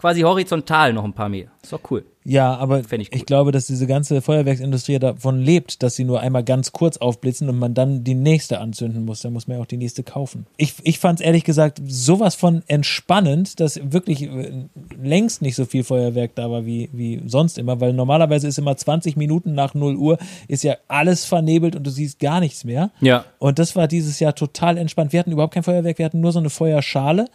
quasi 0.00 0.22
horizontal 0.22 0.94
noch 0.94 1.04
ein 1.04 1.12
paar 1.12 1.28
Meter. 1.28 1.50
Ist 1.62 1.74
doch 1.74 1.80
cool. 1.90 2.06
Ja, 2.24 2.54
aber 2.56 2.80
ich 2.80 2.92
ich, 2.92 3.12
cool. 3.12 3.20
glaube, 3.20 3.52
dass 3.52 3.66
diese 3.66 3.86
ganze 3.86 4.20
Feuerwerksindustrie 4.20 4.98
davon 4.98 5.40
lebt, 5.40 5.82
dass 5.82 5.96
sie 5.96 6.04
nur 6.04 6.20
einmal 6.20 6.44
ganz 6.44 6.72
kurz 6.72 6.96
aufblitzen 6.98 7.48
und 7.48 7.58
man 7.58 7.74
dann 7.74 8.04
die 8.04 8.14
nächste 8.14 8.60
anzünden 8.60 9.04
muss. 9.04 9.20
Da 9.20 9.30
muss 9.30 9.46
man 9.46 9.56
ja 9.56 9.62
auch 9.62 9.66
die 9.66 9.78
nächste 9.78 10.02
kaufen. 10.02 10.46
Ich, 10.56 10.74
ich 10.82 10.98
fand 10.98 11.20
es 11.20 11.26
ehrlich 11.26 11.44
gesagt 11.44 11.80
sowas 11.86 12.34
von 12.34 12.62
entspannend, 12.66 13.60
dass 13.60 13.80
wirklich 13.82 14.22
äh, 14.22 14.66
längst 15.02 15.42
nicht 15.42 15.54
so 15.54 15.64
viel 15.64 15.82
Feuerwerk 15.82 16.34
da 16.34 16.50
war 16.50 16.64
wie, 16.64 16.88
wie 16.92 17.22
sonst 17.26 17.58
immer, 17.58 17.80
weil 17.80 17.92
normalerweise 17.94 18.48
ist 18.48 18.58
immer 18.58 18.76
20 18.76 19.16
Minuten 19.16 19.54
nach 19.54 19.74
0 19.74 19.96
Uhr 19.96 20.18
ist 20.46 20.62
ja 20.62 20.76
alles 20.88 21.24
vernebelt 21.24 21.74
und 21.74 21.86
du 21.86 21.90
siehst 21.90 22.20
gar 22.20 22.40
nichts 22.40 22.64
mehr. 22.64 22.90
Ja. 23.00 23.24
Und 23.38 23.58
das 23.58 23.76
war 23.76 23.88
dieses 23.88 24.20
Jahr 24.20 24.34
total 24.34 24.76
entspannt. 24.76 25.12
Wir 25.12 25.20
hatten 25.20 25.32
überhaupt 25.32 25.54
kein 25.54 25.62
Feuerwerk, 25.62 25.98
wir 25.98 26.04
hatten 26.04 26.20
nur 26.20 26.32
so 26.32 26.38
eine 26.38 26.50
Feuerschale 26.50 27.26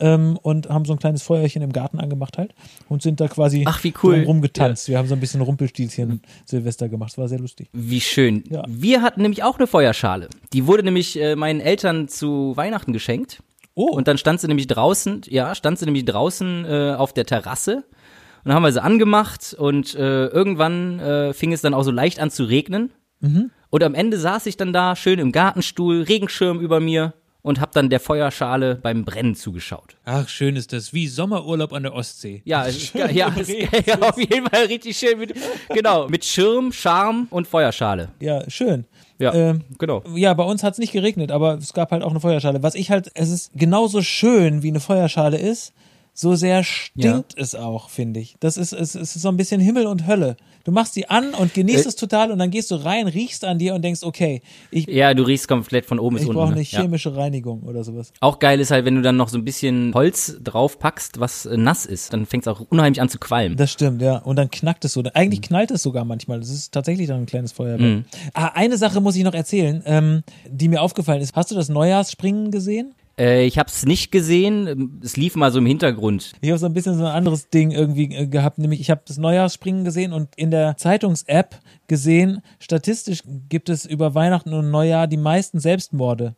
ähm, 0.00 0.38
und 0.42 0.68
haben 0.68 0.84
so 0.84 0.92
ein 0.92 0.98
kleines 0.98 1.22
Feuerchen 1.22 1.62
im 1.62 1.72
Garten 1.72 2.00
angemacht 2.00 2.38
halt 2.38 2.54
und 2.88 3.02
sind 3.02 3.20
da 3.20 3.28
quasi 3.28 3.64
Ach, 3.66 3.82
wie 3.84 3.94
cool. 4.02 4.24
rumgetanzt. 4.24 4.88
Wir 4.88 4.98
haben 4.98 5.08
so 5.08 5.14
ein 5.14 5.20
bisschen 5.20 5.40
Rumpelstilzchen 5.40 6.22
Silvester 6.44 6.88
gemacht. 6.88 7.12
Das 7.12 7.18
war 7.18 7.28
sehr 7.28 7.38
lustig. 7.38 7.68
Wie 7.72 8.00
schön. 8.00 8.44
Ja. 8.50 8.62
Wir 8.66 9.02
hatten 9.02 9.22
nämlich 9.22 9.42
auch 9.42 9.58
eine 9.58 9.66
Feuerschale. 9.66 10.28
Die 10.52 10.66
wurde 10.66 10.82
nämlich 10.82 11.20
äh, 11.20 11.36
meinen 11.36 11.60
Eltern 11.60 12.08
zu 12.08 12.56
Weihnachten 12.56 12.92
geschenkt. 12.92 13.42
Oh, 13.74 13.90
Und 13.90 14.06
dann 14.06 14.18
stand 14.18 14.40
sie 14.40 14.46
nämlich 14.46 14.68
draußen, 14.68 15.22
ja, 15.28 15.54
stand 15.54 15.78
sie 15.78 15.84
nämlich 15.84 16.04
draußen 16.04 16.64
äh, 16.64 16.94
auf 16.96 17.12
der 17.12 17.26
Terrasse. 17.26 17.76
Und 17.78 17.84
dann 18.44 18.54
haben 18.54 18.62
wir 18.62 18.72
sie 18.72 18.82
angemacht 18.82 19.54
und 19.58 19.94
äh, 19.94 20.26
irgendwann 20.26 21.00
äh, 21.00 21.32
fing 21.32 21.52
es 21.52 21.62
dann 21.62 21.74
auch 21.74 21.82
so 21.82 21.90
leicht 21.90 22.20
an 22.20 22.30
zu 22.30 22.44
regnen. 22.44 22.92
Und 23.70 23.82
am 23.82 23.94
Ende 23.94 24.18
saß 24.18 24.44
ich 24.46 24.58
dann 24.58 24.74
da 24.74 24.94
schön 24.96 25.18
im 25.18 25.32
Gartenstuhl, 25.32 26.02
Regenschirm 26.02 26.60
über 26.60 26.78
mir 26.78 27.14
und 27.44 27.60
habe 27.60 27.72
dann 27.74 27.90
der 27.90 28.00
Feuerschale 28.00 28.76
beim 28.76 29.04
Brennen 29.04 29.34
zugeschaut. 29.34 29.96
Ach, 30.06 30.26
schön 30.28 30.56
ist 30.56 30.72
das. 30.72 30.94
Wie 30.94 31.06
Sommerurlaub 31.06 31.74
an 31.74 31.82
der 31.82 31.92
Ostsee. 31.92 32.40
Ja, 32.46 32.62
ist, 32.62 32.94
ja, 32.94 33.04
ist 33.36 33.50
ja, 33.86 33.98
auf 34.00 34.16
jeden 34.16 34.48
Fall 34.48 34.64
richtig 34.64 34.96
schön. 34.96 35.18
Mit, 35.18 35.34
genau, 35.68 36.08
mit 36.08 36.24
Schirm, 36.24 36.72
Charme 36.72 37.26
und 37.28 37.46
Feuerschale. 37.46 38.08
Ja, 38.18 38.48
schön. 38.48 38.86
Ja, 39.18 39.34
Ähm, 39.34 39.60
genau. 39.78 40.02
Ja, 40.14 40.32
bei 40.32 40.42
uns 40.42 40.62
hat 40.62 40.72
es 40.72 40.78
nicht 40.78 40.92
geregnet, 40.92 41.30
aber 41.30 41.58
es 41.58 41.74
gab 41.74 41.92
halt 41.92 42.02
auch 42.02 42.10
eine 42.10 42.20
Feuerschale. 42.20 42.62
Was 42.62 42.74
ich 42.74 42.90
halt, 42.90 43.10
es 43.14 43.28
ist 43.28 43.50
genauso 43.54 44.00
schön, 44.00 44.62
wie 44.62 44.68
eine 44.68 44.80
Feuerschale 44.80 45.36
ist, 45.36 45.74
so 46.14 46.36
sehr 46.36 46.64
stinkt 46.64 47.34
es 47.36 47.54
auch, 47.54 47.90
finde 47.90 48.20
ich. 48.20 48.36
Das 48.40 48.56
ist, 48.56 48.72
es, 48.72 48.94
es 48.94 49.16
ist 49.16 49.22
so 49.22 49.28
ein 49.28 49.36
bisschen 49.36 49.60
Himmel 49.60 49.86
und 49.86 50.06
Hölle. 50.06 50.36
Du 50.64 50.72
machst 50.72 50.96
die 50.96 51.08
an 51.10 51.34
und 51.34 51.52
genießt 51.52 51.84
Äh. 51.84 51.88
es 51.90 51.96
total 51.96 52.32
und 52.32 52.38
dann 52.38 52.50
gehst 52.50 52.70
du 52.70 52.76
rein, 52.76 53.06
riechst 53.06 53.44
an 53.44 53.58
dir 53.58 53.74
und 53.74 53.82
denkst, 53.82 54.02
okay, 54.02 54.40
ich, 54.70 54.86
Ja, 54.86 55.12
du 55.12 55.22
riechst 55.22 55.46
komplett 55.46 55.84
von 55.84 55.98
oben 55.98 56.14
bis 56.16 56.22
ich 56.22 56.28
unten. 56.28 56.38
brauche 56.38 56.48
ne? 56.52 56.54
eine 56.56 56.64
ja. 56.64 56.80
chemische 56.80 57.14
Reinigung 57.14 57.62
oder 57.64 57.84
sowas. 57.84 58.12
Auch 58.20 58.38
geil 58.38 58.58
ist 58.60 58.70
halt, 58.70 58.86
wenn 58.86 58.94
du 58.94 59.02
dann 59.02 59.16
noch 59.18 59.28
so 59.28 59.36
ein 59.36 59.44
bisschen 59.44 59.92
Holz 59.94 60.38
draufpackst, 60.42 61.20
was 61.20 61.44
äh, 61.46 61.56
nass 61.58 61.84
ist. 61.84 62.12
Dann 62.14 62.24
fängt 62.26 62.44
es 62.44 62.48
auch 62.48 62.60
unheimlich 62.70 63.00
an 63.02 63.08
zu 63.10 63.18
qualmen. 63.18 63.56
Das 63.58 63.70
stimmt, 63.70 64.00
ja. 64.00 64.16
Und 64.18 64.36
dann 64.36 64.50
knackt 64.50 64.84
es 64.86 64.94
so. 64.94 65.02
Eigentlich 65.12 65.40
Mhm. 65.40 65.44
knallt 65.44 65.70
es 65.70 65.82
sogar 65.82 66.04
manchmal. 66.06 66.40
Das 66.40 66.48
ist 66.48 66.72
tatsächlich 66.72 67.08
dann 67.08 67.18
ein 67.20 67.26
kleines 67.26 67.52
Feuerwerk. 67.52 68.04
Ah, 68.32 68.52
eine 68.54 68.78
Sache 68.78 69.00
muss 69.02 69.16
ich 69.16 69.24
noch 69.24 69.34
erzählen, 69.34 69.82
ähm, 69.84 70.22
die 70.48 70.68
mir 70.68 70.80
aufgefallen 70.80 71.20
ist. 71.20 71.36
Hast 71.36 71.50
du 71.50 71.54
das 71.54 71.68
Neujahrsspringen 71.68 72.50
gesehen? 72.50 72.94
Äh, 73.18 73.46
ich 73.46 73.58
habe 73.58 73.68
es 73.68 73.84
nicht 73.86 74.10
gesehen. 74.10 75.00
Es 75.02 75.16
lief 75.16 75.36
mal 75.36 75.52
so 75.52 75.58
im 75.58 75.66
Hintergrund. 75.66 76.32
Ich 76.40 76.50
habe 76.50 76.58
so 76.58 76.66
ein 76.66 76.74
bisschen 76.74 76.96
so 76.96 77.04
ein 77.04 77.12
anderes 77.12 77.48
Ding 77.48 77.70
irgendwie 77.70 78.14
äh, 78.14 78.26
gehabt, 78.26 78.58
nämlich 78.58 78.80
ich 78.80 78.90
habe 78.90 79.02
das 79.06 79.18
Neujahrsspringen 79.18 79.84
gesehen 79.84 80.12
und 80.12 80.34
in 80.36 80.50
der 80.50 80.76
Zeitungs-App 80.76 81.60
gesehen, 81.86 82.42
statistisch 82.58 83.22
gibt 83.48 83.68
es 83.68 83.84
über 83.86 84.14
Weihnachten 84.14 84.52
und 84.52 84.70
Neujahr 84.70 85.06
die 85.06 85.16
meisten 85.16 85.60
Selbstmorde. 85.60 86.36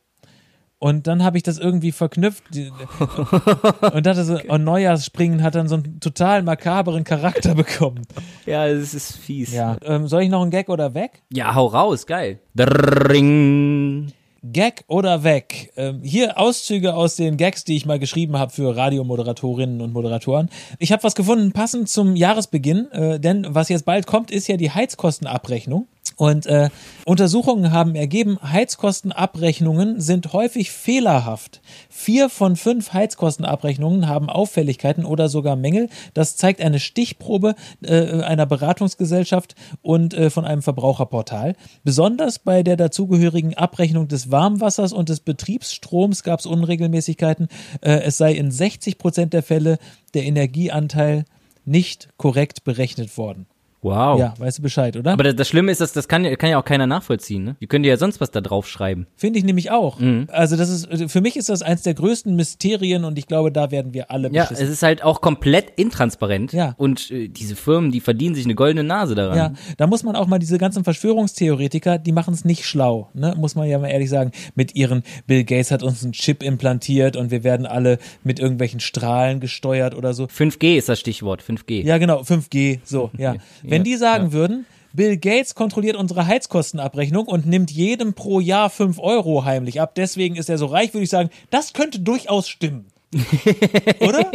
Und 0.79 1.07
dann 1.07 1.25
habe 1.25 1.39
ich 1.39 1.43
das 1.43 1.59
irgendwie 1.59 1.91
verknüpft 1.91 2.45
und 2.55 4.07
dachte 4.07 4.25
so, 4.25 4.39
oh, 4.49 4.59
Neujahrsspringen 4.59 5.43
hat 5.43 5.55
dann 5.55 5.69
so 5.69 5.77
einen 5.77 6.01
total 6.01 6.43
makaberen 6.43 7.03
Charakter 7.03 7.55
bekommen. 7.55 8.03
Ja, 8.45 8.67
es 8.67 8.93
ist 8.93 9.17
fies. 9.17 9.55
Ja. 9.55 9.79
Ähm, 9.83 10.07
soll 10.07 10.23
ich 10.23 10.29
noch 10.29 10.43
einen 10.43 10.51
Gag 10.51 10.69
oder 10.69 10.93
weg? 10.93 11.23
Ja, 11.33 11.55
hau 11.55 11.67
raus, 11.67 12.07
geil. 12.07 12.41
Dring. 12.55 14.13
Gag 14.53 14.85
oder 14.89 15.25
weg. 15.25 15.73
Ähm, 15.77 16.01
hier 16.03 16.39
Auszüge 16.39 16.95
aus 16.95 17.17
den 17.17 17.37
Gags, 17.37 17.65
die 17.65 17.77
ich 17.77 17.87
mal 17.87 17.99
geschrieben 17.99 18.39
habe 18.39 18.53
für 18.53 18.77
Radiomoderatorinnen 18.77 19.81
und 19.81 19.93
Moderatoren. 19.93 20.51
Ich 20.79 20.93
habe 20.93 21.03
was 21.03 21.15
gefunden, 21.15 21.53
passend 21.53 21.89
zum 21.89 22.17
Jahresbeginn, 22.17 22.91
äh, 22.93 23.21
denn 23.21 23.47
was 23.49 23.69
jetzt 23.69 23.85
bald 23.85 24.07
kommt, 24.07 24.31
ist 24.31 24.49
ja 24.49 24.57
die 24.57 24.71
Heizkostenabrechnung. 24.71 25.87
Und 26.17 26.47
äh, 26.47 26.71
Untersuchungen 27.05 27.73
haben 27.73 27.95
ergeben, 27.95 28.39
Heizkostenabrechnungen 28.43 30.01
sind 30.01 30.33
häufig 30.33 30.71
fehlerhaft. 30.71 31.61
Vier 31.91 32.31
von 32.31 32.57
fünf 32.57 32.95
Heizkostenabrechnungen 32.95 34.09
haben 34.09 34.31
Auffälligkeiten 34.31 35.05
oder 35.05 35.29
sogar 35.29 35.57
Mängel. 35.57 35.91
Das 36.15 36.37
zeigt 36.37 36.63
eine 36.63 36.81
Stichprobe 36.81 37.55
äh, 37.83 38.23
einer 38.23 38.47
Beratungsgesellschaft 38.47 39.57
und 39.83 40.15
äh, 40.15 40.31
von 40.31 40.47
einem 40.47 40.63
Verbraucherportal. 40.63 41.55
Besonders 41.85 42.39
bei 42.39 42.63
der 42.63 42.77
dazugehörigen 42.77 43.55
Abrechnung 43.55 44.09
des 44.09 44.31
Warmwassers 44.31 44.95
und 44.95 45.11
des 45.11 45.21
Betriebsstroms 45.21 46.23
gab 46.23 46.41
es 46.41 46.47
Unregelmäßigkeiten. 46.47 47.49
Äh, 47.83 48.01
es 48.01 48.17
sei 48.17 48.33
in 48.33 48.51
60 48.51 48.97
Prozent 48.97 49.35
der 49.35 49.43
Fälle 49.43 49.79
der 50.15 50.25
Energieanteil 50.25 51.27
nicht 51.67 52.09
korrekt 52.17 52.65
berechnet 52.65 53.19
worden. 53.19 53.47
Wow. 53.87 54.19
Ja, 54.19 54.35
weißt 54.39 54.59
du 54.59 54.63
Bescheid, 54.63 54.97
oder? 54.97 55.13
Aber 55.13 55.23
das, 55.25 55.37
das 55.37 55.49
Schlimme 55.49 55.71
ist, 55.73 55.81
dass 55.81 55.93
das 55.93 56.09
kann, 56.09 56.25
ja- 56.25 56.35
kann 56.37 56.51
ja 56.51 56.59
auch 56.59 56.65
keiner 56.65 56.87
nachvollziehen. 56.87 57.45
Ne? 57.45 57.57
Die 57.61 57.67
können 57.67 57.83
dir 57.85 57.91
ja 57.91 57.97
sonst 57.97 58.21
was 58.21 58.31
da 58.31 58.41
drauf 58.41 58.67
schreiben. 58.69 59.07
Finde 59.17 59.39
ich 59.39 59.45
nämlich 59.45 59.71
auch. 59.71 60.01
Mhm. 60.01 60.27
Also 60.33 60.57
das 60.57 60.69
ist, 60.71 61.11
für 61.13 61.21
mich 61.21 61.37
ist 61.37 61.49
das 61.49 61.63
eins 61.63 61.83
der 61.83 61.95
größten 61.95 62.35
Mysterien 62.35 63.05
und 63.05 63.19
ich 63.19 63.27
glaube, 63.27 63.53
da 63.53 63.71
werden 63.71 63.95
wir 63.95 64.11
alle 64.11 64.31
Ja, 64.33 64.43
beschissen. 64.43 64.65
es 64.67 64.71
ist 64.73 64.83
halt 64.83 65.03
auch 65.05 65.21
komplett 65.21 65.71
intransparent. 65.77 66.53
Ja. 66.53 66.75
Und 66.79 67.11
äh, 67.11 67.29
diese 67.29 67.55
Firmen, 67.57 67.93
die 67.93 68.01
verdienen 68.01 68.35
sich 68.35 68.45
eine 68.45 68.55
goldene 68.55 68.83
Nase 68.85 69.15
daran. 69.15 69.37
Ja, 69.39 69.53
da 69.77 69.87
muss 69.87 70.03
man 70.03 70.17
auch 70.17 70.27
mal 70.27 70.39
diese 70.39 70.59
ganzen 70.59 70.83
Verschwörungstheoretiker, 70.85 71.99
die 71.99 72.13
machen 72.13 72.35
es 72.35 72.45
nicht 72.45 72.65
schlau, 72.65 73.09
ne? 73.15 73.35
muss 73.37 73.55
man 73.55 73.69
ja 73.69 73.79
mal 73.79 73.89
ehrlich 73.89 74.11
sagen. 74.11 74.33
Mit 74.55 74.75
ihren 74.75 75.03
Bill 75.27 75.45
Gates 75.45 75.71
hat 75.71 75.83
uns 75.83 76.03
einen 76.03 76.13
Chip 76.13 76.43
implantiert 76.43 77.17
und 77.17 77.31
wir 77.31 77.45
werden 77.45 77.67
alle 77.67 77.99
mit 78.25 78.39
irgendwelchen 78.39 78.81
Strahlen 78.81 79.41
gesteuert 79.41 79.95
oder 79.95 80.15
so. 80.15 80.25
5G 80.25 80.77
ist 80.77 80.89
das 80.89 81.01
Stichwort, 81.01 81.43
5G. 81.43 81.85
Ja, 81.85 81.99
genau, 81.99 82.21
5G, 82.23 82.81
so, 82.85 83.11
ja. 83.19 83.35
Wenn 83.77 83.85
die 83.85 83.97
sagen 83.97 84.33
würden, 84.33 84.67
Bill 84.93 85.19
Gates 85.19 85.55
kontrolliert 85.55 85.97
unsere 85.97 86.27
Heizkostenabrechnung 86.27 87.27
und 87.27 87.47
nimmt 87.47 87.71
jedem 87.71 88.15
pro 88.15 88.41
Jahr 88.41 88.71
5 88.71 88.99
Euro 88.99 89.45
heimlich 89.45 89.81
ab, 89.81 89.95
deswegen 89.95 90.37
ist 90.37 90.49
er 90.49 90.59
so 90.59 90.67
reich, 90.67 90.95
würde 90.95 91.05
ich 91.05 91.11
sagen, 91.11 91.31
das 91.51 91.73
könnte 91.73 92.01
durchaus 92.01 92.49
stimmen. 92.49 92.87
Oder? 94.01 94.31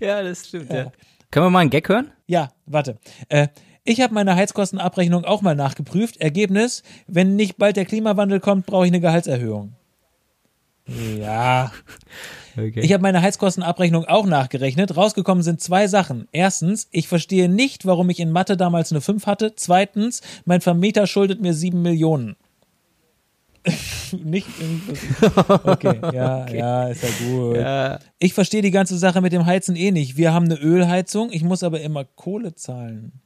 Ja, 0.00 0.22
das 0.22 0.46
stimmt, 0.48 0.72
ja. 0.72 0.92
Können 1.30 1.46
wir 1.46 1.50
mal 1.50 1.60
einen 1.60 1.70
Gag 1.70 1.88
hören? 1.88 2.12
Ja, 2.26 2.50
warte. 2.66 2.98
Äh, 3.28 3.48
ich 3.84 4.00
habe 4.00 4.14
meine 4.14 4.36
Heizkostenabrechnung 4.36 5.24
auch 5.24 5.42
mal 5.42 5.56
nachgeprüft. 5.56 6.18
Ergebnis, 6.18 6.84
wenn 7.08 7.34
nicht 7.34 7.56
bald 7.56 7.76
der 7.76 7.84
Klimawandel 7.84 8.38
kommt, 8.38 8.66
brauche 8.66 8.86
ich 8.86 8.92
eine 8.92 9.00
Gehaltserhöhung. 9.00 9.74
Ja. 10.86 11.72
Okay. 12.56 12.80
Ich 12.80 12.92
habe 12.92 13.02
meine 13.02 13.22
Heizkostenabrechnung 13.22 14.04
auch 14.04 14.26
nachgerechnet. 14.26 14.96
Rausgekommen 14.96 15.42
sind 15.42 15.60
zwei 15.60 15.86
Sachen. 15.86 16.28
Erstens, 16.32 16.88
ich 16.90 17.08
verstehe 17.08 17.48
nicht, 17.48 17.86
warum 17.86 18.10
ich 18.10 18.20
in 18.20 18.30
Mathe 18.30 18.56
damals 18.56 18.92
eine 18.92 19.00
5 19.00 19.26
hatte. 19.26 19.54
Zweitens, 19.56 20.20
mein 20.44 20.60
Vermieter 20.60 21.06
schuldet 21.06 21.40
mir 21.40 21.54
7 21.54 21.80
Millionen. 21.80 22.36
nicht 24.24 24.48
irgendwas. 24.60 24.98
Okay, 25.64 26.00
ja, 26.12 26.48
ja, 26.52 26.88
ist 26.88 27.02
ja 27.02 27.08
gut. 27.26 27.56
ja. 27.56 27.98
Ich 28.18 28.34
verstehe 28.34 28.62
die 28.62 28.72
ganze 28.72 28.98
Sache 28.98 29.20
mit 29.20 29.32
dem 29.32 29.46
Heizen 29.46 29.76
eh 29.76 29.92
nicht. 29.92 30.16
Wir 30.16 30.32
haben 30.32 30.46
eine 30.46 30.56
Ölheizung, 30.56 31.30
ich 31.32 31.44
muss 31.44 31.62
aber 31.62 31.80
immer 31.80 32.04
Kohle 32.04 32.54
zahlen. 32.54 33.22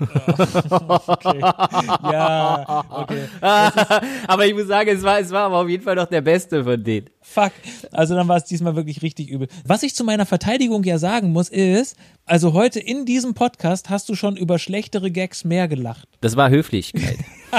Okay. 0.00 1.40
Ja, 2.12 2.84
okay. 2.90 3.28
aber 4.26 4.46
ich 4.46 4.54
muss 4.54 4.66
sagen, 4.66 4.90
es 4.90 5.02
war, 5.02 5.18
es 5.18 5.30
war 5.30 5.44
aber 5.44 5.58
auf 5.58 5.68
jeden 5.68 5.82
Fall 5.82 5.94
noch 5.96 6.06
der 6.06 6.20
Beste 6.20 6.64
von 6.64 6.82
denen. 6.82 7.08
Fuck. 7.22 7.52
Also 7.92 8.14
dann 8.14 8.28
war 8.28 8.36
es 8.36 8.44
diesmal 8.44 8.76
wirklich 8.76 9.02
richtig 9.02 9.28
übel. 9.30 9.48
Was 9.64 9.82
ich 9.82 9.94
zu 9.94 10.04
meiner 10.04 10.26
Verteidigung 10.26 10.84
ja 10.84 10.98
sagen 10.98 11.32
muss, 11.32 11.48
ist, 11.48 11.96
also 12.24 12.52
heute 12.52 12.78
in 12.80 13.04
diesem 13.04 13.34
Podcast 13.34 13.90
hast 13.90 14.08
du 14.08 14.14
schon 14.14 14.36
über 14.36 14.58
schlechtere 14.58 15.10
Gags 15.10 15.44
mehr 15.44 15.68
gelacht. 15.68 16.08
Das 16.20 16.36
war 16.36 16.50
Höflichkeit. 16.50 17.18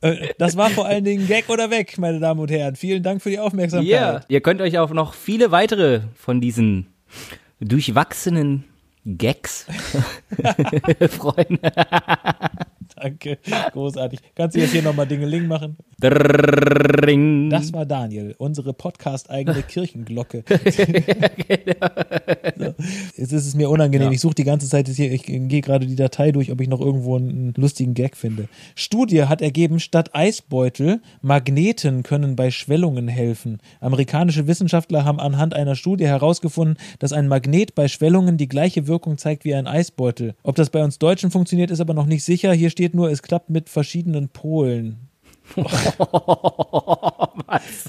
Äh, 0.00 0.28
Das 0.38 0.56
war 0.56 0.70
vor 0.70 0.86
allen 0.86 1.04
Dingen 1.04 1.26
Gag 1.26 1.48
oder 1.48 1.70
weg, 1.70 1.98
meine 1.98 2.20
Damen 2.20 2.40
und 2.40 2.50
Herren. 2.50 2.76
Vielen 2.76 3.02
Dank 3.02 3.20
für 3.22 3.30
die 3.30 3.38
Aufmerksamkeit. 3.38 3.88
Ja. 3.90 4.20
Ihr 4.28 4.40
könnt 4.40 4.60
euch 4.60 4.78
auf 4.78 4.92
noch 4.92 5.14
viele 5.14 5.50
weitere 5.50 6.02
von 6.14 6.40
diesen 6.40 6.86
durchwachsenen 7.60 8.64
Gags 9.16 9.64
freuen. 11.08 11.58
Danke. 13.00 13.38
Großartig. 13.72 14.20
Kannst 14.34 14.56
du 14.56 14.60
jetzt 14.60 14.72
hier 14.72 14.82
nochmal 14.82 15.06
Dingeling 15.06 15.46
machen? 15.46 15.76
Dring. 16.00 17.50
Das 17.50 17.72
war 17.72 17.86
Daniel, 17.86 18.34
unsere 18.38 18.72
Podcast-eigene 18.72 19.62
Kirchenglocke. 19.62 20.44
so. 22.56 22.74
Jetzt 23.16 23.32
ist 23.32 23.46
es 23.46 23.54
mir 23.56 23.68
unangenehm. 23.68 24.08
Ja. 24.08 24.12
Ich 24.12 24.20
suche 24.20 24.36
die 24.36 24.44
ganze 24.44 24.68
Zeit 24.68 24.88
hier, 24.88 25.10
ich 25.10 25.24
gehe 25.24 25.60
gerade 25.60 25.86
die 25.86 25.96
Datei 25.96 26.30
durch, 26.30 26.52
ob 26.52 26.60
ich 26.60 26.68
noch 26.68 26.80
irgendwo 26.80 27.16
einen 27.16 27.52
lustigen 27.56 27.94
Gag 27.94 28.16
finde. 28.16 28.48
Studie 28.76 29.24
hat 29.24 29.42
ergeben, 29.42 29.80
statt 29.80 30.10
Eisbeutel, 30.14 31.00
Magneten 31.20 32.04
können 32.04 32.36
bei 32.36 32.50
Schwellungen 32.50 33.08
helfen. 33.08 33.58
Amerikanische 33.80 34.46
Wissenschaftler 34.46 35.04
haben 35.04 35.18
anhand 35.18 35.54
einer 35.54 35.74
Studie 35.74 36.06
herausgefunden, 36.06 36.76
dass 37.00 37.12
ein 37.12 37.26
Magnet 37.28 37.74
bei 37.74 37.88
Schwellungen 37.88 38.36
die 38.36 38.48
gleiche 38.48 38.86
Wirkung 38.86 39.18
zeigt 39.18 39.44
wie 39.44 39.54
ein 39.54 39.66
Eisbeutel. 39.66 40.34
Ob 40.42 40.54
das 40.54 40.70
bei 40.70 40.84
uns 40.84 40.98
Deutschen 40.98 41.30
funktioniert, 41.30 41.70
ist 41.70 41.80
aber 41.80 41.94
noch 41.94 42.06
nicht 42.06 42.22
sicher. 42.22 42.52
Hier 42.52 42.70
steht 42.70 42.87
nur, 42.94 43.10
es 43.10 43.22
klappt 43.22 43.50
mit 43.50 43.68
verschiedenen 43.68 44.28
Polen. 44.28 45.08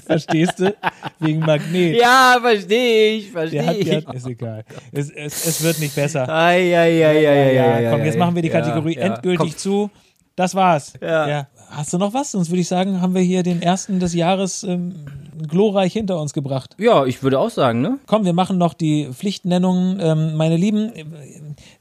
Verstehst 0.06 0.58
du? 0.58 0.74
Wegen 1.18 1.40
Magnet. 1.40 1.96
Ja, 2.00 2.38
verstehe 2.40 3.16
ich, 3.18 3.30
verstehe 3.30 3.72
ich. 3.78 3.84
der 3.86 3.96
hat, 4.06 4.14
ist 4.14 4.26
egal. 4.26 4.64
Es, 4.92 5.10
es, 5.10 5.46
es 5.46 5.62
wird 5.62 5.78
nicht 5.80 5.94
besser. 5.94 6.28
Ei, 6.28 6.74
ei, 6.76 7.06
ei, 7.06 7.28
ei, 7.28 7.60
ei, 7.86 7.90
komm, 7.90 8.04
jetzt 8.04 8.18
machen 8.18 8.34
wir 8.34 8.42
die 8.42 8.48
Ja, 8.48 8.60
Kategorie 8.60 8.96
ja. 8.96 9.02
endgültig 9.02 9.38
Komm. 9.52 9.56
zu. 9.58 9.90
Das 10.36 10.54
war's. 10.54 10.94
Ja. 11.02 11.48
Hast 11.70 11.92
du 11.92 11.98
noch 11.98 12.14
was? 12.14 12.32
Sonst 12.32 12.50
würde 12.50 12.60
ich 12.62 12.68
sagen, 12.68 13.00
haben 13.00 13.14
wir 13.14 13.22
hier 13.22 13.42
den 13.42 13.62
ersten 13.62 14.00
des 14.00 14.14
Jahres 14.14 14.62
ähm, 14.64 15.04
glorreich 15.48 15.92
hinter 15.92 16.18
uns 16.20 16.32
gebracht. 16.32 16.74
Ja, 16.78 17.04
ich 17.04 17.22
würde 17.22 17.38
auch 17.38 17.50
sagen, 17.50 17.80
ne? 17.80 17.98
Komm, 18.06 18.24
wir 18.24 18.32
machen 18.32 18.58
noch 18.58 18.74
die 18.74 19.08
Pflichtnennungen. 19.12 20.00
Ähm, 20.00 20.36
meine 20.36 20.56
Lieben, 20.56 20.92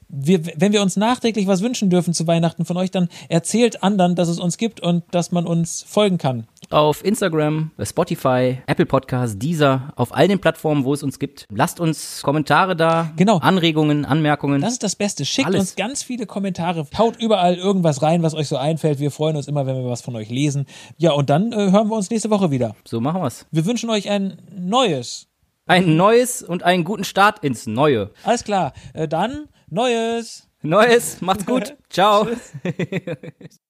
wir, 0.09 0.41
wenn 0.55 0.73
wir 0.73 0.81
uns 0.81 0.97
nachträglich 0.97 1.45
was 1.47 1.61
wünschen 1.61 1.89
dürfen 1.89 2.13
zu 2.13 2.25
Weihnachten 2.27 2.65
von 2.65 2.75
euch, 2.77 2.89
dann 2.91 3.09
erzählt 3.29 3.83
anderen, 3.83 4.15
dass 4.15 4.27
es 4.27 4.39
uns 4.39 4.57
gibt 4.57 4.79
und 4.81 5.03
dass 5.11 5.31
man 5.31 5.45
uns 5.45 5.83
folgen 5.87 6.17
kann. 6.17 6.47
auf 6.71 7.03
Instagram, 7.05 7.71
Spotify, 7.81 8.57
Apple 8.67 8.85
Podcasts, 8.85 9.37
Deezer, 9.37 9.93
auf 9.95 10.13
all 10.13 10.27
den 10.27 10.39
Plattformen, 10.39 10.83
wo 10.83 10.93
es 10.93 11.03
uns 11.03 11.19
gibt. 11.19 11.45
Lasst 11.51 11.79
uns 11.79 12.21
Kommentare 12.23 12.75
da, 12.75 13.11
Genau. 13.15 13.37
Anregungen, 13.37 14.03
Anmerkungen. 14.05 14.61
Das 14.61 14.73
ist 14.73 14.83
das 14.83 14.95
Beste. 14.95 15.25
Schickt 15.25 15.47
Alles. 15.47 15.59
uns 15.61 15.75
ganz 15.75 16.03
viele 16.03 16.25
Kommentare. 16.25 16.87
Haut 16.97 17.21
überall 17.21 17.55
irgendwas 17.55 18.01
rein, 18.01 18.23
was 18.23 18.33
euch 18.33 18.47
so 18.47 18.57
einfällt. 18.57 18.99
Wir 18.99 19.11
freuen 19.11 19.35
uns 19.35 19.47
immer, 19.47 19.65
wenn 19.65 19.75
wir 19.75 19.89
was 19.89 20.01
von 20.01 20.15
euch 20.15 20.29
lesen. 20.29 20.65
Ja, 20.97 21.11
und 21.11 21.29
dann 21.29 21.51
äh, 21.53 21.71
hören 21.71 21.87
wir 21.89 21.95
uns 21.95 22.09
nächste 22.09 22.29
Woche 22.31 22.49
wieder. 22.51 22.75
so 22.85 22.99
machen 22.99 23.21
wir's. 23.21 23.45
Wir 23.51 23.65
wünschen 23.65 23.89
euch 23.89 24.09
ein 24.09 24.37
neues. 24.57 25.27
Ein 25.67 25.95
neues 25.97 26.41
und 26.41 26.63
einen 26.63 26.83
guten 26.83 27.03
Start 27.03 27.43
ins 27.43 27.67
Neue. 27.67 28.09
Alles 28.23 28.43
klar. 28.43 28.73
Äh, 28.93 29.07
dann 29.07 29.47
neues. 29.71 30.49
Neues, 30.61 31.21
macht's 31.21 31.45
gut. 31.45 31.77
Ciao. 31.89 32.27